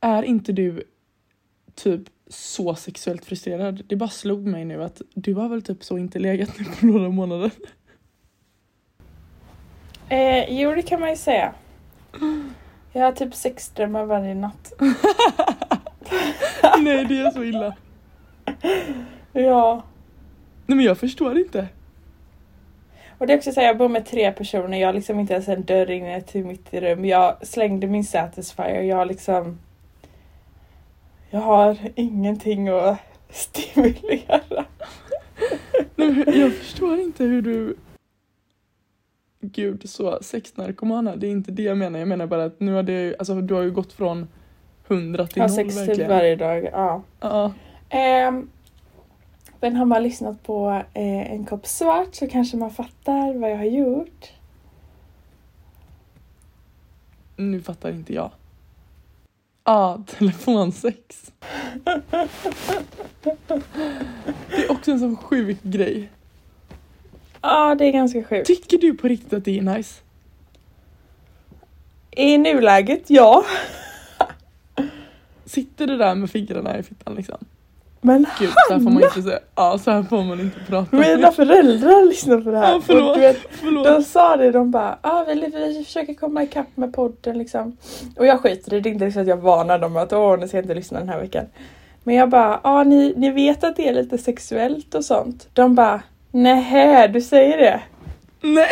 Är 0.00 0.22
inte 0.22 0.52
du 0.52 0.82
typ 1.74 2.02
så 2.32 2.74
sexuellt 2.74 3.24
frustrerad? 3.24 3.82
Det 3.86 3.96
bara 3.96 4.10
slog 4.10 4.46
mig 4.46 4.64
nu 4.64 4.84
att 4.84 5.02
du 5.14 5.34
har 5.34 5.48
väl 5.48 5.62
typ 5.62 5.84
så 5.84 5.98
inte 5.98 6.18
legat 6.18 6.58
nu 6.58 6.64
på 6.64 6.86
några 6.86 7.08
månader. 7.08 7.50
Eh, 10.08 10.60
jo, 10.60 10.74
det 10.74 10.82
kan 10.82 11.00
man 11.00 11.10
ju 11.10 11.16
säga. 11.16 11.52
Jag 12.92 13.02
har 13.02 13.12
typ 13.12 13.34
sexdrömmar 13.34 14.04
varje 14.04 14.34
natt. 14.34 14.72
Nej, 16.78 17.04
det 17.04 17.20
är 17.20 17.30
så 17.30 17.44
illa. 17.44 17.76
Ja. 19.32 19.82
Nej 20.66 20.76
men 20.76 20.84
jag 20.84 20.98
förstår 20.98 21.38
inte. 21.38 21.68
Och 23.18 23.26
det 23.26 23.32
är 23.32 23.36
också 23.36 23.52
så 23.52 23.60
här, 23.60 23.66
jag 23.66 23.78
bor 23.78 23.88
med 23.88 24.06
tre 24.06 24.32
personer, 24.32 24.78
jag 24.78 24.88
har 24.88 24.92
liksom 24.92 25.20
inte 25.20 25.32
ens 25.32 25.48
en 25.48 25.64
dörr 25.64 25.90
inne 25.90 26.20
till 26.20 26.44
mitt 26.44 26.74
rum. 26.74 27.04
Jag 27.04 27.46
slängde 27.46 27.86
min 27.86 28.04
Satisfyer, 28.04 28.82
jag 28.82 28.96
har 28.96 29.04
liksom... 29.04 29.58
Jag 31.34 31.40
har 31.40 31.78
ingenting 31.94 32.68
att 32.68 32.98
stimulera. 33.30 34.64
Nej, 35.96 36.40
jag 36.40 36.52
förstår 36.52 36.98
inte 36.98 37.24
hur 37.24 37.42
du... 37.42 37.76
Gud, 39.40 39.90
så 39.90 40.18
sexnarkomana, 40.22 41.16
det 41.16 41.26
är 41.26 41.30
inte 41.30 41.50
det 41.50 41.62
jag 41.62 41.78
menar. 41.78 41.98
Jag 41.98 42.08
menar 42.08 42.26
bara 42.26 42.44
att 42.44 42.60
nu 42.60 42.72
har 42.72 42.82
det, 42.82 43.16
alltså, 43.18 43.34
du 43.34 43.54
har 43.54 43.62
ju 43.62 43.70
gått 43.70 43.92
från 43.92 44.28
100 44.88 45.26
till 45.26 45.42
Jag 45.42 45.48
har 45.48 45.64
0 45.64 45.72
sex 45.72 45.96
typ 45.96 46.08
varje 46.08 46.36
dag, 46.36 46.64
ja. 46.64 47.02
Ja. 47.20 47.52
Um, 48.28 48.50
men 49.60 49.76
har 49.76 49.84
man 49.84 50.02
lyssnat 50.02 50.42
på 50.42 50.82
eh, 50.94 51.32
en 51.32 51.44
kopp 51.44 51.66
svart 51.66 52.14
så 52.14 52.28
kanske 52.28 52.56
man 52.56 52.70
fattar 52.70 53.34
vad 53.34 53.50
jag 53.50 53.56
har 53.56 53.64
gjort. 53.64 54.32
Nu 57.36 57.60
fattar 57.60 57.90
inte 57.90 58.14
jag. 58.14 58.30
Ja, 59.64 60.02
telefonsex. 60.06 60.96
Det 64.48 64.56
är 64.56 64.70
också 64.70 64.90
en 64.90 64.98
sån 64.98 65.16
sjuk 65.16 65.62
grej. 65.62 66.10
Ja, 67.42 67.74
det 67.74 67.84
är 67.84 67.92
ganska 67.92 68.24
sjukt. 68.24 68.46
Tycker 68.46 68.78
du 68.78 68.94
på 68.94 69.08
riktigt 69.08 69.32
att 69.32 69.44
det 69.44 69.58
är 69.58 69.62
nice? 69.62 70.00
I 72.10 72.38
nuläget, 72.38 73.10
ja. 73.10 73.44
Sitter 75.44 75.86
du 75.86 75.96
där 75.96 76.14
med 76.14 76.30
fingrarna 76.30 76.78
i 76.78 76.82
fittan 76.82 77.14
liksom? 77.14 77.38
Men 78.04 78.26
Gud, 78.38 78.50
så 78.68 78.72
här 78.72 78.80
får 78.80 78.90
man 78.90 79.02
inte 79.02 79.22
säga. 79.22 79.38
Ja, 79.54 79.78
så 79.78 79.90
här 79.90 80.02
får 80.02 80.22
man 80.22 80.40
inte 80.40 80.60
prata. 80.68 80.96
mina 80.96 81.32
föräldrar 81.32 82.08
lyssnar 82.08 82.40
på 82.40 82.50
det 82.50 82.58
här. 82.58 82.72
Ja, 82.72 82.80
förlåt. 82.86 83.08
Och 83.10 83.14
du 83.14 83.20
vet, 83.20 83.36
Förlåt. 83.50 83.84
de 83.86 84.02
sa 84.02 84.36
det, 84.36 84.50
de 84.50 84.70
bara 84.70 84.98
ah, 85.00 85.24
vi, 85.24 85.34
vi 85.54 85.84
försöker 85.84 86.14
komma 86.14 86.42
ikapp 86.42 86.66
med 86.74 86.92
podden 86.94 87.38
liksom. 87.38 87.76
Och 88.16 88.26
jag 88.26 88.40
skiter 88.40 88.74
i 88.74 88.80
det, 88.80 88.80
det 88.80 88.88
är 88.88 88.92
inte 88.92 89.12
så 89.12 89.20
att 89.20 89.26
jag 89.26 89.36
varnar 89.36 89.78
dem 89.78 89.96
att 89.96 90.12
åh, 90.12 90.38
ni 90.38 90.48
ska 90.48 90.58
inte 90.58 90.74
lyssna 90.74 90.98
den 90.98 91.08
här 91.08 91.20
veckan. 91.20 91.44
Men 92.04 92.14
jag 92.14 92.28
bara, 92.28 92.60
ah, 92.62 92.84
ni, 92.84 93.14
ni 93.16 93.30
vet 93.30 93.64
att 93.64 93.76
det 93.76 93.88
är 93.88 93.94
lite 93.94 94.18
sexuellt 94.18 94.94
och 94.94 95.04
sånt. 95.04 95.48
De 95.52 95.74
bara, 95.74 96.02
nähä, 96.30 97.08
du 97.08 97.20
säger 97.20 97.58
det. 97.58 97.80
Nej! 98.40 98.68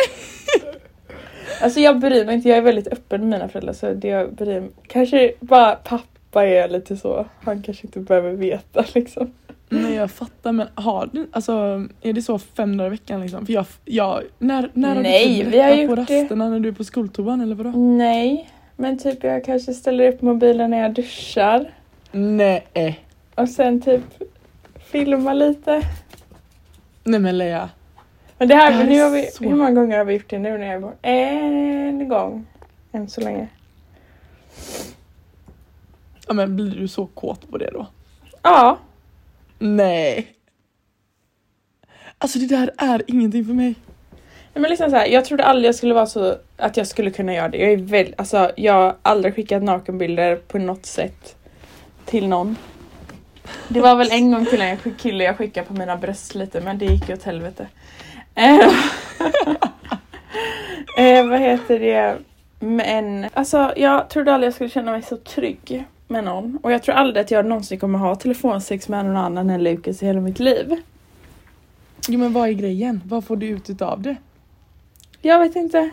Alltså 1.61 1.79
jag 1.79 1.99
bryr 1.99 2.25
mig 2.25 2.35
inte, 2.35 2.49
jag 2.49 2.57
är 2.57 2.61
väldigt 2.61 2.87
öppen 2.87 3.21
med 3.21 3.29
mina 3.29 3.47
föräldrar 3.49 3.73
så 3.73 3.93
det 3.93 4.07
jag 4.07 4.33
bryr 4.33 4.59
mig. 4.59 4.69
Kanske 4.87 5.33
bara 5.39 5.75
pappa 5.75 6.03
är 6.39 6.69
lite 6.69 6.97
så, 6.97 7.25
han 7.41 7.61
kanske 7.61 7.87
inte 7.87 7.99
behöver 7.99 8.31
veta 8.31 8.85
liksom. 8.95 9.31
Nej 9.69 9.93
jag 9.93 10.11
fattar 10.11 10.51
men 10.51 10.67
har 10.75 11.09
du, 11.13 11.27
alltså 11.31 11.53
är 12.01 12.13
det 12.13 12.21
så 12.21 12.39
fem 12.39 12.77
dagar 12.77 12.87
i 12.87 12.89
veckan 12.89 13.21
liksom? 13.21 13.45
För 13.45 13.53
jag, 13.53 13.65
jag 13.85 14.21
när, 14.39 14.69
när 14.73 14.95
har 14.95 15.01
Nej, 15.03 15.37
du 15.37 15.43
typ 15.43 15.53
vi 15.53 15.59
har 15.59 15.67
berättat 15.69 15.95
på 15.95 16.01
gjort 16.01 16.07
det. 16.07 16.21
rasterna 16.21 16.49
när 16.49 16.59
du 16.59 16.69
är 16.69 16.73
på 16.73 16.83
skoltoan 16.83 17.41
eller 17.41 17.55
vadå? 17.55 17.69
Nej, 17.71 18.49
men 18.75 18.97
typ 18.99 19.23
jag 19.23 19.45
kanske 19.45 19.73
ställer 19.73 20.07
upp 20.13 20.21
mobilen 20.21 20.71
när 20.71 20.81
jag 20.81 20.93
duschar. 20.93 21.73
Nej. 22.11 22.99
Och 23.35 23.49
sen 23.49 23.81
typ 23.81 24.01
filma 24.91 25.33
lite. 25.33 25.81
Nej 27.03 27.19
men 27.19 27.37
Lea. 27.37 27.69
Men 28.37 28.47
det 28.47 28.55
här, 28.55 28.71
Det 28.71 28.77
här 28.77 28.83
är 28.83 28.89
nu 28.89 29.01
har 29.01 29.09
vi, 29.09 29.23
så- 29.31 29.43
hur 29.43 29.55
många 29.55 29.71
gånger 29.71 29.97
har 29.97 30.05
vi 30.05 30.13
gjort 30.13 30.29
det 30.29 30.39
nu 30.39 30.57
när 30.57 30.67
jag 30.67 30.81
borta? 30.81 30.97
En 31.01 32.07
gång. 32.09 32.45
Än 32.91 33.09
så 33.09 33.21
länge. 33.21 33.47
Ja 36.31 36.35
men 36.35 36.55
blir 36.55 36.75
du 36.75 36.87
så 36.87 37.05
kåt 37.05 37.51
på 37.51 37.57
det 37.57 37.69
då? 37.73 37.87
Ja. 38.41 38.77
Nej. 39.59 40.35
Alltså 42.17 42.39
det 42.39 42.45
där 42.45 42.71
är 42.77 43.01
ingenting 43.07 43.45
för 43.45 43.53
mig. 43.53 43.75
Nej, 44.53 44.61
Men 44.61 44.69
liksom 44.69 44.89
så 44.89 44.95
här, 44.95 45.07
jag 45.07 45.25
trodde 45.25 45.43
aldrig 45.43 45.67
jag 45.67 45.75
skulle 45.75 45.93
vara 45.93 46.05
så 46.05 46.35
att 46.57 46.77
jag 46.77 46.87
skulle 46.87 47.11
kunna 47.11 47.33
göra 47.33 47.49
det. 47.49 47.57
Jag 47.57 47.71
är 47.71 47.77
väl, 47.77 48.13
alltså 48.17 48.51
jag 48.55 48.73
har 48.73 48.95
aldrig 49.01 49.35
skickat 49.35 49.63
nakenbilder 49.63 50.35
på 50.35 50.57
något 50.57 50.85
sätt 50.85 51.35
till 52.05 52.27
någon. 52.27 52.55
Det 53.67 53.81
var 53.81 53.95
väl 53.95 54.11
en 54.11 54.31
gång 54.31 54.45
till 54.45 54.61
en 54.61 54.77
kille 54.77 55.23
jag 55.23 55.37
skickade 55.37 55.67
på 55.67 55.73
mina 55.73 55.97
bröst 55.97 56.35
lite 56.35 56.61
men 56.61 56.77
det 56.77 56.85
gick 56.85 57.09
ju 57.09 57.15
åt 57.15 57.23
helvete. 57.23 57.67
Eh, 58.35 58.57
eh, 60.97 61.27
vad 61.27 61.39
heter 61.39 61.79
det? 61.79 62.17
Men 62.59 63.29
alltså 63.33 63.73
jag 63.75 64.09
trodde 64.09 64.33
aldrig 64.33 64.47
jag 64.47 64.53
skulle 64.53 64.69
känna 64.69 64.91
mig 64.91 65.01
så 65.01 65.17
trygg 65.17 65.85
med 66.11 66.23
någon. 66.23 66.59
Och 66.63 66.71
jag 66.71 66.83
tror 66.83 66.95
aldrig 66.95 67.21
att 67.21 67.31
jag 67.31 67.45
någonsin 67.45 67.79
kommer 67.79 67.99
ha 67.99 68.15
telefonsex 68.15 68.89
med 68.89 69.05
någon 69.05 69.17
annan 69.17 69.49
än 69.49 69.63
Lukas 69.63 70.03
i 70.03 70.05
hela 70.05 70.21
mitt 70.21 70.39
liv. 70.39 70.75
Jo 72.07 72.19
men 72.19 72.33
vad 72.33 72.49
är 72.49 72.53
grejen? 72.53 73.01
Vad 73.05 73.25
får 73.25 73.35
du 73.35 73.47
ut 73.47 73.69
utav 73.69 74.01
det? 74.01 74.15
Jag 75.21 75.39
vet 75.39 75.55
inte. 75.55 75.89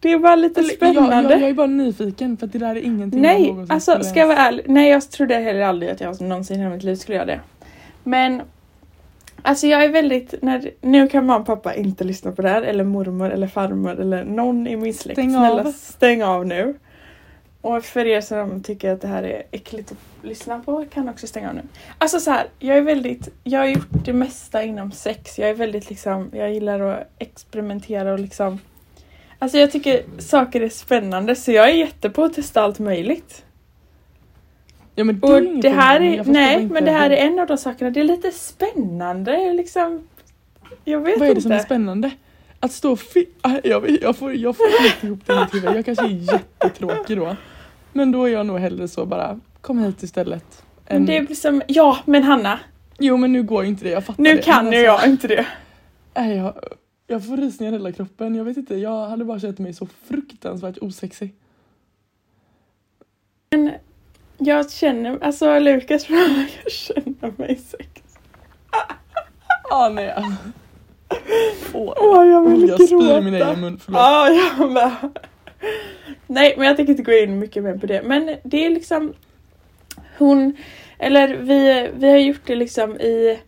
Det 0.00 0.12
är 0.12 0.18
bara 0.18 0.36
lite 0.36 0.60
Eller, 0.60 0.70
spännande. 0.70 1.14
Jag, 1.14 1.24
jag, 1.24 1.40
jag 1.40 1.48
är 1.48 1.54
bara 1.54 1.66
nyfiken 1.66 2.36
för 2.36 2.46
att 2.46 2.52
det 2.52 2.58
där 2.58 2.76
är 2.76 2.80
ingenting 2.80 3.20
Nej, 3.20 3.54
alltså 3.68 4.02
ska 4.02 4.20
jag 4.20 4.26
vara 4.26 4.38
ärlig. 4.38 4.64
Nej, 4.68 4.90
jag 4.90 5.10
trodde 5.10 5.34
heller 5.34 5.60
aldrig 5.60 5.90
att 5.90 6.00
jag 6.00 6.20
någonsin 6.20 6.56
i 6.56 6.58
hela 6.58 6.74
mitt 6.74 6.82
liv 6.82 6.96
skulle 6.96 7.16
göra 7.16 7.26
det. 7.26 7.40
Men 8.04 8.42
alltså 9.42 9.66
jag 9.66 9.84
är 9.84 9.88
väldigt, 9.88 10.34
när, 10.42 10.70
nu 10.80 11.08
kan 11.08 11.26
mamma 11.26 11.40
och 11.40 11.46
pappa 11.46 11.74
inte 11.74 12.04
lyssna 12.04 12.32
på 12.32 12.42
det 12.42 12.48
här 12.48 12.62
eller 12.62 12.84
mormor 12.84 13.30
eller 13.30 13.46
farmor 13.46 14.00
eller 14.00 14.24
någon 14.24 14.66
i 14.66 14.76
min 14.76 14.94
släkt. 14.94 15.18
Stäng 15.20 15.30
Snälla 15.30 15.64
av. 15.64 15.72
stäng 15.72 16.22
av 16.22 16.46
nu. 16.46 16.74
Och 17.60 17.84
för 17.84 18.06
er 18.06 18.20
som 18.20 18.62
tycker 18.62 18.92
att 18.92 19.00
det 19.00 19.08
här 19.08 19.22
är 19.22 19.42
äckligt 19.50 19.92
att 19.92 20.24
lyssna 20.24 20.58
på 20.58 20.84
kan 20.84 21.08
också 21.08 21.26
stänga 21.26 21.48
av 21.48 21.54
nu. 21.54 21.62
Alltså 21.98 22.20
så 22.20 22.30
här, 22.30 22.46
jag 22.58 22.76
är 22.76 22.82
väldigt, 22.82 23.28
jag 23.44 23.60
har 23.60 23.66
gjort 23.66 24.04
det 24.04 24.12
mesta 24.12 24.62
inom 24.62 24.92
sex. 24.92 25.38
Jag 25.38 25.50
är 25.50 25.54
väldigt 25.54 25.90
liksom, 25.90 26.30
jag 26.32 26.52
gillar 26.52 26.80
att 26.80 27.10
experimentera 27.18 28.12
och 28.12 28.18
liksom 28.18 28.58
Alltså 29.38 29.58
jag 29.58 29.72
tycker 29.72 30.02
saker 30.18 30.60
är 30.60 30.68
spännande 30.68 31.34
så 31.34 31.52
jag 31.52 31.68
är 31.68 31.72
jätte 31.72 32.10
på 32.10 32.24
att 32.24 32.34
testa 32.34 32.62
allt 32.62 32.78
möjligt. 32.78 33.44
Ja 34.94 35.04
men 35.04 35.20
det 35.20 35.26
Och 35.26 35.42
det 35.42 35.68
här 35.68 36.00
är, 36.00 36.24
nej 36.24 36.62
inte 36.62 36.74
men 36.74 36.84
det 36.84 36.90
här 36.90 37.10
är 37.10 37.16
en 37.16 37.38
av 37.38 37.46
de 37.46 37.56
sakerna, 37.56 37.90
det 37.90 38.00
är 38.00 38.04
lite 38.04 38.30
spännande 38.32 39.52
liksom. 39.52 40.08
Jag 40.84 41.00
vet 41.00 41.18
Vad 41.18 41.28
är 41.28 41.34
det 41.34 41.38
inte. 41.38 41.42
som 41.42 41.52
är 41.52 41.58
spännande? 41.58 42.10
Att 42.60 42.72
stå 42.72 42.92
och 42.92 43.00
jag, 43.62 44.02
jag, 44.02 44.16
får, 44.16 44.34
jag 44.34 44.56
får 44.56 44.66
inte 44.66 45.06
ihop 45.06 45.20
det 45.26 45.32
i 45.32 45.40
mitt 45.40 45.54
huvud. 45.54 45.76
Jag 45.76 45.84
kanske 45.84 46.04
är 46.04 46.32
jättetråkig 46.32 47.16
då. 47.16 47.36
Men 47.92 48.12
då 48.12 48.24
är 48.24 48.28
jag 48.32 48.46
nog 48.46 48.58
hellre 48.58 48.88
så 48.88 49.06
bara, 49.06 49.40
kom 49.60 49.78
hit 49.78 50.02
istället. 50.02 50.62
Men 50.88 51.06
det 51.06 51.16
är 51.16 51.34
som, 51.34 51.62
ja 51.66 51.98
men 52.04 52.22
Hanna, 52.22 52.58
Jo 52.98 53.16
men 53.16 53.32
nu 53.32 53.42
går 53.42 53.62
ju 53.62 53.68
inte 53.68 53.84
det, 53.84 53.90
jag 53.90 54.04
fattar 54.04 54.22
nu 54.22 54.34
det. 54.36 54.42
kan 54.42 54.64
Men 54.64 54.80
ju 54.80 54.86
alltså, 54.86 55.06
jag 55.06 55.12
inte 55.12 55.28
det. 55.28 55.46
Nej, 56.14 56.36
jag, 56.36 56.54
jag 57.06 57.26
får 57.26 57.36
rysningar 57.36 57.72
i 57.72 57.76
hela 57.76 57.92
kroppen. 57.92 58.34
Jag 58.34 58.44
vet 58.44 58.56
inte, 58.56 58.74
jag 58.76 59.08
hade 59.08 59.24
bara 59.24 59.40
känt 59.40 59.58
mig 59.58 59.74
så 59.74 59.86
fruktansvärt 60.08 60.78
osexig. 60.80 61.34
Jag 64.38 64.70
känner, 64.70 65.18
alltså 65.22 65.58
Lukas 65.58 66.10
jag 66.64 66.72
känner 66.72 67.32
mig 67.38 67.56
sex. 67.56 68.02
Ah, 69.70 69.88
nej. 69.88 70.14
Åh, 71.74 72.26
jag 72.28 72.48
vill 72.48 72.68
jag 72.68 72.82
spyr 72.82 72.96
i 72.96 73.00
gråta. 73.00 73.20
min 73.20 73.34
egen 73.34 73.60
mun, 73.60 73.78
förlåt. 73.84 74.00
Ja, 74.00 74.28
jag 74.58 74.70
med. 74.72 74.90
Nej, 76.26 76.54
men 76.56 76.66
jag 76.66 76.76
tänker 76.76 76.90
inte 76.90 77.02
gå 77.02 77.12
in 77.12 77.38
mycket 77.38 77.62
mer 77.64 77.78
på 77.78 77.86
det. 77.86 78.02
Men 78.02 78.36
det 78.42 78.66
är 78.66 78.70
liksom 78.70 79.12
hon, 80.18 80.56
eller 80.98 81.28
vi, 81.36 81.90
vi 81.96 82.10
har 82.10 82.18
gjort 82.18 82.40
det 82.46 82.54
liksom 82.54 82.96
i 82.96 83.38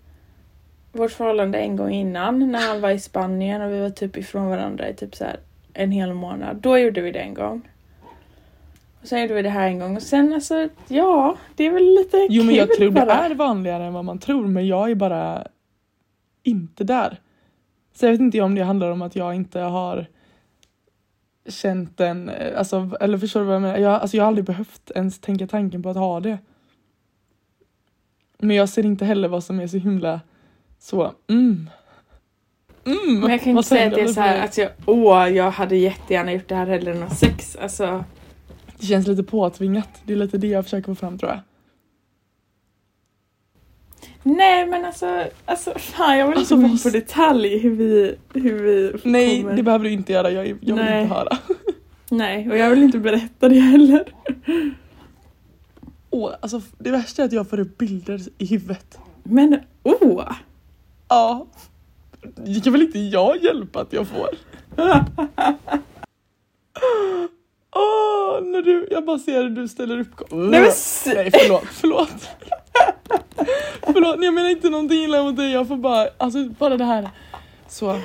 vårt 0.93 1.11
förhållande 1.13 1.59
en 1.59 1.77
gång 1.77 1.91
innan 1.91 2.53
när 2.53 2.69
han 2.69 2.81
var 2.81 2.91
i 2.91 3.01
Spanien 3.01 3.63
och 3.63 3.73
vi 3.73 3.81
var 3.81 3.91
typ 3.91 4.17
ifrån 4.17 4.49
varandra 4.49 4.89
i 4.89 4.95
typ 4.95 5.15
så 5.17 5.25
en 5.75 5.91
hel 5.93 6.15
månad. 6.15 6.57
Då 6.57 6.79
gjorde 6.79 7.01
vi 7.01 7.13
det 7.13 7.19
en 7.19 7.35
gång. 7.35 7.69
Och 9.03 9.09
sen 9.09 9.23
gjorde 9.23 9.35
vi 9.35 9.43
det 9.43 9.49
här 9.51 9.67
en 9.69 9.79
gång 9.79 9.97
och 9.97 10.03
sen 10.03 10.33
alltså, 10.33 10.69
ja, 10.89 11.37
det 11.57 11.65
är 11.67 11.71
väl 11.71 11.95
lite 11.95 12.27
Jo 12.31 12.45
men 12.45 12.55
jag 12.55 12.73
tror 12.73 12.91
det 12.91 13.07
bara. 13.07 13.13
är 13.25 13.35
vanligare 13.35 13.85
än 13.85 13.93
vad 13.93 14.05
man 14.05 14.19
tror 14.19 14.47
men 14.47 14.67
jag 14.67 14.91
är 14.91 14.95
bara 14.95 15.47
inte 16.43 16.85
där. 16.85 17.19
Så 18.01 18.07
jag 18.07 18.11
vet 18.11 18.21
inte 18.21 18.41
om 18.41 18.55
det 18.55 18.63
handlar 18.63 18.91
om 18.91 19.03
att 19.03 19.17
jag 19.17 19.35
inte 19.35 19.61
har 19.61 20.07
känt 21.49 21.99
den, 21.99 22.29
eh, 22.29 22.59
alltså, 22.59 22.91
eller 23.01 23.19
förstår 23.19 23.41
du 23.41 23.47
vad 23.47 23.55
jag 23.55 23.63
menar? 23.63 23.79
Jag, 23.79 23.93
alltså, 23.93 24.17
jag 24.17 24.25
har 24.25 24.29
aldrig 24.29 24.45
behövt 24.45 24.91
ens 24.95 25.19
tänka 25.19 25.47
tanken 25.47 25.83
på 25.83 25.91
att 25.91 25.97
ha 25.97 26.21
det. 26.21 26.39
Men 28.39 28.57
jag 28.57 28.69
ser 28.69 28.87
inte 28.87 29.05
heller 29.05 29.29
vad 29.29 29.45
som 29.45 29.61
är 29.61 29.67
så 29.67 29.77
himla 29.77 30.21
så, 30.79 31.13
mm. 31.29 31.71
Mm. 32.87 33.21
Men 33.21 33.31
jag 33.31 33.41
kan 33.41 33.51
inte 33.51 33.69
säga 33.69 33.87
att 33.87 33.95
det 33.95 34.01
är 34.01 34.07
så 34.07 34.21
här 34.21 34.45
att 34.45 34.59
jag, 34.59 34.71
åh, 34.87 35.29
jag 35.29 35.51
hade 35.51 35.77
jättegärna 35.77 36.33
gjort 36.33 36.49
det 36.49 36.55
här 36.55 36.67
hellre 36.67 36.93
än 36.93 37.03
att 37.03 37.19
sex. 37.19 37.57
Alltså, 37.57 38.05
Det 38.79 38.87
känns 38.87 39.07
lite 39.07 39.23
påtvingat. 39.23 39.89
Det 40.05 40.13
är 40.13 40.17
lite 40.17 40.39
det 40.39 40.47
jag 40.47 40.65
försöker 40.65 40.87
få 40.87 40.95
fram 40.95 41.19
tror 41.19 41.31
jag. 41.31 41.41
Nej 44.23 44.67
men 44.67 44.85
alltså, 44.85 45.25
alltså 45.45 45.73
fan 45.79 46.19
jag 46.19 46.29
vill 46.29 46.39
Alltså, 46.39 46.55
inte 46.55 46.67
gå 46.67 46.73
måste- 46.73 46.91
på 46.91 46.97
detalj 46.97 47.59
hur 47.59 47.71
vi, 47.77 48.17
hur 48.35 48.63
vi 48.63 49.11
Nej, 49.11 49.43
kommer. 49.43 49.57
det 49.57 49.63
behöver 49.63 49.85
du 49.85 49.91
inte 49.91 50.13
göra. 50.13 50.31
Jag, 50.31 50.47
jag 50.49 50.55
vill 50.55 50.75
Nej. 50.75 51.03
inte 51.03 51.15
höra. 51.15 51.39
Nej, 52.11 52.51
och 52.51 52.57
jag 52.59 52.71
vill 52.71 52.83
inte 52.83 52.99
berätta 52.99 53.49
det 53.49 53.61
heller. 53.61 54.05
Åh, 56.11 56.33
alltså, 56.41 56.63
det 56.79 56.91
värsta 56.91 57.23
är 57.23 57.27
att 57.27 57.33
jag 57.33 57.51
får 57.51 57.61
upp 57.61 57.79
bilder 57.79 58.21
i 58.39 58.47
huvudet. 58.47 58.99
Men 59.23 59.59
åh! 59.83 60.33
Ja. 61.09 61.47
Det 62.37 62.65
kan 62.65 62.73
väl 62.73 62.83
inte 62.83 62.99
jag 62.99 63.43
hjälpa 63.43 63.81
att 63.81 63.93
jag 63.93 64.07
får? 64.09 64.29
Åh, 67.77 68.43
när 68.45 68.63
du, 68.63 68.89
jag 68.91 69.05
bara 69.05 69.19
ser 69.19 69.43
hur 69.43 69.51
du 69.51 69.69
ställer 69.69 70.01
upp 70.01 70.21
Nej 70.31 70.61
men 70.61 70.71
Nej 71.15 71.31
förlåt, 71.33 71.65
förlåt. 71.71 72.29
förlåt, 73.83 74.25
jag 74.25 74.35
menar 74.35 74.51
inte 74.51 74.71
någonting 74.71 74.99
illa 74.99 75.23
mot 75.23 75.37
dig. 75.37 75.53
Jag 75.53 75.69
får 75.69 75.77
bara, 75.77 76.09
alltså 76.19 76.45
bara 76.49 76.77
det 76.77 76.85
här. 76.85 77.11
Så. 77.69 78.01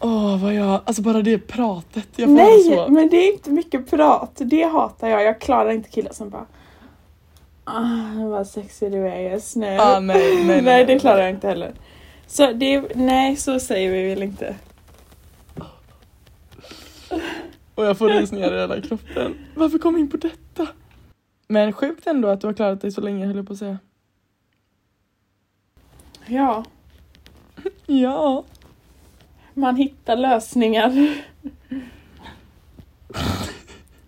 Åh 0.00 0.42
vad 0.42 0.54
jag, 0.54 0.80
alltså 0.84 1.02
bara 1.02 1.22
det 1.22 1.38
pratet. 1.38 2.08
Jag 2.16 2.28
får 2.28 2.34
Nej, 2.34 2.62
så. 2.62 2.88
men 2.88 3.08
det 3.08 3.16
är 3.16 3.32
inte 3.32 3.50
mycket 3.50 3.90
prat. 3.90 4.32
Det 4.36 4.62
hatar 4.62 5.08
jag. 5.08 5.24
Jag 5.24 5.40
klarar 5.40 5.70
inte 5.70 5.88
killar 5.90 6.12
som 6.12 6.30
bara 6.30 6.46
Ah, 7.68 8.28
vad 8.28 8.46
sexig 8.46 8.92
du 8.92 9.08
är 9.08 9.30
just 9.30 9.56
nu. 9.56 9.76
Ah, 9.80 10.00
nej, 10.00 10.34
nej, 10.34 10.44
nej, 10.46 10.62
nej, 10.62 10.84
det 10.84 10.98
klarar 10.98 11.18
jag 11.18 11.30
inte 11.30 11.48
heller. 11.48 11.72
Så 12.26 12.52
det, 12.52 12.94
nej, 12.94 13.36
så 13.36 13.60
säger 13.60 13.90
vi 13.90 14.08
väl 14.08 14.22
inte. 14.22 14.56
Och 17.74 17.84
jag 17.84 17.98
får 17.98 18.08
rysningar 18.08 18.52
i 18.54 18.60
hela 18.60 18.80
kroppen. 18.80 19.34
Varför 19.54 19.78
kom 19.78 19.94
vi 19.94 20.00
in 20.00 20.10
på 20.10 20.16
detta? 20.16 20.68
Men 21.48 21.72
sjukt 21.72 22.06
ändå 22.06 22.28
att 22.28 22.40
du 22.40 22.46
har 22.46 22.54
klarat 22.54 22.80
dig 22.80 22.92
så 22.92 23.00
länge 23.00 23.26
höll 23.26 23.36
jag 23.36 23.46
på 23.46 23.52
att 23.52 23.58
säga. 23.58 23.78
Ja, 26.26 26.64
Ja. 27.86 28.44
man 29.54 29.76
hittar 29.76 30.16
lösningar. 30.16 31.14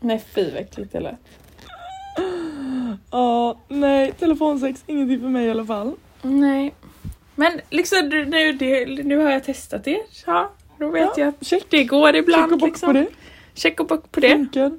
nej, 0.01 0.25
fy 0.35 0.51
vad 0.51 0.61
äckligt 0.61 0.93
det 0.93 1.01
lät. 1.01 1.15
Ja, 3.11 3.59
nej, 3.69 4.13
telefonsex, 4.13 4.85
ingenting 4.87 5.21
för 5.21 5.29
mig 5.29 5.47
i 5.47 5.51
alla 5.51 5.65
fall. 5.65 5.93
Nej. 6.23 6.75
Men 7.35 7.61
liksom 7.71 8.09
nu, 8.09 8.25
nu, 8.25 8.53
det, 8.53 8.87
nu 9.05 9.17
har 9.17 9.31
jag 9.31 9.45
testat 9.45 9.85
det. 9.85 10.01
Ja, 10.27 10.53
då 10.79 10.91
vet 10.91 11.03
Ja, 11.03 11.13
jag 11.17 11.29
att 11.29 11.47
check. 11.47 11.65
det 11.71 11.85
går 11.85 12.17
ibland. 12.17 12.43
Check 12.45 12.53
och 12.53 12.59
bock 12.59 12.69
liksom. 12.69 12.87
på 12.87 12.93
det. 12.93 13.07
Check 13.55 13.81
och 13.81 13.87
bock 13.87 14.13
på 14.13 14.21
det. 14.21 14.31
Funkar. 14.31 14.73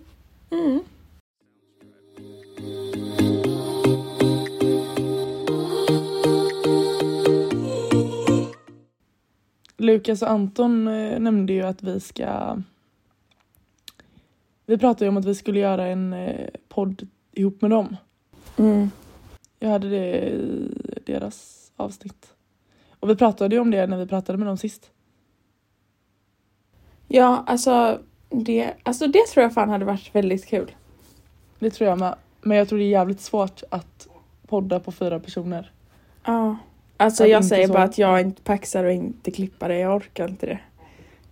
Mm. 0.51 0.79
Lukas 9.79 10.21
och 10.21 10.29
Anton 10.29 10.87
eh, 10.87 11.19
nämnde 11.19 11.53
ju 11.53 11.61
att 11.61 11.83
vi 11.83 11.99
ska... 11.99 12.57
Vi 14.65 14.77
pratade 14.77 15.05
ju 15.05 15.09
om 15.09 15.17
att 15.17 15.25
vi 15.25 15.35
skulle 15.35 15.59
göra 15.59 15.87
en 15.87 16.13
eh, 16.13 16.49
podd 16.67 17.07
ihop 17.31 17.61
med 17.61 17.71
dem. 17.71 17.95
Mm. 18.57 18.91
Jag 19.59 19.69
hade 19.69 19.89
det 19.89 20.29
i 20.29 21.01
deras 21.05 21.71
avsnitt. 21.75 22.33
Och 22.99 23.09
vi 23.09 23.15
pratade 23.15 23.55
ju 23.55 23.61
om 23.61 23.71
det 23.71 23.87
när 23.87 23.97
vi 23.97 24.07
pratade 24.07 24.37
med 24.37 24.47
dem 24.47 24.57
sist. 24.57 24.91
Ja, 27.07 27.43
alltså 27.47 28.01
det, 28.29 28.73
alltså 28.83 29.07
det 29.07 29.27
tror 29.27 29.43
jag 29.43 29.53
fan 29.53 29.69
hade 29.69 29.85
varit 29.85 30.15
väldigt 30.15 30.45
kul. 30.45 30.71
Det 31.59 31.69
tror 31.69 31.89
jag 31.89 31.99
med. 31.99 32.15
Men 32.41 32.57
jag 32.57 32.69
tror 32.69 32.79
det 32.79 32.85
är 32.85 32.89
jävligt 32.89 33.21
svårt 33.21 33.63
att 33.71 34.07
podda 34.47 34.79
på 34.79 34.91
fyra 34.91 35.19
personer. 35.19 35.71
Ja. 36.23 36.57
Alltså 37.01 37.27
jag 37.27 37.45
säger 37.45 37.67
så. 37.67 37.73
bara 37.73 37.83
att 37.83 37.97
jag 37.97 38.21
inte 38.21 38.41
paxar 38.41 38.83
och 38.83 38.91
inte 38.91 39.31
klippare, 39.31 39.79
jag 39.79 39.95
orkar 39.95 40.27
inte 40.27 40.45
det. 40.45 40.59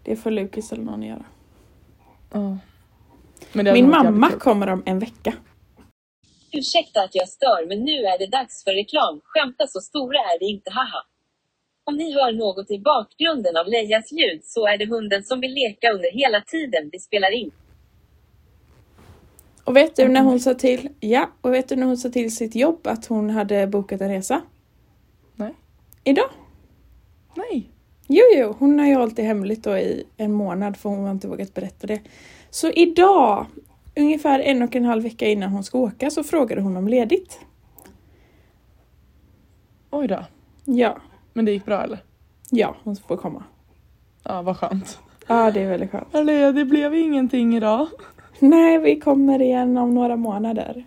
Det 0.03 0.15
får 0.15 0.32
Lukas 0.32 0.72
eller 0.72 0.84
någon 0.84 1.03
göra. 1.03 1.26
Det 2.30 3.59
hade 3.59 3.74
Min 3.74 3.89
mamma 3.89 4.32
kommer 4.32 4.68
om 4.70 4.84
en 4.86 4.99
vecka. 4.99 5.34
Ursäkta 6.51 7.03
att 7.03 7.15
jag 7.15 7.30
stör 7.30 7.68
men 7.68 7.80
nu 7.80 7.91
är 7.91 8.18
det 8.18 8.28
dags 8.28 8.63
för 8.63 8.72
reklam. 8.72 9.22
Skämta 9.24 9.68
så 9.68 9.80
stora 9.82 10.18
är 10.18 10.39
det 10.39 10.45
inte 10.45 10.72
haha. 10.72 11.03
Om 11.84 11.95
ni 11.95 12.13
hör 12.13 12.32
något 12.32 12.72
i 12.72 12.80
bakgrunden 12.80 13.57
av 13.57 13.68
Lejas 13.68 14.11
ljud 14.11 14.41
så 14.43 14.68
är 14.68 14.78
det 14.78 14.86
hunden 14.86 15.24
som 15.24 15.41
vill 15.41 15.53
leka 15.53 15.91
under 15.91 16.11
hela 16.11 16.41
tiden 16.41 16.89
vi 16.91 16.99
spelar 16.99 17.32
in. 17.32 17.51
Och 19.63 19.76
vet 19.76 19.95
du 19.95 20.07
när 20.07 20.22
hon 20.22 20.39
sa 20.39 20.53
till, 20.53 20.89
ja, 20.99 21.30
och 21.41 21.53
vet 21.53 21.70
du 21.70 21.76
när 21.76 21.86
hon 21.86 21.97
sa 21.97 22.09
till 22.09 22.36
sitt 22.36 22.55
jobb 22.55 22.88
att 22.88 23.05
hon 23.05 23.30
hade 23.30 23.68
bokat 23.68 24.01
en 24.01 24.09
resa? 24.09 24.41
Idag. 26.08 26.30
Nej. 27.36 27.70
Jo, 28.08 28.24
jo, 28.36 28.55
hon 28.60 28.80
har 28.80 28.86
ju 28.88 28.95
hållit 28.95 29.16
det 29.16 29.24
hemligt 29.24 29.64
då 29.64 29.78
i 29.78 30.03
en 30.18 30.34
månad 30.34 30.78
för 30.78 30.89
hon 30.89 31.03
har 31.03 31.12
inte 31.12 31.28
vågat 31.28 31.53
berätta 31.53 31.88
det. 31.88 32.01
Så 32.49 32.70
idag, 32.72 33.45
ungefär 33.95 34.39
en 34.39 34.62
och 34.62 34.76
en 34.76 34.86
halv 34.86 35.03
vecka 35.03 35.28
innan 35.28 35.49
hon 35.49 35.64
ska 35.64 35.78
åka, 35.78 36.10
så 36.10 36.24
frågade 36.24 36.62
hon 36.62 36.78
om 36.78 36.88
ledigt. 36.88 37.39
Oj 39.91 40.08
då. 40.08 40.26
Ja, 40.66 40.97
Men 41.34 41.45
det 41.45 41.51
gick 41.51 41.66
bra 41.66 41.84
eller? 41.84 41.99
ja, 42.49 42.76
hon 42.84 42.95
får 42.95 43.18
komma. 43.18 43.43
Ja, 44.24 44.41
vad 44.41 44.58
skönt. 44.58 44.99
Ja, 45.28 45.51
det 45.51 45.62
är 45.62 45.70
väldigt 45.70 45.91
skönt. 45.91 46.16
Eller 46.16 46.53
det 46.53 46.66
blev 46.66 46.95
ingenting 46.95 47.55
idag. 47.55 47.88
Nej, 48.39 48.78
vi 48.78 48.99
kommer 48.99 49.41
igen 49.41 49.78
om 49.78 49.93
några 49.93 50.16
månader. 50.16 50.86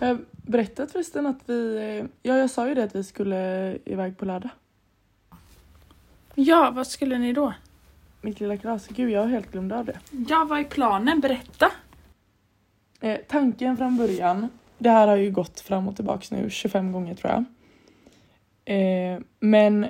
Har 0.00 0.06
jag 0.06 0.18
berättat 0.30 0.92
förresten 0.92 1.26
att 1.26 1.38
vi... 1.46 1.76
eh, 1.98 2.06
Ja, 2.22 2.36
jag 2.38 2.50
sa 2.50 2.68
ju 2.68 2.74
det 2.74 2.84
att 2.84 2.94
vi 2.94 3.04
skulle 3.04 3.72
iväg 3.84 4.16
på 4.18 4.24
lördag. 4.24 4.50
Ja, 6.34 6.70
vad 6.74 6.86
skulle 6.86 7.18
ni 7.18 7.32
då? 7.32 7.54
Mitt 8.20 8.40
lilla 8.40 8.56
kalas. 8.56 8.88
Gud, 8.88 9.10
jag 9.10 9.20
har 9.20 9.28
helt 9.28 9.52
glömt 9.52 9.72
av 9.72 9.84
det. 9.84 9.98
Ja, 10.28 10.46
vad 10.50 10.60
är 10.60 10.64
planen? 10.64 11.20
Berätta! 11.20 11.72
Eh, 13.00 13.18
tanken 13.28 13.76
från 13.76 13.96
början, 13.96 14.48
det 14.78 14.90
här 14.90 15.08
har 15.08 15.16
ju 15.16 15.30
gått 15.30 15.60
fram 15.60 15.88
och 15.88 15.96
tillbaks 15.96 16.30
nu 16.30 16.50
25 16.50 16.92
gånger 16.92 17.14
tror 17.14 17.32
jag. 17.32 17.44
Eh, 18.64 19.20
men 19.40 19.86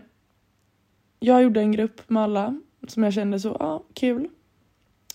jag 1.21 1.43
gjorde 1.43 1.61
en 1.61 1.73
grupp 1.73 2.11
med 2.11 2.23
alla 2.23 2.61
som 2.89 3.03
jag 3.03 3.13
kände 3.13 3.41
så, 3.41 3.49
ja, 3.61 3.67
ah, 3.67 3.83
kul. 3.95 4.29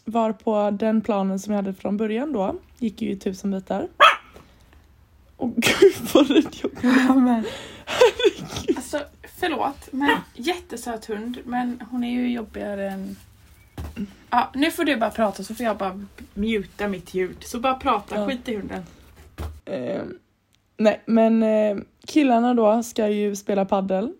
Var 0.05 0.31
på 0.33 0.71
den 0.71 1.01
planen 1.01 1.39
som 1.39 1.53
jag 1.53 1.57
hade 1.63 1.73
från 1.73 1.97
början 1.97 2.33
då, 2.33 2.55
gick 2.77 3.01
ju 3.01 3.11
i 3.11 3.15
tusen 3.15 3.51
bitar. 3.51 3.87
Och 5.43 5.55
gud 5.55 5.93
vad 6.13 6.29
rädd 6.29 6.55
jag 6.61 6.71
Ja, 6.81 7.15
men... 7.15 7.45
Alltså, 8.75 8.99
förlåt, 9.39 9.89
men 9.91 10.17
jättesöt 10.33 11.05
hund, 11.05 11.37
men 11.45 11.81
hon 11.91 12.03
är 12.03 12.11
ju 12.11 12.31
jobbigare 12.31 12.89
än... 12.89 13.15
Ja, 14.29 14.51
nu 14.55 14.71
får 14.71 14.83
du 14.83 14.95
bara 14.95 15.09
prata 15.09 15.43
så 15.43 15.55
får 15.55 15.65
jag 15.65 15.77
bara 15.77 16.05
muta 16.33 16.87
mitt 16.87 17.13
ljud. 17.13 17.37
Så 17.39 17.59
bara 17.59 17.75
prata, 17.75 18.15
Ja. 18.15 18.27
skit 18.27 18.49
i 18.49 18.55
hunden. 18.55 18.83
Eh, 19.65 20.01
nej, 20.77 21.01
men 21.05 21.43
eh, 21.43 21.77
killarna 22.07 22.53
då 22.53 22.83
ska 22.83 23.07
ju 23.07 23.35
spela 23.35 23.65
paddel. 23.65 24.13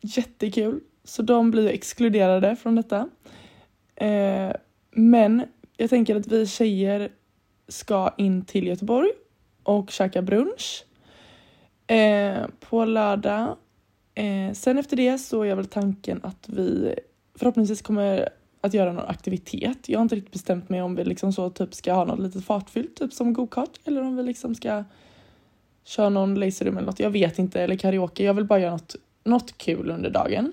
Jättekul. 0.00 0.80
Så 1.04 1.22
de 1.22 1.50
blir 1.50 1.68
exkluderade 1.68 2.56
från 2.56 2.74
detta. 2.74 3.08
Eh, 3.96 4.52
men 4.90 5.44
jag 5.76 5.90
tänker 5.90 6.16
att 6.16 6.26
vi 6.26 6.46
tjejer 6.46 7.08
ska 7.68 8.14
in 8.16 8.44
till 8.44 8.66
Göteborg 8.66 9.10
och 9.68 9.90
käka 9.90 10.22
brunch 10.22 10.84
eh, 11.86 12.46
på 12.60 12.84
lördag. 12.84 13.56
Eh, 14.14 14.52
sen 14.52 14.78
efter 14.78 14.96
det 14.96 15.18
så 15.18 15.42
är 15.42 15.54
väl 15.54 15.66
tanken 15.66 16.20
att 16.22 16.48
vi 16.48 16.94
förhoppningsvis 17.34 17.82
kommer 17.82 18.28
att 18.60 18.74
göra 18.74 18.92
någon 18.92 19.06
aktivitet. 19.08 19.88
Jag 19.88 19.98
har 19.98 20.02
inte 20.02 20.16
riktigt 20.16 20.32
bestämt 20.32 20.68
mig 20.68 20.82
om 20.82 20.94
vi 20.94 21.04
liksom 21.04 21.32
så 21.32 21.50
typ 21.50 21.74
ska 21.74 21.92
ha 21.92 22.04
något 22.04 22.18
litet 22.18 22.44
fartfyllt, 22.44 22.96
typ 22.96 23.12
som 23.12 23.32
gokart 23.32 23.80
eller 23.84 24.02
om 24.02 24.16
vi 24.16 24.22
liksom 24.22 24.54
ska 24.54 24.84
köra 25.84 26.08
någon 26.08 26.34
laserrum 26.34 26.76
eller 26.76 26.86
något. 26.86 27.00
Jag 27.00 27.10
vet 27.10 27.38
inte, 27.38 27.60
eller 27.60 27.76
karaoke. 27.76 28.24
Jag 28.24 28.34
vill 28.34 28.44
bara 28.44 28.60
göra 28.60 28.72
något, 28.72 28.96
något 29.24 29.58
kul 29.58 29.90
under 29.90 30.10
dagen. 30.10 30.52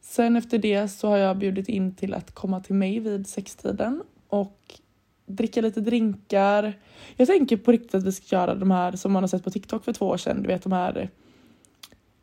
Sen 0.00 0.36
efter 0.36 0.58
det 0.58 0.88
så 0.88 1.08
har 1.08 1.16
jag 1.16 1.38
bjudit 1.38 1.68
in 1.68 1.94
till 1.94 2.14
att 2.14 2.34
komma 2.34 2.60
till 2.60 2.74
mig 2.74 3.00
vid 3.00 3.26
sextiden 3.26 4.02
och 4.28 4.80
dricka 5.30 5.60
lite 5.60 5.80
drinkar. 5.80 6.78
Jag 7.16 7.28
tänker 7.28 7.56
på 7.56 7.72
riktigt 7.72 7.94
att 7.94 8.04
vi 8.04 8.12
ska 8.12 8.36
göra 8.36 8.54
de 8.54 8.70
här 8.70 8.92
som 8.92 9.12
man 9.12 9.22
har 9.22 9.28
sett 9.28 9.44
på 9.44 9.50
TikTok 9.50 9.84
för 9.84 9.92
två 9.92 10.06
år 10.08 10.16
sedan. 10.16 10.42
Du 10.42 10.48
vet 10.48 10.62
de 10.62 10.72
här 10.72 11.10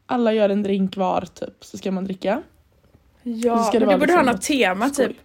alla 0.06 0.34
gör 0.34 0.50
en 0.50 0.64
drink 0.64 0.98
var 0.98 1.22
typ, 1.22 1.66
så 1.66 1.78
ska 1.78 1.92
man 1.92 2.04
dricka. 2.06 2.42
Ja, 3.24 3.70
men 3.74 3.80
du 3.82 3.86
borde 3.86 3.96
ha 3.96 4.02
liksom 4.22 4.26
något 4.26 4.42
tema 4.42 4.90
skoj. 4.90 5.08
typ. 5.08 5.18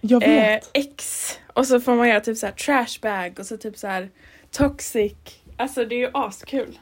Jag 0.00 0.22
Eh, 0.22 0.28
vet. 0.28 0.70
X 0.72 1.30
och 1.54 1.66
så 1.66 1.80
får 1.80 1.94
man 1.94 2.08
göra 2.08 2.20
typ 2.20 2.36
så 2.38 2.46
här 2.46 2.52
trashbag 2.52 3.36
och 3.38 3.46
så 3.46 3.56
typ 3.56 3.78
så 3.78 3.86
här 3.86 4.10
toxic. 4.50 5.12
Alltså 5.56 5.84
det 5.84 5.94
är 5.94 5.98
ju 5.98 6.10
askul. 6.14 6.78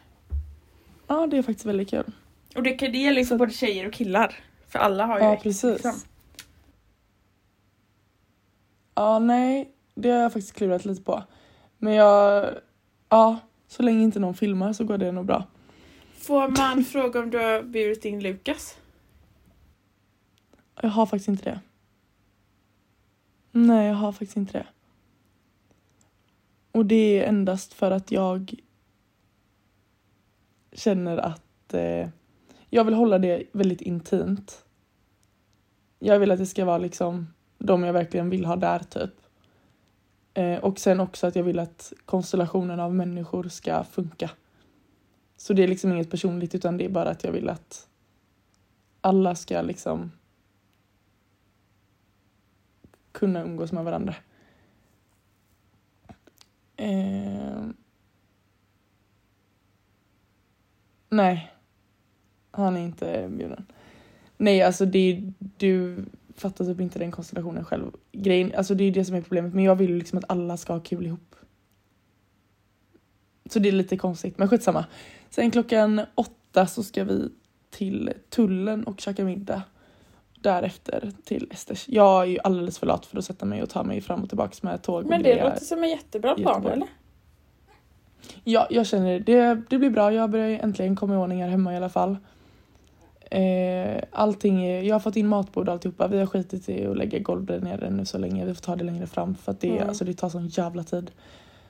Ja, 1.07 1.26
det 1.26 1.36
är 1.38 1.42
faktiskt 1.42 1.66
väldigt 1.66 1.90
kul. 1.90 2.12
Och 2.57 2.62
det, 2.62 2.70
kan- 2.70 2.92
det 2.92 2.98
gäller 2.98 3.20
ju 3.20 3.26
för 3.26 3.36
både 3.36 3.53
tjejer 3.53 3.86
och 3.86 3.92
killar. 3.92 4.34
För 4.68 4.78
alla 4.78 5.07
har 5.07 5.18
ju 5.18 5.24
Ja, 5.24 5.32
X, 5.34 5.42
precis. 5.42 5.72
liksom. 5.72 6.00
Ja, 8.94 9.18
nej, 9.18 9.70
det 9.95 10.11
har 10.11 10.18
jag 10.18 10.32
faktiskt 10.32 10.57
klurat 10.57 10.84
lite 10.84 11.03
på. 11.03 11.22
Men 11.78 11.95
jag, 11.95 12.55
ja, 13.09 13.38
så 13.68 13.82
länge 13.82 14.03
inte 14.03 14.20
någon 14.20 14.34
filmar 14.34 14.72
så 14.72 14.84
går 14.84 14.99
det 14.99 15.12
nog 15.12 15.26
bra. 15.26 15.47
Får 16.14 16.49
man 16.49 16.84
fråga 16.93 17.20
om 17.20 17.30
du 17.30 17.38
har 17.38 17.62
burit 17.62 18.05
in 18.05 18.22
Lukas? 18.22 18.78
Jag 20.80 20.90
har 20.90 21.07
faktiskt 21.07 21.28
inte 21.28 21.45
det. 21.45 21.61
Nej, 23.53 23.88
jag 23.88 23.95
har 23.95 24.12
faktiskt 24.12 24.36
inte 24.36 24.59
det. 24.59 24.66
Och 26.72 26.86
det 26.86 27.18
är 27.18 27.28
endast 27.28 27.74
för 27.74 27.90
att 27.90 28.12
jag 28.12 28.55
känner 30.72 31.16
att 31.16 31.74
eh, 31.74 32.09
jag 32.70 32.84
vill 32.84 32.95
hålla 32.95 33.18
det 33.18 33.45
väldigt 33.53 33.80
intimt. 33.80 34.64
Jag 35.99 36.18
vill 36.18 36.30
att 36.30 36.38
det 36.38 36.47
ska 36.47 36.64
vara 36.64 36.78
liksom 36.78 37.34
de 37.59 37.82
jag 37.82 37.93
verkligen 37.93 38.30
vill 38.30 38.45
ha 38.45 38.57
där 38.57 38.78
typ. 38.78 39.21
Eh, 40.34 40.58
och 40.58 40.78
sen 40.78 41.00
också 41.00 41.26
att 41.26 41.36
jag 41.36 41.44
vill 41.44 41.58
att 41.58 41.92
konstellationen 42.04 42.80
av 42.80 42.94
människor 42.94 43.48
ska 43.48 43.84
funka. 43.84 44.30
Så 45.36 45.52
det 45.52 45.62
är 45.62 45.68
liksom 45.68 45.92
inget 45.92 46.10
personligt 46.10 46.54
utan 46.54 46.76
det 46.76 46.84
är 46.84 46.88
bara 46.88 47.10
att 47.10 47.24
jag 47.24 47.32
vill 47.32 47.48
att 47.48 47.88
alla 49.00 49.34
ska 49.34 49.62
liksom 49.62 50.12
kunna 53.12 53.42
umgås 53.42 53.72
med 53.72 53.84
varandra. 53.84 54.14
Eh... 56.76 57.66
Nej. 61.08 61.52
Han 62.50 62.76
är 62.76 62.80
inte 62.80 63.28
bjuden. 63.28 63.66
Nej, 64.36 64.62
alltså 64.62 64.86
det 64.86 65.32
du 65.38 66.04
fattar 66.36 66.64
typ 66.64 66.80
inte 66.80 66.98
den 66.98 67.10
konstellationen 67.10 67.64
själv. 67.64 67.90
Grejen, 68.12 68.52
alltså 68.56 68.74
det 68.74 68.84
är 68.84 68.90
det 68.92 69.04
som 69.04 69.14
är 69.16 69.20
problemet. 69.20 69.54
Men 69.54 69.64
jag 69.64 69.76
vill 69.76 69.90
ju 69.90 69.98
liksom 69.98 70.18
att 70.18 70.24
alla 70.28 70.56
ska 70.56 70.72
ha 70.72 70.80
kul 70.80 71.06
ihop. 71.06 71.36
Så 73.50 73.58
det 73.58 73.68
är 73.68 73.72
lite 73.72 73.96
konstigt, 73.96 74.38
men 74.38 74.48
skitsamma. 74.48 74.84
Sen 75.30 75.50
klockan 75.50 76.00
åtta 76.14 76.66
så 76.66 76.82
ska 76.82 77.04
vi 77.04 77.28
till 77.70 78.12
tullen 78.30 78.84
och 78.84 79.00
käka 79.00 79.24
middag 79.24 79.62
därefter 80.40 81.12
till 81.24 81.48
Esters. 81.50 81.88
Jag 81.88 82.22
är 82.22 82.26
ju 82.26 82.38
alldeles 82.44 82.78
för 82.78 82.86
lat 82.86 83.06
för 83.06 83.18
att 83.18 83.24
sätta 83.24 83.46
mig 83.46 83.62
och 83.62 83.70
ta 83.70 83.82
mig 83.82 84.00
fram 84.00 84.22
och 84.22 84.28
tillbaks 84.28 84.62
med 84.62 84.82
tåg. 84.82 85.06
Men 85.06 85.22
det 85.22 85.44
låter 85.44 85.64
som 85.64 85.82
en 85.82 85.90
jättebra 85.90 86.34
plan 86.34 86.66
eller? 86.66 86.88
Ja, 88.44 88.66
jag 88.70 88.86
känner 88.86 89.20
det. 89.20 89.62
Det 89.68 89.78
blir 89.78 89.90
bra. 89.90 90.12
Jag 90.12 90.30
börjar 90.30 90.48
äntligen 90.58 90.96
komma 90.96 91.14
i 91.14 91.16
ordning 91.16 91.42
här 91.42 91.48
hemma 91.48 91.72
i 91.72 91.76
alla 91.76 91.88
fall. 91.88 92.16
Eh, 93.32 94.02
allting 94.12 94.64
är, 94.64 94.82
jag 94.82 94.94
har 94.94 95.00
fått 95.00 95.16
in 95.16 95.26
matbord 95.28 95.68
och 95.68 95.72
alltihopa. 95.74 96.08
Vi 96.08 96.18
har 96.18 96.26
skitit 96.26 96.68
i 96.68 96.86
att 96.86 96.96
lägga 96.96 97.18
golv 97.18 97.46
där 97.46 97.60
nere 97.60 97.90
nu 97.90 98.04
så 98.04 98.18
länge. 98.18 98.44
Vi 98.44 98.54
får 98.54 98.62
ta 98.62 98.76
det 98.76 98.84
längre 98.84 99.06
fram 99.06 99.34
för 99.34 99.52
att 99.52 99.60
det, 99.60 99.76
Mm. 99.76 99.88
alltså, 99.88 100.04
det 100.04 100.14
tar 100.14 100.28
sån 100.28 100.48
jävla 100.48 100.84
tid. 100.84 101.10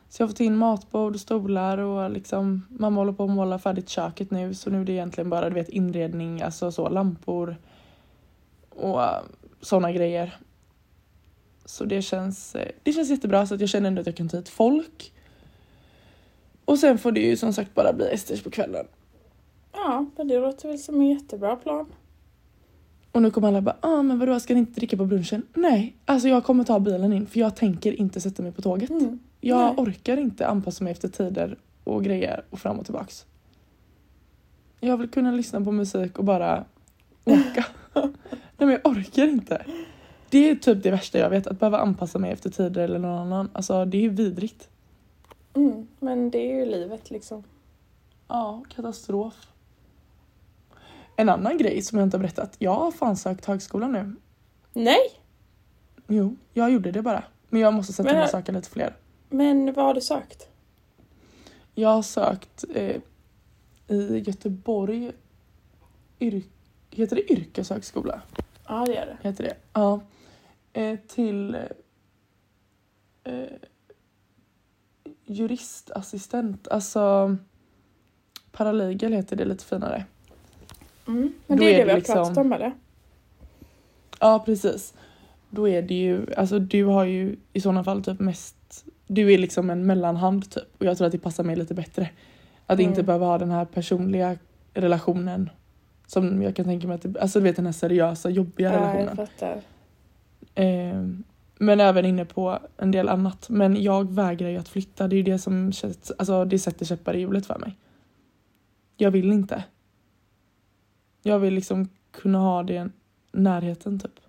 Så 0.08 0.22
jag 0.22 0.26
har 0.26 0.32
fått 0.32 0.40
in 0.40 0.56
matbord 0.56 1.14
och 1.14 1.20
stolar 1.20 1.78
och 1.78 2.10
liksom 2.10 2.66
mamma 2.70 3.00
håller 3.00 3.12
på 3.12 3.24
att 3.24 3.30
måla 3.30 3.58
färdigt 3.58 3.88
köket 3.88 4.30
nu 4.30 4.54
så 4.54 4.70
nu 4.70 4.80
är 4.80 4.84
det 4.84 4.92
egentligen 4.92 5.30
bara 5.30 5.48
du 5.48 5.54
vet 5.54 5.68
inredning, 5.68 6.42
alltså 6.42 6.72
så 6.72 6.88
lampor 6.88 7.56
och 8.70 9.00
sådana 9.60 9.92
grejer. 9.92 10.36
Så 11.64 11.84
det 11.84 12.02
känns, 12.02 12.54
eh, 12.54 12.68
det 12.82 12.92
känns 12.92 13.10
jättebra 13.10 13.46
så 13.46 13.54
att 13.54 13.60
jag 13.60 13.68
känner 13.70 13.88
ändå 13.88 14.00
att 14.00 14.06
jag 14.06 14.16
kan 14.16 14.28
ta 14.28 14.36
hit 14.36 14.48
folk. 14.48 15.12
Och 16.64 16.78
sen 16.78 16.98
får 16.98 17.12
det 17.12 17.20
ju 17.20 17.36
som 17.36 17.52
sagt 17.52 17.74
bara 17.74 17.92
bli 17.92 18.06
Esters 18.12 18.42
på 18.42 18.50
kvällen. 18.50 18.86
Ja, 19.72 20.06
men 20.16 20.28
det 20.28 20.38
låter 20.38 20.68
väl 20.68 20.78
som 20.78 21.00
en 21.00 21.08
jättebra 21.08 21.56
plan. 21.56 21.86
Och 23.12 23.22
nu 23.22 23.30
kommer 23.30 23.48
alla 23.48 23.60
bara, 23.60 23.76
ah 23.80 24.02
men 24.02 24.18
vadå 24.18 24.40
ska 24.40 24.54
ni 24.54 24.60
inte 24.60 24.80
dricka 24.80 24.96
på 24.96 25.04
brunchen? 25.04 25.42
Nej, 25.54 25.96
alltså 26.04 26.28
jag 26.28 26.44
kommer 26.44 26.64
ta 26.64 26.80
bilen 26.80 27.12
in 27.12 27.26
för 27.26 27.40
jag 27.40 27.56
tänker 27.56 28.00
inte 28.00 28.20
sätta 28.20 28.42
mig 28.42 28.52
på 28.52 28.62
tåget. 28.62 28.90
Mm. 28.90 29.18
Jag 29.40 29.58
Nej. 29.58 29.74
orkar 29.76 30.16
inte 30.16 30.46
anpassa 30.46 30.84
mig 30.84 30.90
efter 30.92 31.08
tider 31.08 31.58
och 31.84 32.04
grejer 32.04 32.44
och 32.50 32.58
fram 32.58 32.78
och 32.78 32.84
tillbaks. 32.84 33.26
Jag 34.80 34.96
vill 34.96 35.08
kunna 35.08 35.32
lyssna 35.32 35.60
på 35.60 35.72
musik 35.72 36.18
och 36.18 36.24
bara 36.24 36.64
åka. 37.24 37.66
Nej 37.94 38.10
men 38.56 38.70
jag 38.70 38.86
orkar 38.86 39.28
inte. 39.28 39.64
Det 40.30 40.50
är 40.50 40.54
typ 40.54 40.82
det 40.82 40.90
värsta 40.90 41.18
jag 41.18 41.30
vet, 41.30 41.46
att 41.46 41.60
behöva 41.60 41.78
anpassa 41.78 42.18
mig 42.18 42.32
efter 42.32 42.50
tider 42.50 42.82
eller 42.84 42.98
någon 42.98 43.18
annan. 43.18 43.50
Alltså 43.52 43.84
det 43.84 43.96
är 43.96 44.02
ju 44.02 44.08
vidrigt. 44.08 44.68
Mm. 45.54 45.88
Men 45.98 46.30
det 46.30 46.38
är 46.38 46.56
ju 46.56 46.66
livet 46.66 47.10
liksom. 47.10 47.44
Ja, 48.28 48.62
katastrof. 48.74 49.51
En 51.16 51.28
annan 51.28 51.58
grej 51.58 51.82
som 51.82 51.98
jag 51.98 52.06
inte 52.06 52.16
har 52.16 52.22
berättat. 52.22 52.56
Jag 52.58 52.74
har 52.74 52.90
fan 52.92 53.16
sökt 53.16 53.44
högskolan 53.44 53.92
nu. 53.92 54.14
Nej! 54.72 55.20
Jo, 56.08 56.36
jag 56.52 56.70
gjorde 56.72 56.90
det 56.90 57.02
bara. 57.02 57.24
Men 57.48 57.60
jag 57.60 57.74
måste 57.74 57.92
sätta 57.92 58.08
Men- 58.08 58.14
mig 58.16 58.24
och 58.24 58.30
söka 58.30 58.52
lite 58.52 58.70
fler. 58.70 58.96
Men 59.28 59.72
vad 59.72 59.84
har 59.84 59.94
du 59.94 60.00
sökt? 60.00 60.48
Jag 61.74 61.88
har 61.88 62.02
sökt 62.02 62.64
eh, 62.74 62.96
i 63.88 64.18
Göteborg. 64.26 65.12
Yr- 66.18 66.44
heter 66.90 67.16
det 67.16 67.32
yrkeshögskola? 67.32 68.22
Ja 68.68 68.84
det 68.86 68.94
gör 68.94 69.06
det. 69.06 69.28
Heter 69.28 69.44
det? 69.44 69.56
Ja. 69.72 70.00
Eh, 70.72 70.98
till 71.08 71.54
eh, 73.24 73.46
juristassistent. 75.26 76.68
Alltså 76.68 77.36
paralegal 78.52 79.12
heter 79.12 79.36
det 79.36 79.44
lite 79.44 79.64
finare. 79.64 80.04
Mm. 81.08 81.32
Men 81.46 81.58
det 81.58 81.64
är 81.64 81.72
det 81.72 81.78
det 81.78 81.84
vi 81.84 81.90
har 81.90 81.96
liksom- 81.98 82.14
pratat 82.14 82.36
om 82.38 82.52
eller? 82.52 82.72
Ja 84.20 84.42
precis. 84.46 84.94
Då 85.50 85.68
är 85.68 85.82
det 85.82 85.94
ju, 85.94 86.26
alltså 86.36 86.58
du 86.58 86.84
har 86.84 87.04
ju 87.04 87.36
i 87.52 87.60
sådana 87.60 87.84
fall 87.84 88.02
typ 88.04 88.20
mest, 88.20 88.84
du 89.06 89.32
är 89.32 89.38
liksom 89.38 89.70
en 89.70 89.86
mellanhand 89.86 90.50
typ 90.50 90.64
och 90.78 90.86
jag 90.86 90.96
tror 90.96 91.06
att 91.06 91.12
det 91.12 91.18
passar 91.18 91.44
mig 91.44 91.56
lite 91.56 91.74
bättre. 91.74 92.10
Att 92.66 92.78
Mm. 92.78 92.90
inte 92.90 93.02
behöva 93.02 93.26
ha 93.26 93.38
den 93.38 93.50
här 93.50 93.64
personliga 93.64 94.36
relationen 94.74 95.50
som 96.06 96.42
jag 96.42 96.56
kan 96.56 96.64
tänka 96.64 96.86
mig 96.86 96.94
att, 96.94 97.02
det, 97.02 97.20
alltså 97.20 97.38
du 97.38 97.42
vet 97.44 97.56
den 97.56 97.66
här 97.66 97.72
seriösa 97.72 98.30
jobbiga 98.30 98.72
Ja, 98.72 98.74
jag 98.80 98.94
relationen. 98.98 99.16
fattar. 99.16 99.60
Eh, 100.54 101.06
men 101.58 101.80
även 101.80 102.04
inne 102.04 102.24
på 102.24 102.58
en 102.76 102.90
del 102.90 103.08
annat. 103.08 103.48
Men 103.48 103.82
jag 103.82 104.12
vägrar 104.12 104.48
ju 104.48 104.56
att 104.56 104.68
flytta, 104.68 105.08
det 105.08 105.14
är 105.14 105.18
ju 105.18 105.22
det 105.22 105.38
som 105.38 105.72
känns, 105.72 106.10
alltså 106.18 106.44
det 106.44 106.58
sätter 106.58 106.84
käppar 106.84 107.14
i 107.16 107.20
hjulet 107.20 107.46
för 107.46 107.58
mig. 107.58 107.76
Jag 108.96 109.10
vill 109.10 109.32
inte. 109.32 109.64
Jag 111.22 111.38
vill 111.38 111.54
liksom 111.54 111.88
kunna 112.10 112.38
ha 112.38 112.62
den 112.62 112.92
närheten 113.32 113.98
typ. 114.00 114.20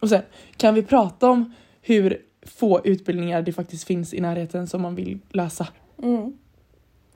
Och 0.00 0.08
sen 0.08 0.22
kan 0.56 0.74
vi 0.74 0.82
prata 0.82 1.30
om 1.30 1.54
hur 1.82 2.22
få 2.42 2.80
utbildningar 2.84 3.42
det 3.42 3.52
faktiskt 3.52 3.84
finns 3.84 4.14
i 4.14 4.20
närheten 4.20 4.66
som 4.66 4.82
man 4.82 4.94
vill 4.94 5.18
läsa. 5.28 5.68
Mm. 6.02 6.38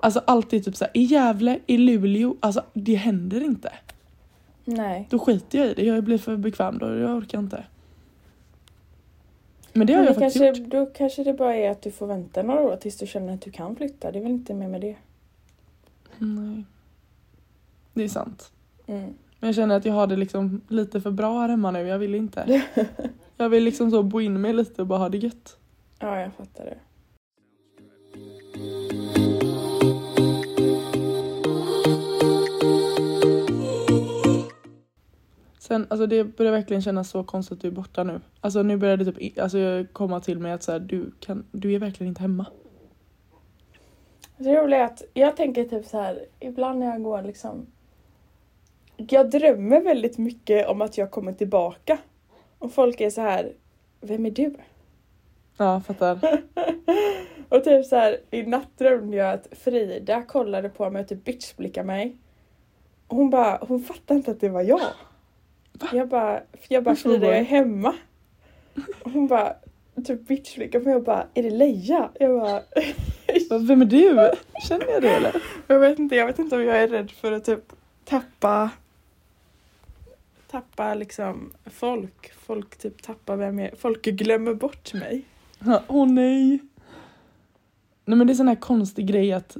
Alltså 0.00 0.22
alltid 0.26 0.64
typ 0.64 0.76
så 0.76 0.84
här, 0.84 0.96
i 0.96 1.02
Gävle, 1.02 1.58
i 1.66 1.78
Luleå, 1.78 2.36
alltså 2.40 2.62
det 2.72 2.94
händer 2.94 3.40
inte. 3.40 3.72
Nej. 4.64 5.06
Då 5.10 5.18
skiter 5.18 5.58
jag 5.58 5.68
i 5.68 5.74
det, 5.74 5.82
jag 5.84 6.04
blir 6.04 6.18
för 6.18 6.36
bekväm 6.36 6.78
då, 6.78 6.96
jag 6.96 7.16
orkar 7.16 7.38
inte. 7.38 7.64
Men 9.72 9.86
det 9.86 9.92
har 9.92 10.00
Men 10.00 10.06
jag 10.06 10.16
det 10.16 10.20
faktiskt 10.20 10.44
kanske, 10.44 10.62
gjort. 10.62 10.70
då 10.70 10.86
kanske 10.86 11.24
det 11.24 11.32
bara 11.32 11.54
är 11.54 11.70
att 11.70 11.82
du 11.82 11.90
får 11.90 12.06
vänta 12.06 12.42
några 12.42 12.60
år 12.60 12.76
tills 12.76 12.96
du 12.96 13.06
känner 13.06 13.34
att 13.34 13.40
du 13.42 13.50
kan 13.50 13.76
flytta. 13.76 14.12
Det 14.12 14.18
är 14.18 14.22
väl 14.22 14.32
inte 14.32 14.54
mer 14.54 14.68
med 14.68 14.80
det. 14.80 14.96
Nej. 16.18 16.64
Det 17.94 18.04
är 18.04 18.08
sant. 18.08 18.52
Mm. 18.86 19.14
Men 19.40 19.48
jag 19.48 19.54
känner 19.54 19.76
att 19.76 19.84
jag 19.84 19.94
har 19.94 20.06
det 20.06 20.16
liksom 20.16 20.60
lite 20.68 21.00
för 21.00 21.10
bra 21.10 21.40
här 21.40 21.48
hemma 21.48 21.70
nu, 21.70 21.86
jag 21.86 21.98
vill 21.98 22.14
inte. 22.14 22.62
Jag 23.40 23.48
vill 23.48 23.64
liksom 23.64 23.90
så 23.90 24.02
bo 24.02 24.20
in 24.20 24.40
mig 24.40 24.52
lite 24.52 24.82
och 24.82 24.88
bara 24.88 24.98
ha 24.98 25.08
det 25.08 25.18
gött. 25.18 25.56
Ja, 25.98 26.20
jag 26.20 26.32
fattar 26.32 26.64
det. 26.64 26.78
Sen, 35.58 35.86
alltså 35.90 36.06
det 36.06 36.24
börjar 36.24 36.52
verkligen 36.52 36.82
kännas 36.82 37.10
så 37.10 37.24
konstigt 37.24 37.52
att 37.52 37.60
du 37.60 37.68
är 37.68 37.72
borta 37.72 38.04
nu. 38.04 38.20
Alltså 38.40 38.62
nu 38.62 38.76
börjar 38.76 38.96
det 38.96 39.04
typ 39.04 39.38
alltså, 39.38 39.84
komma 39.92 40.20
till 40.20 40.38
mig 40.38 40.52
att 40.52 40.62
så 40.62 40.72
här, 40.72 40.78
du, 40.78 41.10
kan, 41.20 41.46
du 41.52 41.72
är 41.72 41.78
verkligen 41.78 42.08
inte 42.08 42.22
hemma. 42.22 42.46
Det 44.36 44.60
roliga 44.60 44.80
är 44.80 44.84
att 44.84 45.02
jag 45.14 45.36
tänker 45.36 45.64
typ 45.64 45.86
så 45.86 46.00
här, 46.00 46.26
ibland 46.40 46.78
när 46.78 46.86
jag 46.86 47.02
går 47.02 47.22
liksom... 47.22 47.66
Jag 49.06 49.30
drömmer 49.30 49.80
väldigt 49.80 50.18
mycket 50.18 50.68
om 50.68 50.82
att 50.82 50.98
jag 50.98 51.10
kommer 51.10 51.32
tillbaka. 51.32 51.98
Och 52.58 52.72
folk 52.72 53.00
är 53.00 53.10
så 53.10 53.20
här, 53.20 53.52
vem 54.00 54.26
är 54.26 54.30
du? 54.30 54.54
Ja, 55.56 55.80
fattar. 55.86 56.18
Och 57.48 57.64
typ 57.64 57.86
så 57.86 57.96
här, 57.96 58.18
i 58.30 58.42
natt 58.42 58.68
drömde 58.78 59.16
jag 59.16 59.32
att 59.34 59.48
Frida 59.52 60.22
kollade 60.22 60.68
på 60.68 60.90
mig 60.90 61.02
och 61.02 61.08
typ 61.08 61.24
bitchblickade 61.24 61.86
mig. 61.86 62.16
Och 63.06 63.16
hon 63.16 63.30
bara, 63.30 63.58
hon 63.68 63.82
fattade 63.82 64.18
inte 64.18 64.30
att 64.30 64.40
det 64.40 64.48
var 64.48 64.62
jag. 64.62 64.80
Jag 65.92 66.08
bara, 66.08 66.40
jag 66.68 66.84
bara 66.84 66.96
Frida 66.96 67.26
jag 67.26 67.36
är 67.38 67.42
hemma. 67.44 67.94
Och 69.02 69.10
hon 69.10 69.26
bara, 69.26 69.54
typ 70.06 70.26
bitchblickade 70.28 70.84
mig 70.84 70.94
och 70.94 71.02
bara, 71.02 71.26
är 71.34 71.42
det 71.42 71.50
Leia? 71.50 72.10
Jag 72.20 72.40
bara, 72.40 72.62
Vad- 73.50 73.66
Vem 73.66 73.82
är 73.82 73.86
du? 73.86 74.30
Känner 74.68 74.86
jag 74.86 75.02
det 75.02 75.10
eller? 75.10 75.42
jag 75.66 75.78
vet 75.80 75.98
inte, 75.98 76.16
jag 76.16 76.26
vet 76.26 76.38
inte 76.38 76.56
om 76.56 76.62
jag 76.62 76.82
är 76.82 76.88
rädd 76.88 77.10
för 77.10 77.32
att 77.32 77.44
typ 77.44 77.72
tappa 78.04 78.70
tappa 80.50 80.94
liksom 80.94 81.52
folk. 81.64 82.32
Folk 82.32 82.78
typ 82.78 83.02
tappar 83.02 83.36
vem 83.36 83.58
jag 83.58 83.78
Folk 83.78 84.02
glömmer 84.04 84.54
bort 84.54 84.94
mig. 84.94 85.24
Åh 85.88 86.06
nej. 86.06 86.58
Nej 88.04 88.18
men 88.18 88.26
det 88.26 88.32
är 88.32 88.34
sån 88.34 88.48
här 88.48 88.54
konstig 88.54 89.06
grej 89.06 89.32
att 89.32 89.56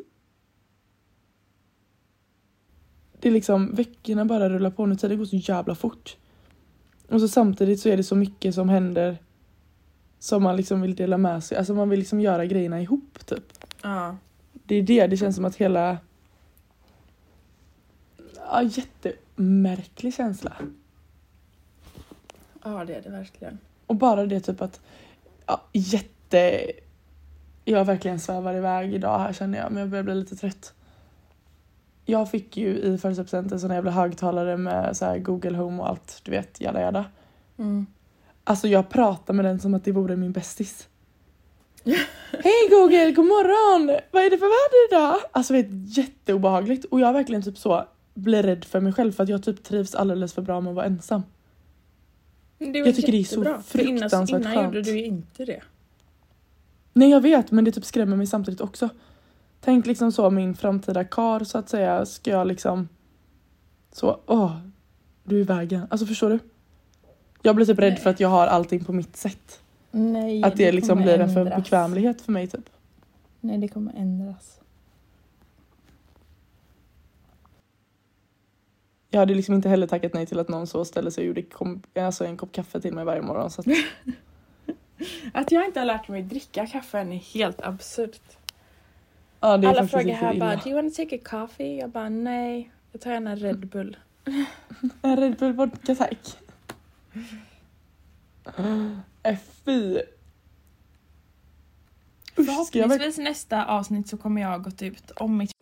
det 3.21 3.29
är 3.29 3.33
liksom 3.33 3.75
veckorna 3.75 4.25
bara 4.25 4.51
rullar 4.51 4.71
på 4.71 4.87
nu, 4.87 4.97
tiden 4.97 5.19
går 5.19 5.25
så 5.25 5.37
jävla 5.37 5.75
fort. 5.75 6.17
Och 7.09 7.21
så 7.21 7.29
samtidigt 7.29 7.81
så 7.81 7.89
är 7.89 7.97
det 7.97 8.05
så 8.05 8.17
mycket 8.17 8.55
som 8.55 8.69
händer 8.69 9.19
som 10.19 10.43
man 10.43 10.57
liksom 10.57 10.81
vill 10.81 10.95
dela 10.95 11.19
med 11.19 11.45
sig, 11.45 11.59
alltså 11.59 11.75
man 11.75 11.89
vill 11.89 11.99
liksom 11.99 12.21
göra 12.21 12.47
grejerna 12.47 12.81
ihop 12.81 13.27
typ. 13.27 13.45
Ja. 13.83 14.17
Det 14.53 14.75
är 14.75 14.83
det, 14.83 15.07
det 15.07 15.17
känns 15.17 15.37
som 15.37 15.45
att 15.45 15.57
hela... 15.57 15.99
Ja, 18.37 18.63
jättemärklig 19.39 20.15
känsla. 20.15 20.53
Ja 22.65 22.85
det 22.85 22.95
är 22.95 23.03
det 23.03 23.11
verkligen. 23.11 23.59
Och 23.87 23.95
bara 23.95 24.27
det 24.27 24.41
typ 24.41 24.63
att, 24.63 24.81
ja, 25.47 25.63
jätte... 25.73 26.71
Jag 27.65 27.85
verkligen 27.85 28.21
svävar 28.21 28.55
iväg 28.55 28.95
idag 28.95 29.19
här 29.19 29.33
känner 29.33 29.59
jag, 29.59 29.73
men 29.73 29.81
jag 29.81 29.91
börjar 29.91 30.05
bli 30.05 30.15
lite 30.15 30.37
trött. 30.37 30.73
Jag 32.05 32.31
fick 32.31 32.57
ju 32.57 32.79
i 32.79 32.99
födelsedagspresent 32.99 33.53
en 33.53 33.71
här 33.71 33.77
jävla 33.77 33.91
högtalare 33.91 34.57
med 34.57 34.97
så 34.97 35.05
här 35.05 35.19
Google 35.19 35.57
Home 35.57 35.83
och 35.83 35.89
allt, 35.89 36.21
du 36.25 36.31
vet, 36.31 36.61
jada 36.61 36.81
jada. 36.81 37.05
Mm. 37.59 37.87
Alltså 38.45 38.69
jag 38.69 38.89
pratar 38.89 39.35
med 39.35 39.45
den 39.45 39.61
som 39.61 39.75
att 39.75 39.85
det 39.85 39.93
vore 39.93 40.17
min 40.17 40.33
bästis. 40.33 40.89
Hej 42.33 42.69
Google, 42.71 43.13
god 43.13 43.27
morgon! 43.27 43.99
Vad 44.11 44.23
är 44.23 44.31
det 44.31 44.39
för 44.39 44.47
väder 44.47 44.89
idag? 44.89 45.21
Alltså 45.33 45.53
det 45.53 45.59
är 45.59 45.99
jätteobehagligt 45.99 46.85
och 46.85 47.01
jag 47.01 47.13
verkligen 47.13 47.43
typ 47.43 47.59
så 47.59 47.85
blir 48.19 48.43
rädd 48.43 48.65
för 48.65 48.81
mig 48.81 48.93
själv 48.93 49.13
för 49.13 49.23
att 49.23 49.29
jag 49.29 49.43
typ 49.43 49.63
trivs 49.65 49.95
alldeles 49.95 50.33
för 50.33 50.43
bra 50.43 50.61
med 50.61 50.71
att 50.71 50.77
vara 50.77 50.87
ensam. 50.87 51.23
Det 52.59 52.79
Jag 52.79 52.97
tycker 52.97 53.13
det 53.13 53.19
är 53.19 53.25
så 53.25 53.43
För 53.43 53.49
innan, 53.51 53.63
fruktansvärt 53.63 54.41
innan 54.41 54.55
skönt. 54.55 54.75
gjorde 54.75 54.83
du 54.83 54.99
ju 54.99 55.05
inte 55.05 55.45
det. 55.45 55.61
Nej 56.93 57.11
jag 57.11 57.21
vet 57.21 57.51
men 57.51 57.65
det 57.65 57.73
typ 57.73 57.85
skrämmer 57.85 58.17
mig 58.17 58.27
samtidigt 58.27 58.61
också. 58.61 58.89
Tänk 59.61 59.87
liksom 59.87 60.13
så 60.13 60.31
min 60.31 60.55
framtida 60.55 61.05
kar 61.05 61.45
så 61.45 61.59
att 61.59 61.69
säga 61.69 62.07
ska 62.07 62.31
jag 62.31 62.47
liksom 62.47 62.89
så, 63.93 64.21
åh, 64.27 64.57
du 65.25 65.37
är 65.37 65.41
i 65.41 65.45
vägen. 65.45 65.87
Alltså 65.91 66.07
förstår 66.07 66.31
du? 66.31 66.39
Jag 67.43 67.57
blir 67.57 67.67
typ 67.67 67.79
rädd 67.79 67.93
Nej. 67.93 68.01
för 68.03 68.11
att 68.11 68.21
jag 68.21 68.29
har 68.29 68.47
allting 68.47 68.85
på 68.85 68.93
mitt 68.93 69.17
sätt. 69.17 69.61
Nej, 69.91 70.45
Att 70.45 70.57
det, 70.57 70.73
liksom 70.73 70.89
kommer 70.89 71.03
blir 71.03 71.19
en 71.21 71.35
för 71.35 71.41
ändras. 71.41 71.57
bekvämlighet 71.63 72.21
för 72.21 72.33
mig 72.33 72.47
typ. 72.47 72.71
Nej, 73.41 73.59
det 73.59 73.69
kommer 73.69 73.93
ändras. 73.97 74.61
Jag 79.11 79.21
hade 79.21 79.35
liksom 79.35 79.55
inte 79.55 79.69
heller 79.69 79.87
tackat 79.87 80.15
nej 80.15 80.27
till 80.27 80.39
att 80.39 80.49
någon 80.49 80.67
så 80.67 80.85
ställer 80.85 81.11
sig 81.11 81.23
och 81.23 81.27
gjorde 81.27 81.43
kom, 81.43 81.83
alltså 81.95 82.25
en 82.25 82.37
kopp 82.37 82.53
kaffe 82.53 82.81
till 82.81 82.93
mig 82.95 83.05
varje 83.05 83.23
morgon. 83.23 83.51
Så 83.51 83.61
att, 83.61 83.67
Att 85.33 85.53
jag 85.53 85.65
inte 85.65 85.81
har 85.81 85.85
lärt 85.87 86.09
mig 86.09 86.23
dricka 86.23 86.67
kaffe 86.67 86.99
än 86.99 87.13
är 87.13 87.17
helt 87.17 87.61
absurt. 87.61 88.21
ja, 89.41 89.55
är 89.55 89.67
Alla 89.67 89.89
frågar 89.89 90.15
här 90.15 90.35
bara, 90.35 90.57
do 90.57 90.69
you 90.71 90.83
want 90.83 90.95
to 90.95 91.03
take 91.03 91.17
a 91.17 91.21
coffee? 91.25 91.79
Jag 91.79 91.91
bara, 91.91 92.09
nej. 92.09 92.73
Jag 92.93 93.01
tar 93.01 93.13
gärna 93.13 93.37
Red 93.37 93.67
Bull. 93.67 93.97
En 95.03 95.17
Red 95.17 95.37
Bull 95.37 95.53
vodka 95.53 95.95
tack. 95.95 96.39
Äh, 99.23 99.37
fy. 99.65 100.01
Usch, 102.39 102.67
ska 102.67 102.79
jag. 102.79 102.89
Förhoppningsvis 102.89 103.19
nästa 103.19 103.65
avsnitt 103.65 104.09
så 104.09 104.17
kommer 104.17 104.41
jag 104.41 104.49
ha 104.49 104.59
gått 104.59 104.83
ut 104.83 105.11
om 105.11 105.37
mitt 105.37 105.58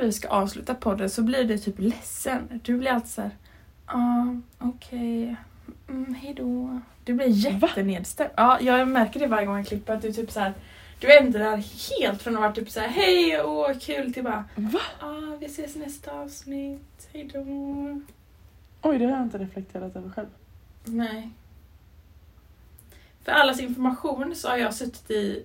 vi 0.00 0.12
ska 0.12 0.28
avsluta 0.28 0.74
podden 0.74 1.10
så 1.10 1.22
blir 1.22 1.44
du 1.44 1.58
typ 1.58 1.78
ledsen. 1.78 2.60
Du 2.64 2.78
blir 2.78 2.90
alltid 2.90 3.10
såhär, 3.10 3.30
ja 3.86 4.36
okej, 4.58 5.36
mm, 5.88 6.14
hejdå. 6.14 6.80
Du 7.04 7.14
blir 7.14 7.26
jättenedstämd. 7.28 8.30
Ja, 8.36 8.60
jag 8.60 8.88
märker 8.88 9.20
det 9.20 9.26
varje 9.26 9.46
gång 9.46 9.56
jag 9.56 9.66
klipper 9.66 9.94
att 9.94 10.02
du 10.02 10.12
typ 10.12 10.30
så 10.30 10.40
här. 10.40 10.54
Du 11.00 11.18
ändrar 11.18 11.56
helt 12.00 12.22
från 12.22 12.34
att 12.34 12.40
vara 12.40 12.52
typ 12.52 12.70
såhär 12.70 12.88
hej 12.88 13.40
och 13.40 13.80
kul 13.80 14.14
till 14.14 14.24
bara 14.24 14.44
Va? 14.54 14.80
ah, 15.00 15.36
vi 15.40 15.46
ses 15.46 15.76
nästa 15.76 16.12
avsnitt, 16.12 17.08
hejdå. 17.12 17.44
Oj, 18.82 18.98
det 18.98 19.04
har 19.04 19.12
jag 19.12 19.22
inte 19.22 19.38
reflekterat 19.38 19.96
över 19.96 20.10
själv. 20.10 20.28
Nej. 20.84 21.30
För 23.24 23.32
allas 23.32 23.60
information 23.60 24.34
så 24.36 24.48
har 24.48 24.56
jag 24.56 24.74
suttit 24.74 25.10
i 25.10 25.44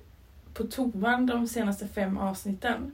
på 0.54 0.64
toan 0.64 1.26
de 1.26 1.48
senaste 1.48 1.88
fem 1.88 2.18
avsnitten. 2.18 2.92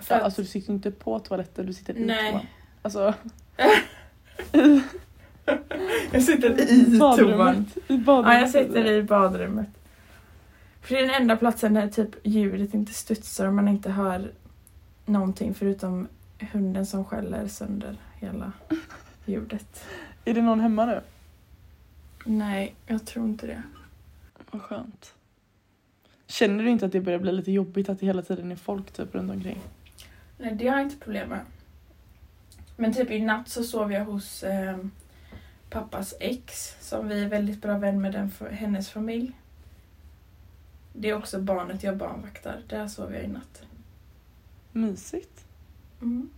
För 0.00 0.14
att- 0.14 0.22
alltså 0.22 0.42
du 0.42 0.48
sitter 0.48 0.72
inte 0.72 0.90
på 0.90 1.18
toaletten, 1.18 1.66
du 1.66 1.72
sitter 1.72 1.96
i 1.96 2.04
Nej. 2.04 2.32
toan. 2.32 2.46
Alltså, 2.82 3.14
jag 6.12 6.22
sitter 6.22 6.60
i 6.72 6.98
toan. 6.98 7.66
I 7.88 7.98
badrummet. 7.98 8.26
Ja, 8.26 8.34
jag 8.40 8.50
sitter 8.50 8.86
i 8.92 9.02
badrummet. 9.02 9.68
För 10.82 10.94
det 10.94 11.00
är 11.00 11.06
den 11.06 11.22
enda 11.22 11.36
platsen 11.36 11.74
där 11.74 11.88
typ 11.88 12.10
ljudet 12.26 12.74
inte 12.74 12.92
studsar 12.92 13.46
och 13.46 13.54
man 13.54 13.68
inte 13.68 13.90
hör 13.90 14.32
någonting 15.06 15.54
förutom 15.54 16.08
hunden 16.52 16.86
som 16.86 17.04
skäller 17.04 17.48
sönder 17.48 17.96
hela 18.20 18.52
ljudet. 19.26 19.84
Är 20.24 20.34
det 20.34 20.42
någon 20.42 20.60
hemma 20.60 20.86
nu? 20.86 21.00
Nej, 22.24 22.74
jag 22.86 23.06
tror 23.06 23.24
inte 23.26 23.46
det. 23.46 23.62
Vad 24.50 24.62
skönt. 24.62 25.14
Känner 26.26 26.64
du 26.64 26.70
inte 26.70 26.86
att 26.86 26.92
det 26.92 27.00
börjar 27.00 27.18
bli 27.18 27.32
lite 27.32 27.52
jobbigt 27.52 27.88
att 27.88 28.00
det 28.00 28.06
hela 28.06 28.22
tiden 28.22 28.52
är 28.52 28.56
folk 28.56 28.90
typ 28.92 29.14
runt 29.14 29.30
omkring? 29.30 29.58
Nej, 30.40 30.54
det 30.54 30.68
har 30.68 30.76
jag 30.76 30.86
inte 30.86 30.96
problem 30.96 31.28
med. 31.28 31.40
Men 32.76 32.92
typ 32.92 33.10
i 33.10 33.20
natt 33.20 33.48
så 33.48 33.64
sov 33.64 33.92
jag 33.92 34.04
hos 34.04 34.42
eh, 34.42 34.78
pappas 35.70 36.14
ex 36.20 36.76
som 36.80 37.08
vi 37.08 37.24
är 37.24 37.28
väldigt 37.28 37.62
bra 37.62 37.78
vän 37.78 38.00
med 38.00 38.12
den, 38.12 38.32
hennes 38.50 38.90
familj. 38.90 39.32
Det 40.92 41.10
är 41.10 41.16
också 41.16 41.40
barnet 41.40 41.82
jag 41.82 41.96
barnvaktar. 41.96 42.62
Där 42.68 42.88
sov 42.88 43.14
jag 43.14 43.24
i 43.24 43.26
natt. 43.26 43.62
Mysigt. 44.72 45.44
Mm. 46.00 46.30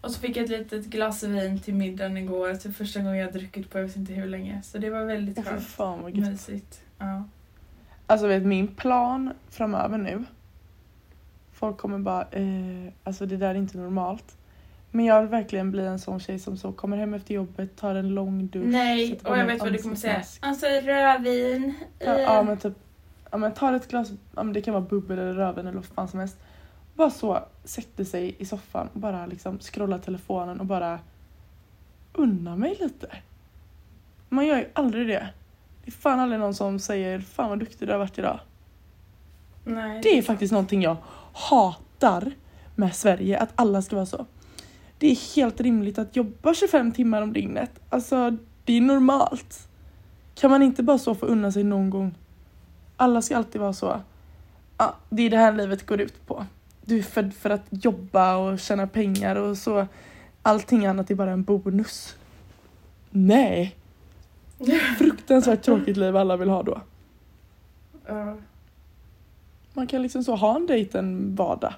Och 0.00 0.10
så 0.10 0.20
fick 0.20 0.36
jag 0.36 0.44
ett 0.44 0.50
litet 0.50 0.86
glas 0.86 1.22
vin 1.22 1.60
till 1.60 1.74
middagen 1.74 2.16
igår. 2.16 2.54
Typ 2.54 2.76
första 2.76 3.00
gången 3.00 3.16
jag 3.16 3.32
druckit 3.32 3.70
på 3.70 3.78
jag 3.78 3.84
vet 3.84 3.96
inte 3.96 4.12
hur 4.12 4.26
länge. 4.26 4.62
Så 4.62 4.78
det 4.78 4.90
var 4.90 5.04
väldigt 5.04 5.44
skönt. 5.44 5.62
fan 5.62 6.02
vad. 6.02 6.16
Mysigt. 6.16 6.82
Ja. 6.98 7.24
Alltså 8.06 8.26
vet 8.26 8.42
min 8.42 8.68
plan 8.68 9.32
framöver 9.50 9.98
nu. 9.98 10.24
Folk 11.62 11.76
kommer 11.78 11.98
bara, 11.98 12.22
eh, 12.30 12.92
alltså 13.04 13.26
det 13.26 13.36
där 13.36 13.48
är 13.50 13.54
inte 13.54 13.78
normalt. 13.78 14.36
Men 14.90 15.04
jag 15.04 15.20
vill 15.20 15.30
verkligen 15.30 15.70
bli 15.70 15.86
en 15.86 15.98
sån 15.98 16.20
tjej 16.20 16.38
som 16.38 16.56
så 16.56 16.72
kommer 16.72 16.96
hem 16.96 17.14
efter 17.14 17.34
jobbet, 17.34 17.76
tar 17.76 17.94
en 17.94 18.08
lång 18.14 18.46
dusch. 18.46 18.64
Nej, 18.66 19.20
och 19.24 19.38
jag 19.38 19.46
vet 19.46 19.60
vad 19.60 19.72
du 19.72 19.78
kommer 19.82 19.96
säga. 19.96 20.22
Alltså 20.40 20.66
rödvin. 20.66 21.74
I- 22.00 22.04
ja 22.04 22.42
men 22.42 22.56
typ, 22.58 22.72
ja 23.30 23.36
men 23.38 23.54
tar 23.54 23.72
ett 23.72 23.88
glas, 23.88 24.10
ja 24.36 24.42
men 24.42 24.52
det 24.52 24.60
kan 24.62 24.74
vara 24.74 24.84
bubbel 24.84 25.18
eller 25.18 25.34
rödvin 25.34 25.66
eller 25.66 25.76
vad 25.76 25.84
fan 25.84 26.08
som 26.08 26.18
helst. 26.20 26.36
Bara 26.94 27.10
så, 27.10 27.38
sätter 27.64 28.04
sig 28.04 28.36
i 28.38 28.44
soffan 28.44 28.88
och 28.94 29.00
bara 29.00 29.26
liksom 29.26 29.58
scrollar 29.58 29.98
telefonen 29.98 30.60
och 30.60 30.66
bara 30.66 30.98
unnar 32.12 32.56
mig 32.56 32.76
lite. 32.80 33.06
Man 34.28 34.46
gör 34.46 34.56
ju 34.58 34.66
aldrig 34.72 35.08
det. 35.08 35.28
Det 35.84 35.88
är 35.88 35.92
fan 35.92 36.20
aldrig 36.20 36.40
någon 36.40 36.54
som 36.54 36.78
säger 36.78 37.20
fan 37.20 37.48
vad 37.48 37.58
duktig 37.58 37.88
du 37.88 37.92
har 37.92 37.98
varit 37.98 38.18
idag. 38.18 38.40
Nej, 39.64 40.00
Det 40.02 40.18
är 40.18 40.22
faktiskt 40.22 40.52
någonting 40.52 40.82
jag 40.82 40.96
hatar 41.32 42.32
med 42.74 42.96
Sverige, 42.96 43.38
att 43.38 43.52
alla 43.54 43.82
ska 43.82 43.96
vara 43.96 44.06
så. 44.06 44.26
Det 44.98 45.10
är 45.10 45.36
helt 45.36 45.60
rimligt 45.60 45.98
att 45.98 46.16
jobba 46.16 46.54
25 46.54 46.92
timmar 46.92 47.22
om 47.22 47.32
dygnet. 47.32 47.70
Alltså, 47.88 48.36
det 48.64 48.76
är 48.76 48.80
normalt. 48.80 49.68
Kan 50.34 50.50
man 50.50 50.62
inte 50.62 50.82
bara 50.82 50.98
så 50.98 51.14
få 51.14 51.26
unna 51.26 51.52
sig 51.52 51.64
någon 51.64 51.90
gång? 51.90 52.14
Alla 52.96 53.22
ska 53.22 53.36
alltid 53.36 53.60
vara 53.60 53.72
så. 53.72 54.00
Ja, 54.78 54.94
det 55.10 55.22
är 55.22 55.30
det 55.30 55.36
här 55.36 55.52
livet 55.52 55.86
går 55.86 56.00
ut 56.00 56.26
på. 56.26 56.46
Du 56.84 56.98
är 56.98 57.02
född 57.02 57.34
för 57.34 57.50
att 57.50 57.66
jobba 57.70 58.36
och 58.36 58.58
tjäna 58.58 58.86
pengar 58.86 59.36
och 59.36 59.58
så. 59.58 59.86
Allting 60.42 60.86
annat 60.86 61.10
är 61.10 61.14
bara 61.14 61.30
en 61.30 61.42
bonus. 61.42 62.16
Nej. 63.10 63.76
Fruktansvärt 64.98 65.62
tråkigt 65.62 65.96
liv 65.96 66.16
alla 66.16 66.36
vill 66.36 66.48
ha 66.48 66.62
då. 66.62 66.80
Ja. 68.06 68.36
Man 69.74 69.86
kan 69.86 70.02
liksom 70.02 70.24
så 70.24 70.34
ha 70.36 70.56
en 70.56 70.66
dejt 70.66 70.98
en 70.98 71.34
vardag. 71.34 71.74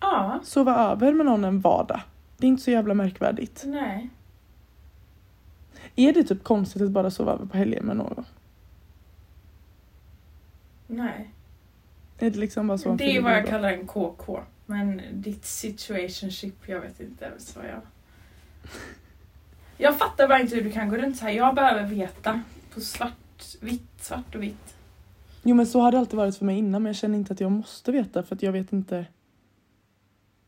Ja, 0.00 0.40
Sova 0.44 0.76
över 0.76 1.12
med 1.12 1.26
någon 1.26 1.44
en 1.44 1.60
vardag. 1.60 2.00
Det 2.36 2.46
är 2.46 2.48
inte 2.48 2.62
så 2.62 2.70
jävla 2.70 2.94
märkvärdigt. 2.94 3.62
nej. 3.66 4.10
Är 5.96 6.12
det 6.12 6.24
typ 6.24 6.44
konstigt 6.44 6.82
att 6.82 6.90
bara 6.90 7.10
sova 7.10 7.32
över 7.32 7.46
på 7.46 7.56
helgen 7.56 7.84
med 7.84 7.96
någon? 7.96 8.24
Nej. 10.86 11.30
Är 12.18 12.30
det 12.30 12.38
liksom 12.38 12.66
bara 12.66 12.78
så 12.78 12.94
Det 12.94 13.16
är 13.16 13.22
vad 13.22 13.32
jag 13.32 13.44
då? 13.44 13.48
kallar 13.48 13.72
en 13.72 13.86
KK. 13.86 14.40
Men 14.66 15.02
ditt 15.12 15.44
situationship, 15.44 16.68
jag 16.68 16.80
vet 16.80 17.00
inte 17.00 17.24
ens 17.24 17.56
vad 17.56 17.64
jag... 17.64 17.80
Jag 19.76 19.98
fattar 19.98 20.28
bara 20.28 20.40
inte 20.40 20.54
hur 20.56 20.62
du 20.62 20.70
kan 20.72 20.88
gå 20.88 20.96
runt 20.96 21.16
så 21.16 21.24
här. 21.24 21.32
Jag 21.32 21.54
behöver 21.54 21.86
veta 21.86 22.42
på 22.74 22.80
svart, 22.80 23.44
vitt, 23.60 23.90
svart 24.00 24.34
och 24.34 24.42
vitt. 24.42 24.74
Jo 25.42 25.54
men 25.54 25.66
så 25.66 25.80
har 25.80 25.92
det 25.92 25.98
alltid 25.98 26.16
varit 26.16 26.36
för 26.36 26.44
mig 26.44 26.58
innan 26.58 26.82
men 26.82 26.90
jag 26.90 26.96
känner 26.96 27.18
inte 27.18 27.32
att 27.32 27.40
jag 27.40 27.52
måste 27.52 27.92
veta 27.92 28.22
för 28.22 28.34
att 28.34 28.42
jag 28.42 28.52
vet 28.52 28.72
inte. 28.72 29.06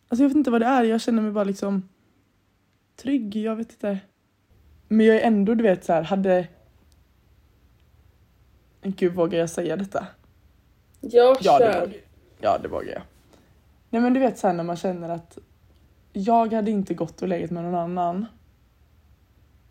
Alltså 0.09 0.23
jag 0.23 0.29
vet 0.29 0.37
inte 0.37 0.51
vad 0.51 0.61
det 0.61 0.67
är, 0.67 0.83
jag 0.83 1.01
känner 1.01 1.23
mig 1.23 1.33
bara 1.33 1.45
liksom 1.45 1.89
trygg, 2.97 3.37
jag 3.37 3.57
vet 3.57 3.71
inte. 3.71 3.99
Men 4.89 5.07
jag 5.07 5.17
är 5.17 5.21
ändå 5.21 5.55
du 5.55 5.63
vet 5.63 5.85
så 5.85 5.93
här, 5.93 6.03
hade... 6.03 6.49
Gud 8.83 9.15
vågar 9.15 9.39
jag 9.39 9.51
säga 9.51 9.77
detta? 9.77 10.07
Jag 11.01 11.37
Ja 11.41 11.59
det 11.59 11.67
vågar 11.67 11.95
Ja 12.41 12.59
det 12.63 12.69
vågar 12.69 12.93
jag. 12.93 13.03
Nej 13.91 14.03
men 14.03 14.15
du 14.15 14.21
vet 14.21 14.39
så 14.39 14.47
här 14.47 14.55
när 14.55 14.65
man 14.65 14.77
känner 14.77 15.09
att 15.09 15.39
jag 16.13 16.53
hade 16.53 16.71
inte 16.71 16.95
gått 16.95 17.23
och 17.23 17.29
legat 17.29 17.51
med 17.51 17.65
någon 17.65 17.75
annan. 17.75 18.27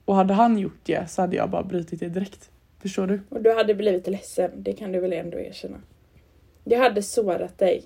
Och 0.05 0.15
hade 0.15 0.33
han 0.33 0.57
gjort 0.57 0.79
det 0.83 1.09
så 1.09 1.21
hade 1.21 1.35
jag 1.35 1.49
bara 1.49 1.63
brutit 1.63 1.99
det 1.99 2.09
direkt. 2.09 2.51
Förstår 2.83 3.07
du? 3.07 3.21
Och 3.29 3.41
du 3.41 3.53
hade 3.53 3.75
blivit 3.75 4.07
ledsen, 4.07 4.51
det 4.55 4.73
kan 4.73 4.91
du 4.91 4.99
väl 4.99 5.13
ändå 5.13 5.39
erkänna? 5.39 5.77
Jag 6.63 6.79
hade 6.79 7.03
sårat 7.03 7.57
dig. 7.57 7.83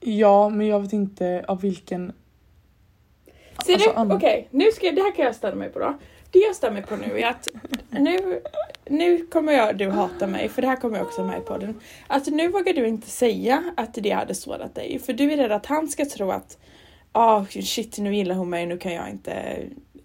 Ja 0.00 0.48
men 0.48 0.66
jag 0.66 0.80
vet 0.80 0.92
inte 0.92 1.44
av 1.48 1.60
vilken... 1.60 2.12
Ser 3.66 3.74
Alltså, 3.74 4.04
du? 4.04 4.14
Okej, 4.14 4.48
nu 4.50 4.72
ska 4.72 4.86
jag, 4.86 4.94
det 4.94 5.02
här 5.02 5.14
kan 5.14 5.24
jag 5.24 5.34
ställa 5.34 5.54
mig 5.54 5.68
på 5.68 5.78
då. 5.78 5.98
Det 6.30 6.38
jag 6.38 6.56
stämmer 6.56 6.80
mig 6.80 6.82
på 6.82 6.96
nu 6.96 7.20
är 7.20 7.26
att 7.26 7.48
nu, 7.90 8.42
nu 8.86 9.26
kommer 9.26 9.52
jag, 9.52 9.76
du 9.78 9.90
hata 9.90 10.26
mig, 10.26 10.48
för 10.48 10.62
det 10.62 10.68
här 10.68 10.76
kommer 10.76 10.98
jag 10.98 11.06
också 11.06 11.24
med 11.24 11.38
i 11.38 11.40
podden. 11.40 11.80
Att 12.06 12.26
nu 12.26 12.48
vågar 12.48 12.72
du 12.72 12.86
inte 12.86 13.10
säga 13.10 13.64
att 13.76 13.94
det 13.94 14.10
hade 14.10 14.34
sårat 14.34 14.74
dig, 14.74 14.98
för 14.98 15.12
du 15.12 15.32
är 15.32 15.36
rädd 15.36 15.52
att 15.52 15.66
han 15.66 15.88
ska 15.88 16.04
tro 16.04 16.30
att 16.30 16.58
ah 17.12 17.44
shit 17.44 17.98
nu 17.98 18.16
gillar 18.16 18.34
hon 18.34 18.50
mig, 18.50 18.66
nu 18.66 18.78
kan 18.78 18.92
jag 18.94 19.10
inte... 19.10 19.58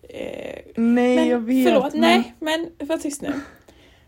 Eh, 0.09 0.59
Nej 0.75 1.15
men 1.15 1.27
jag 1.27 1.39
vet. 1.39 1.67
förlåt, 1.67 1.93
men- 1.93 2.01
nej 2.01 2.33
men 2.39 2.87
var 2.87 2.97
tyst 2.97 3.21
nu. 3.21 3.33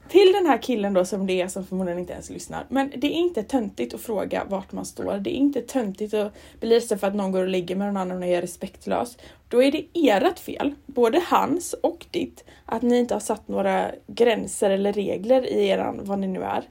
Till 0.10 0.34
den 0.34 0.46
här 0.46 0.58
killen 0.58 0.94
då 0.94 1.06
som 1.06 1.28
det 1.28 1.42
är 1.42 1.48
som 1.48 1.66
förmodligen 1.66 2.00
inte 2.00 2.14
ens 2.14 2.30
lyssnar. 2.30 2.66
Men 2.70 2.92
det 2.96 3.08
är 3.08 3.12
inte 3.12 3.44
töntigt 3.44 3.94
att 3.94 4.02
fråga 4.02 4.44
vart 4.50 4.72
man 4.72 4.86
står. 4.86 5.18
Det 5.18 5.30
är 5.30 5.38
inte 5.38 5.62
töntigt 5.62 6.14
att 6.14 6.34
bli 6.60 6.70
ledsen 6.70 7.00
för 7.00 7.08
att 7.08 7.16
någon 7.16 7.32
går 7.32 7.42
och 7.42 7.48
ligger 7.48 7.76
med 7.76 7.88
någon 7.88 7.98
annan 7.98 8.18
och 8.18 8.30
är 8.30 8.42
respektlös. 8.42 9.18
Då 9.48 9.64
är 9.64 9.72
det 9.72 9.86
ert 9.94 10.40
fel, 10.40 10.74
både 10.86 11.22
hans 11.28 11.74
och 11.74 12.06
ditt, 12.12 12.44
att 12.66 12.82
ni 12.82 12.98
inte 12.98 13.16
har 13.16 13.20
satt 13.20 13.48
några 13.48 13.92
gränser 14.08 14.70
eller 14.70 14.94
regler 14.94 15.48
i 15.48 15.68
eran, 15.68 16.00
vad 16.04 16.20
ni 16.20 16.28
nu 16.28 16.44
är. 16.44 16.64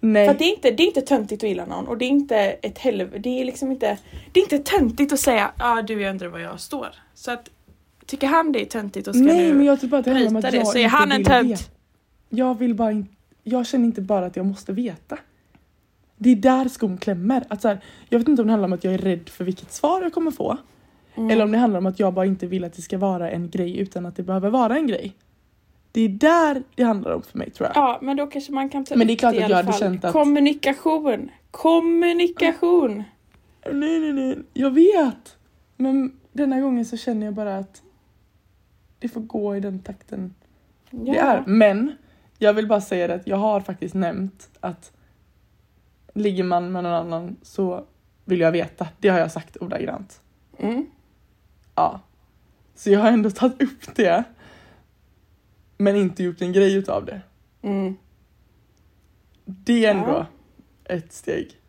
Nej. 0.00 0.28
För 0.28 0.34
det, 0.34 0.44
är 0.44 0.50
inte, 0.50 0.70
det 0.70 0.82
är 0.82 0.86
inte 0.86 1.00
töntigt 1.00 1.42
att 1.42 1.48
gilla 1.48 1.66
någon 1.66 1.88
och 1.88 1.98
det 1.98 2.04
är 2.04 2.08
inte 2.08 2.36
ett 2.36 2.78
helvete, 2.78 3.18
det 3.18 3.40
är 3.40 3.44
liksom 3.44 3.70
inte, 3.72 3.98
det 4.32 4.40
är 4.40 4.42
inte 4.42 4.58
töntigt 4.58 5.12
att 5.12 5.20
säga 5.20 5.52
ja 5.58 5.78
ah, 5.78 5.82
du 5.82 6.02
jag 6.02 6.10
undrar 6.10 6.28
var 6.28 6.38
jag 6.38 6.60
står. 6.60 6.88
Så 7.14 7.30
att 7.30 7.50
tycker 8.12 8.26
han 8.26 8.52
det 8.52 8.60
är 8.62 8.66
töntigt 8.66 9.08
och 9.08 9.14
ska 9.14 9.24
Nej 9.24 9.52
men 9.54 9.66
jag 9.66 9.80
tycker 9.80 9.90
bara 9.90 9.98
att 9.98 10.04
det 10.04 10.10
handlar 10.10 10.28
om 10.28 10.34
bryta 10.34 10.48
att 10.48 10.52
det 10.52 10.58
jag 10.58 10.66
så 10.66 10.78
är 10.78 10.88
han 10.88 11.12
en 11.12 11.24
tönt. 11.24 11.70
Jag 12.28 12.58
vill 12.58 12.74
bara 12.74 12.92
inte... 12.92 13.14
Jag 13.42 13.66
känner 13.66 13.84
inte 13.84 14.00
bara 14.00 14.26
att 14.26 14.36
jag 14.36 14.46
måste 14.46 14.72
veta. 14.72 15.18
Det 16.16 16.30
är 16.30 16.36
där 16.36 16.68
skon 16.68 16.98
klämmer. 16.98 17.44
Att 17.48 17.62
så 17.62 17.68
här, 17.68 17.80
jag 18.08 18.18
vet 18.18 18.28
inte 18.28 18.42
om 18.42 18.48
det 18.48 18.52
handlar 18.52 18.68
om 18.68 18.72
att 18.72 18.84
jag 18.84 18.94
är 18.94 18.98
rädd 18.98 19.28
för 19.28 19.44
vilket 19.44 19.72
svar 19.72 20.02
jag 20.02 20.12
kommer 20.12 20.30
få. 20.30 20.58
Mm. 21.14 21.30
Eller 21.30 21.44
om 21.44 21.52
det 21.52 21.58
handlar 21.58 21.78
om 21.78 21.86
att 21.86 21.98
jag 21.98 22.14
bara 22.14 22.26
inte 22.26 22.46
vill 22.46 22.64
att 22.64 22.72
det 22.72 22.82
ska 22.82 22.98
vara 22.98 23.30
en 23.30 23.50
grej 23.50 23.78
utan 23.78 24.06
att 24.06 24.16
det 24.16 24.22
behöver 24.22 24.50
vara 24.50 24.76
en 24.76 24.86
grej. 24.86 25.12
Det 25.92 26.00
är 26.00 26.08
där 26.08 26.62
det 26.74 26.82
handlar 26.82 27.10
om 27.10 27.22
för 27.22 27.38
mig 27.38 27.50
tror 27.50 27.68
jag. 27.68 27.76
Ja, 27.76 27.98
men 28.02 28.16
då 28.16 28.26
kanske 28.26 28.52
man 28.52 28.68
kan 28.68 28.84
ta 28.84 28.96
Men 28.96 29.06
det 29.06 29.12
är 29.12 29.16
klart 29.16 29.34
i 29.34 29.42
att 29.42 29.50
jag 29.50 29.56
hade 29.56 29.72
känt 29.72 30.04
att- 30.04 30.12
Kommunikation! 30.12 31.30
Kommunikation! 31.50 33.02
Nej 33.72 33.98
nej 34.00 34.12
nej, 34.12 34.38
jag 34.52 34.70
vet! 34.70 35.36
Men 35.76 36.12
denna 36.32 36.60
gången 36.60 36.84
så 36.84 36.96
känner 36.96 37.26
jag 37.26 37.34
bara 37.34 37.56
att 37.56 37.82
det 39.02 39.08
får 39.08 39.20
gå 39.20 39.56
i 39.56 39.60
den 39.60 39.78
takten 39.78 40.34
det 40.90 41.18
är. 41.18 41.42
Men 41.46 41.96
jag 42.38 42.54
vill 42.54 42.66
bara 42.68 42.80
säga 42.80 43.06
det 43.06 43.14
att 43.14 43.26
jag 43.26 43.36
har 43.36 43.60
faktiskt 43.60 43.94
nämnt 43.94 44.50
att 44.60 44.92
ligger 46.14 46.44
man 46.44 46.72
med 46.72 46.82
någon 46.82 46.92
annan 46.92 47.36
så 47.42 47.84
vill 48.24 48.40
jag 48.40 48.52
veta. 48.52 48.88
Det 48.98 49.08
har 49.08 49.18
jag 49.18 49.32
sagt 49.32 49.56
ordagrant. 49.56 50.20
Mm. 50.58 50.86
Ja. 51.74 52.00
Så 52.74 52.90
jag 52.90 53.00
har 53.00 53.08
ändå 53.08 53.30
tagit 53.30 53.62
upp 53.62 53.94
det. 53.96 54.24
Men 55.76 55.96
inte 55.96 56.22
gjort 56.22 56.40
en 56.42 56.52
grej 56.52 56.74
utav 56.74 57.04
det. 57.04 57.20
Mm. 57.62 57.96
Det 59.44 59.84
är 59.84 59.90
ändå 59.90 60.26
Ja. 60.84 60.94
ett 60.94 61.12
steg. 61.12 61.60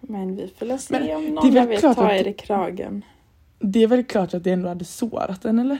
Men 0.00 0.36
vi 0.36 0.48
får 0.58 0.78
se 0.78 1.00
Men 1.00 1.16
om 1.16 1.24
någon 1.24 1.68
vill 1.68 1.80
ta 1.80 2.12
er 2.12 2.26
i 2.26 2.32
kragen. 2.32 3.04
Det 3.58 3.82
är 3.82 3.86
väl 3.86 4.04
klart 4.04 4.34
att 4.34 4.44
det 4.44 4.50
ändå 4.50 4.68
hade 4.68 4.84
sårat 4.84 5.44
en 5.44 5.58
eller? 5.58 5.78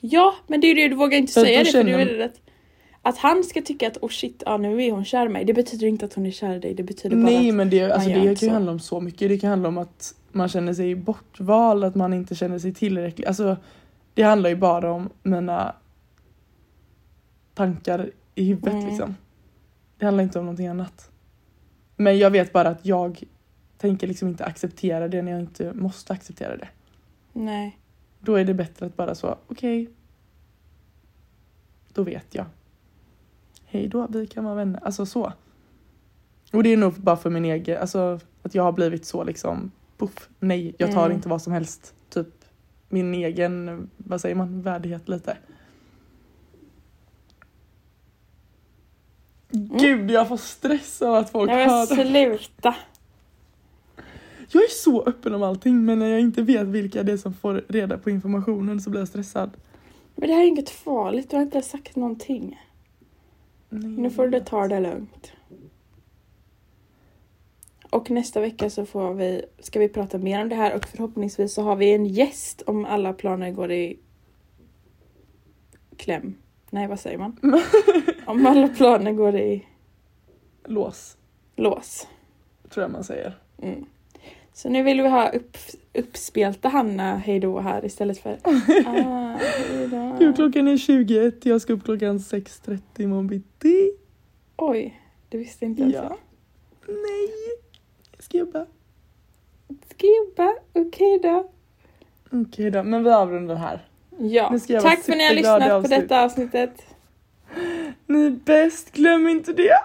Ja, 0.00 0.34
men 0.46 0.60
det 0.60 0.66
är 0.66 0.68
ju 0.68 0.74
det 0.74 0.88
du 0.88 0.96
vågar 0.96 1.18
inte 1.18 1.32
För 1.32 1.40
säga 1.40 1.64
det 1.64 1.70
för 1.70 1.84
du 1.84 1.94
är 1.94 2.06
rädd 2.06 2.32
att, 3.02 3.18
han 3.18 3.44
ska 3.44 3.62
tycka 3.62 3.88
att 3.88 3.96
oh 3.96 4.08
shit, 4.08 4.42
ja, 4.46 4.56
nu 4.56 4.82
är 4.82 4.92
hon 4.92 5.04
kär 5.04 5.26
i 5.26 5.28
mig. 5.28 5.44
Det 5.44 5.54
betyder 5.54 5.86
inte 5.86 6.04
att 6.04 6.14
hon 6.14 6.26
är 6.26 6.30
kär 6.30 6.54
i 6.54 6.58
dig. 6.58 6.74
Det 6.74 6.82
betyder 6.82 7.16
bara 7.16 7.24
Nej 7.24 7.48
att 7.48 7.54
men 7.54 7.70
det, 7.70 7.92
alltså, 7.92 8.08
det 8.08 8.14
kan 8.14 8.48
ju 8.48 8.50
handla 8.50 8.72
om 8.72 8.80
så 8.80 9.00
mycket. 9.00 9.28
Det 9.28 9.38
kan 9.38 9.50
handla 9.50 9.68
om 9.68 9.78
att 9.78 10.14
man 10.32 10.48
känner 10.48 10.74
sig 10.74 10.94
bortvald, 10.94 11.84
att 11.84 11.94
man 11.94 12.12
inte 12.12 12.34
känner 12.34 12.58
sig 12.58 12.74
tillräcklig. 12.74 13.26
Alltså, 13.26 13.56
det 14.14 14.22
handlar 14.22 14.50
ju 14.50 14.56
bara 14.56 14.92
om 14.92 15.10
mina 15.22 15.74
tankar 17.54 18.10
i 18.34 18.44
huvudet 18.44 18.74
Mm. 18.74 18.86
liksom. 18.86 19.16
Det 19.98 20.04
handlar 20.04 20.24
inte 20.24 20.38
om 20.38 20.44
någonting 20.44 20.66
annat. 20.66 21.10
Men 21.96 22.18
jag 22.18 22.30
vet 22.30 22.52
bara 22.52 22.68
att 22.68 22.86
jag 22.86 23.22
tänker 23.78 24.06
liksom 24.06 24.28
inte 24.28 24.44
acceptera 24.44 25.08
det 25.08 25.22
när 25.22 25.32
jag 25.32 25.40
inte 25.40 25.72
måste 25.72 26.12
acceptera 26.12 26.56
det. 26.56 26.68
Nej. 27.34 27.78
Då 28.20 28.34
är 28.34 28.44
det 28.44 28.54
bättre 28.54 28.86
att 28.86 28.96
bara 28.96 29.14
så, 29.14 29.38
okej. 29.48 29.90
Då 31.92 32.02
vet 32.02 32.34
jag. 32.34 32.46
Hej 33.66 33.88
då, 33.88 34.06
vi 34.10 34.26
kan 34.26 34.44
vara 34.44 34.54
vänner. 34.54 34.80
Alltså 34.84 35.06
så. 35.06 35.32
Och 36.52 36.62
det 36.62 36.72
är 36.72 36.76
nog 36.76 36.94
bara 36.94 37.16
för 37.16 37.30
min 37.30 37.44
egen, 37.44 37.80
alltså 37.80 38.20
att 38.42 38.54
jag 38.54 38.62
har 38.62 38.72
blivit 38.72 39.04
så 39.06 39.24
liksom, 39.24 39.70
puff, 39.98 40.28
nej, 40.40 40.74
jag 40.78 40.92
tar 40.92 41.04
Mm. 41.04 41.16
inte 41.16 41.28
vad 41.28 41.42
som 41.42 41.52
helst. 41.52 41.94
Typ 42.08 42.28
min 42.88 43.14
egen, 43.14 43.90
vad 43.96 44.20
säger 44.20 44.34
man, 44.34 44.62
värdighet 44.62 45.08
lite. 45.08 45.36
Gud, 49.50 50.10
jag 50.10 50.28
får 50.28 50.36
stress 50.36 51.02
av 51.02 51.14
att 51.14 51.30
folk 51.30 51.50
Nej 51.50 51.66
hör 51.68 51.86
det. 51.96 52.38
sluta. 52.38 52.74
Jag 54.54 54.64
är 54.64 54.68
så 54.68 55.02
öppen 55.02 55.34
om 55.34 55.42
allting 55.42 55.84
men 55.84 55.98
när 55.98 56.06
jag 56.06 56.20
inte 56.20 56.42
vet 56.42 56.66
vilka 56.66 57.02
det 57.02 57.12
är 57.12 57.16
som 57.16 57.34
får 57.34 57.64
reda 57.68 57.98
på 57.98 58.10
informationen 58.10 58.80
så 58.80 58.90
blir 58.90 59.00
jag 59.00 59.08
stressad. 59.08 59.50
Men 60.14 60.28
det 60.28 60.34
här 60.34 60.42
är 60.42 60.46
inget 60.48 60.70
farligt, 60.70 61.30
du 61.30 61.36
har 61.36 61.42
inte 61.42 61.62
sagt 61.62 61.96
någonting. 61.96 62.60
Nej, 63.68 63.90
Nu 63.90 64.10
får 64.10 64.28
du 64.28 64.40
ta 64.40 64.68
det 64.68 64.80
lugnt. 64.80 65.32
Och 67.90 68.10
nästa 68.10 68.40
vecka 68.40 68.70
så 68.70 68.86
får 68.86 69.14
vi, 69.14 69.44
ska 69.58 69.78
vi 69.80 69.88
prata 69.88 70.18
mer 70.18 70.42
om 70.42 70.48
det 70.48 70.56
här 70.56 70.74
och 70.76 70.86
förhoppningsvis 70.86 71.54
så 71.54 71.62
har 71.62 71.76
vi 71.76 71.92
en 71.94 72.06
gäst 72.06 72.62
om 72.62 72.84
alla 72.84 73.12
planer 73.12 73.50
går 73.50 73.72
i 73.72 73.98
kläm. 75.96 76.34
Nej, 76.70 76.88
vad 76.88 77.00
säger 77.00 77.18
man? 77.18 77.36
om 78.26 78.46
alla 78.46 78.68
planer 78.68 79.12
går 79.12 79.36
i 79.36 79.66
Lås, 80.64 81.16
lås. 81.56 82.08
tror 82.70 82.82
jag 82.82 82.92
man 82.92 83.04
säger. 83.04 83.38
Mm. 83.62 83.84
Så 84.54 84.68
nu 84.68 84.82
vill 84.82 85.02
vi 85.02 85.08
ha 85.08 85.28
upp, 85.28 85.56
uppspelta 85.94 86.68
Hanna 86.68 87.16
hejdå 87.16 87.60
här 87.60 87.84
istället 87.84 88.18
för 88.18 88.38
ah, 88.86 89.36
hejdå. 89.68 90.16
Gud, 90.18 90.36
klockan 90.36 90.68
är 90.68 90.76
21, 90.76 91.46
jag 91.46 91.60
ska 91.60 91.72
upp 91.72 91.84
klockan 91.84 92.18
6.30 92.18 92.80
imorgon 92.96 93.26
bitti. 93.26 93.90
Oj, 94.56 95.00
det 95.28 95.38
visste 95.38 95.64
inte 95.64 95.82
Ja. 95.82 95.88
jag. 95.90 96.16
Nej, 96.88 97.28
jag 98.16 98.24
ska 98.24 98.38
jobba. 98.38 98.66
Skibba, 99.68 100.54
okej 100.72 101.18
då. 101.22 101.50
Okej 102.30 102.70
då, 102.70 102.82
men 102.82 103.04
vi 103.04 103.10
avrundar 103.10 103.54
här. 103.54 103.88
Ja, 104.18 104.58
ska 104.58 104.80
tack 104.80 105.02
för 105.02 105.12
att 105.12 105.18
ni 105.18 105.26
har 105.26 105.34
lyssnat 105.34 105.82
på 105.82 105.88
detta 105.88 106.24
avsnittet. 106.24 106.86
Ni 108.06 108.26
är 108.26 108.30
bäst, 108.30 108.92
glöm 108.92 109.28
inte 109.28 109.52
det. 109.52 109.78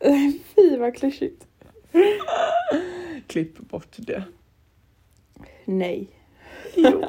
Fy 0.56 0.76
vad 0.76 0.96
klyschigt. 0.96 1.47
Klipp 3.26 3.58
bort 3.58 3.94
det. 3.96 4.22
Nej. 5.64 6.08
Jo. 6.74 7.04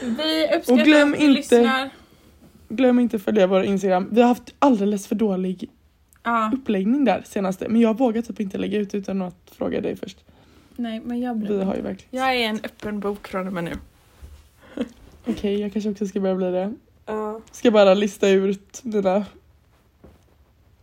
Vi 0.00 0.48
uppskattar 0.56 0.72
Och 0.72 0.78
glöm 0.86 1.12
att 1.12 1.18
ni 1.18 1.24
inte- 1.24 1.36
lyssnar. 1.38 1.90
Glöm 2.68 2.98
inte 2.98 3.16
att 3.16 3.22
följa 3.22 3.46
vår 3.46 3.62
Instagram. 3.64 4.08
Vi 4.12 4.20
har 4.20 4.28
haft 4.28 4.54
alldeles 4.58 5.06
för 5.06 5.14
dålig 5.14 5.70
Ja, 6.22 6.50
uppläggning 6.54 7.04
där 7.04 7.22
senaste. 7.26 7.68
Men 7.68 7.80
jag 7.80 7.98
vågar 7.98 8.22
typ 8.22 8.40
inte 8.40 8.58
lägga 8.58 8.78
ut 8.78 8.94
utan 8.94 9.22
att 9.22 9.50
fråga 9.56 9.80
dig 9.80 9.96
först. 9.96 10.24
nej 10.76 11.00
men 11.04 11.20
jag 11.20 11.34
Vi 11.34 11.40
blir... 11.46 11.62
har 11.62 11.74
ju 11.74 11.80
verkligen... 11.82 12.24
Jag 12.24 12.36
är 12.36 12.48
en 12.48 12.60
öppen 12.64 13.00
bok 13.00 13.28
från 13.28 13.46
och 13.46 13.52
med 13.52 13.64
nu. 13.64 13.72
Okej, 15.26 15.60
jag 15.60 15.72
kanske 15.72 15.90
också 15.90 16.06
ska 16.06 16.20
börja 16.20 16.34
bli 16.34 16.50
det. 16.50 16.74
Ska 17.50 17.70
bara 17.70 17.94
lista 17.94 18.28
ut 18.28 18.80
mina 18.84 19.26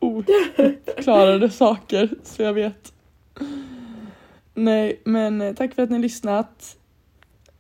oklarade 0.06 1.50
saker 1.50 2.10
så 2.24 2.44
jag 2.44 2.54
vet. 2.54 2.94
Nej, 4.54 5.00
men 5.04 5.42
eh, 5.42 5.54
tack 5.56 5.74
för 5.76 5.84
att 5.84 5.90
ni 5.90 5.96
har 5.96 6.02
lyssnat. 6.02 6.78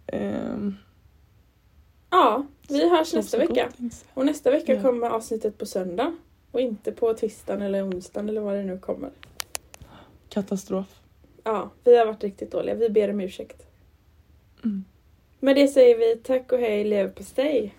Ehm, 0.07 0.75
ja, 2.09 2.45
vi 2.69 2.89
hörs 2.89 3.13
nästa 3.13 3.37
vecka. 3.37 3.69
Och 4.13 4.25
nästa 4.25 4.51
vecka 4.51 4.73
Ja. 4.73 4.81
kommer 4.81 5.09
avsnittet 5.09 5.57
på 5.57 5.65
söndag. 5.65 6.15
Och 6.51 6.61
inte 6.61 6.91
på 6.91 7.13
tisdagen 7.13 7.61
eller 7.61 7.87
onsdagen 7.89 8.29
eller 8.29 8.41
vad 8.41 8.55
det 8.55 8.63
nu 8.63 8.77
kommer. 8.79 9.09
Katastrof. 10.29 10.87
Ja, 11.43 11.69
vi 11.83 11.97
har 11.97 12.05
varit 12.05 12.23
riktigt 12.23 12.51
dåliga. 12.51 12.75
Vi 12.75 12.89
ber 12.89 13.09
om 13.09 13.21
ursäkt. 13.21 13.63
Mm. 14.63 14.85
Med 15.39 15.55
det 15.55 15.67
säger 15.67 15.97
vi 15.97 16.15
tack 16.15 16.51
och 16.51 16.59
hej 16.59 16.83
leverpastej. 16.83 17.75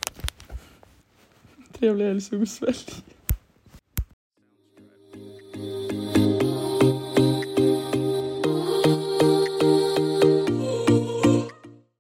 Trevlig 1.73 2.07
helg, 2.07 2.21
solsvälj. 2.21 2.77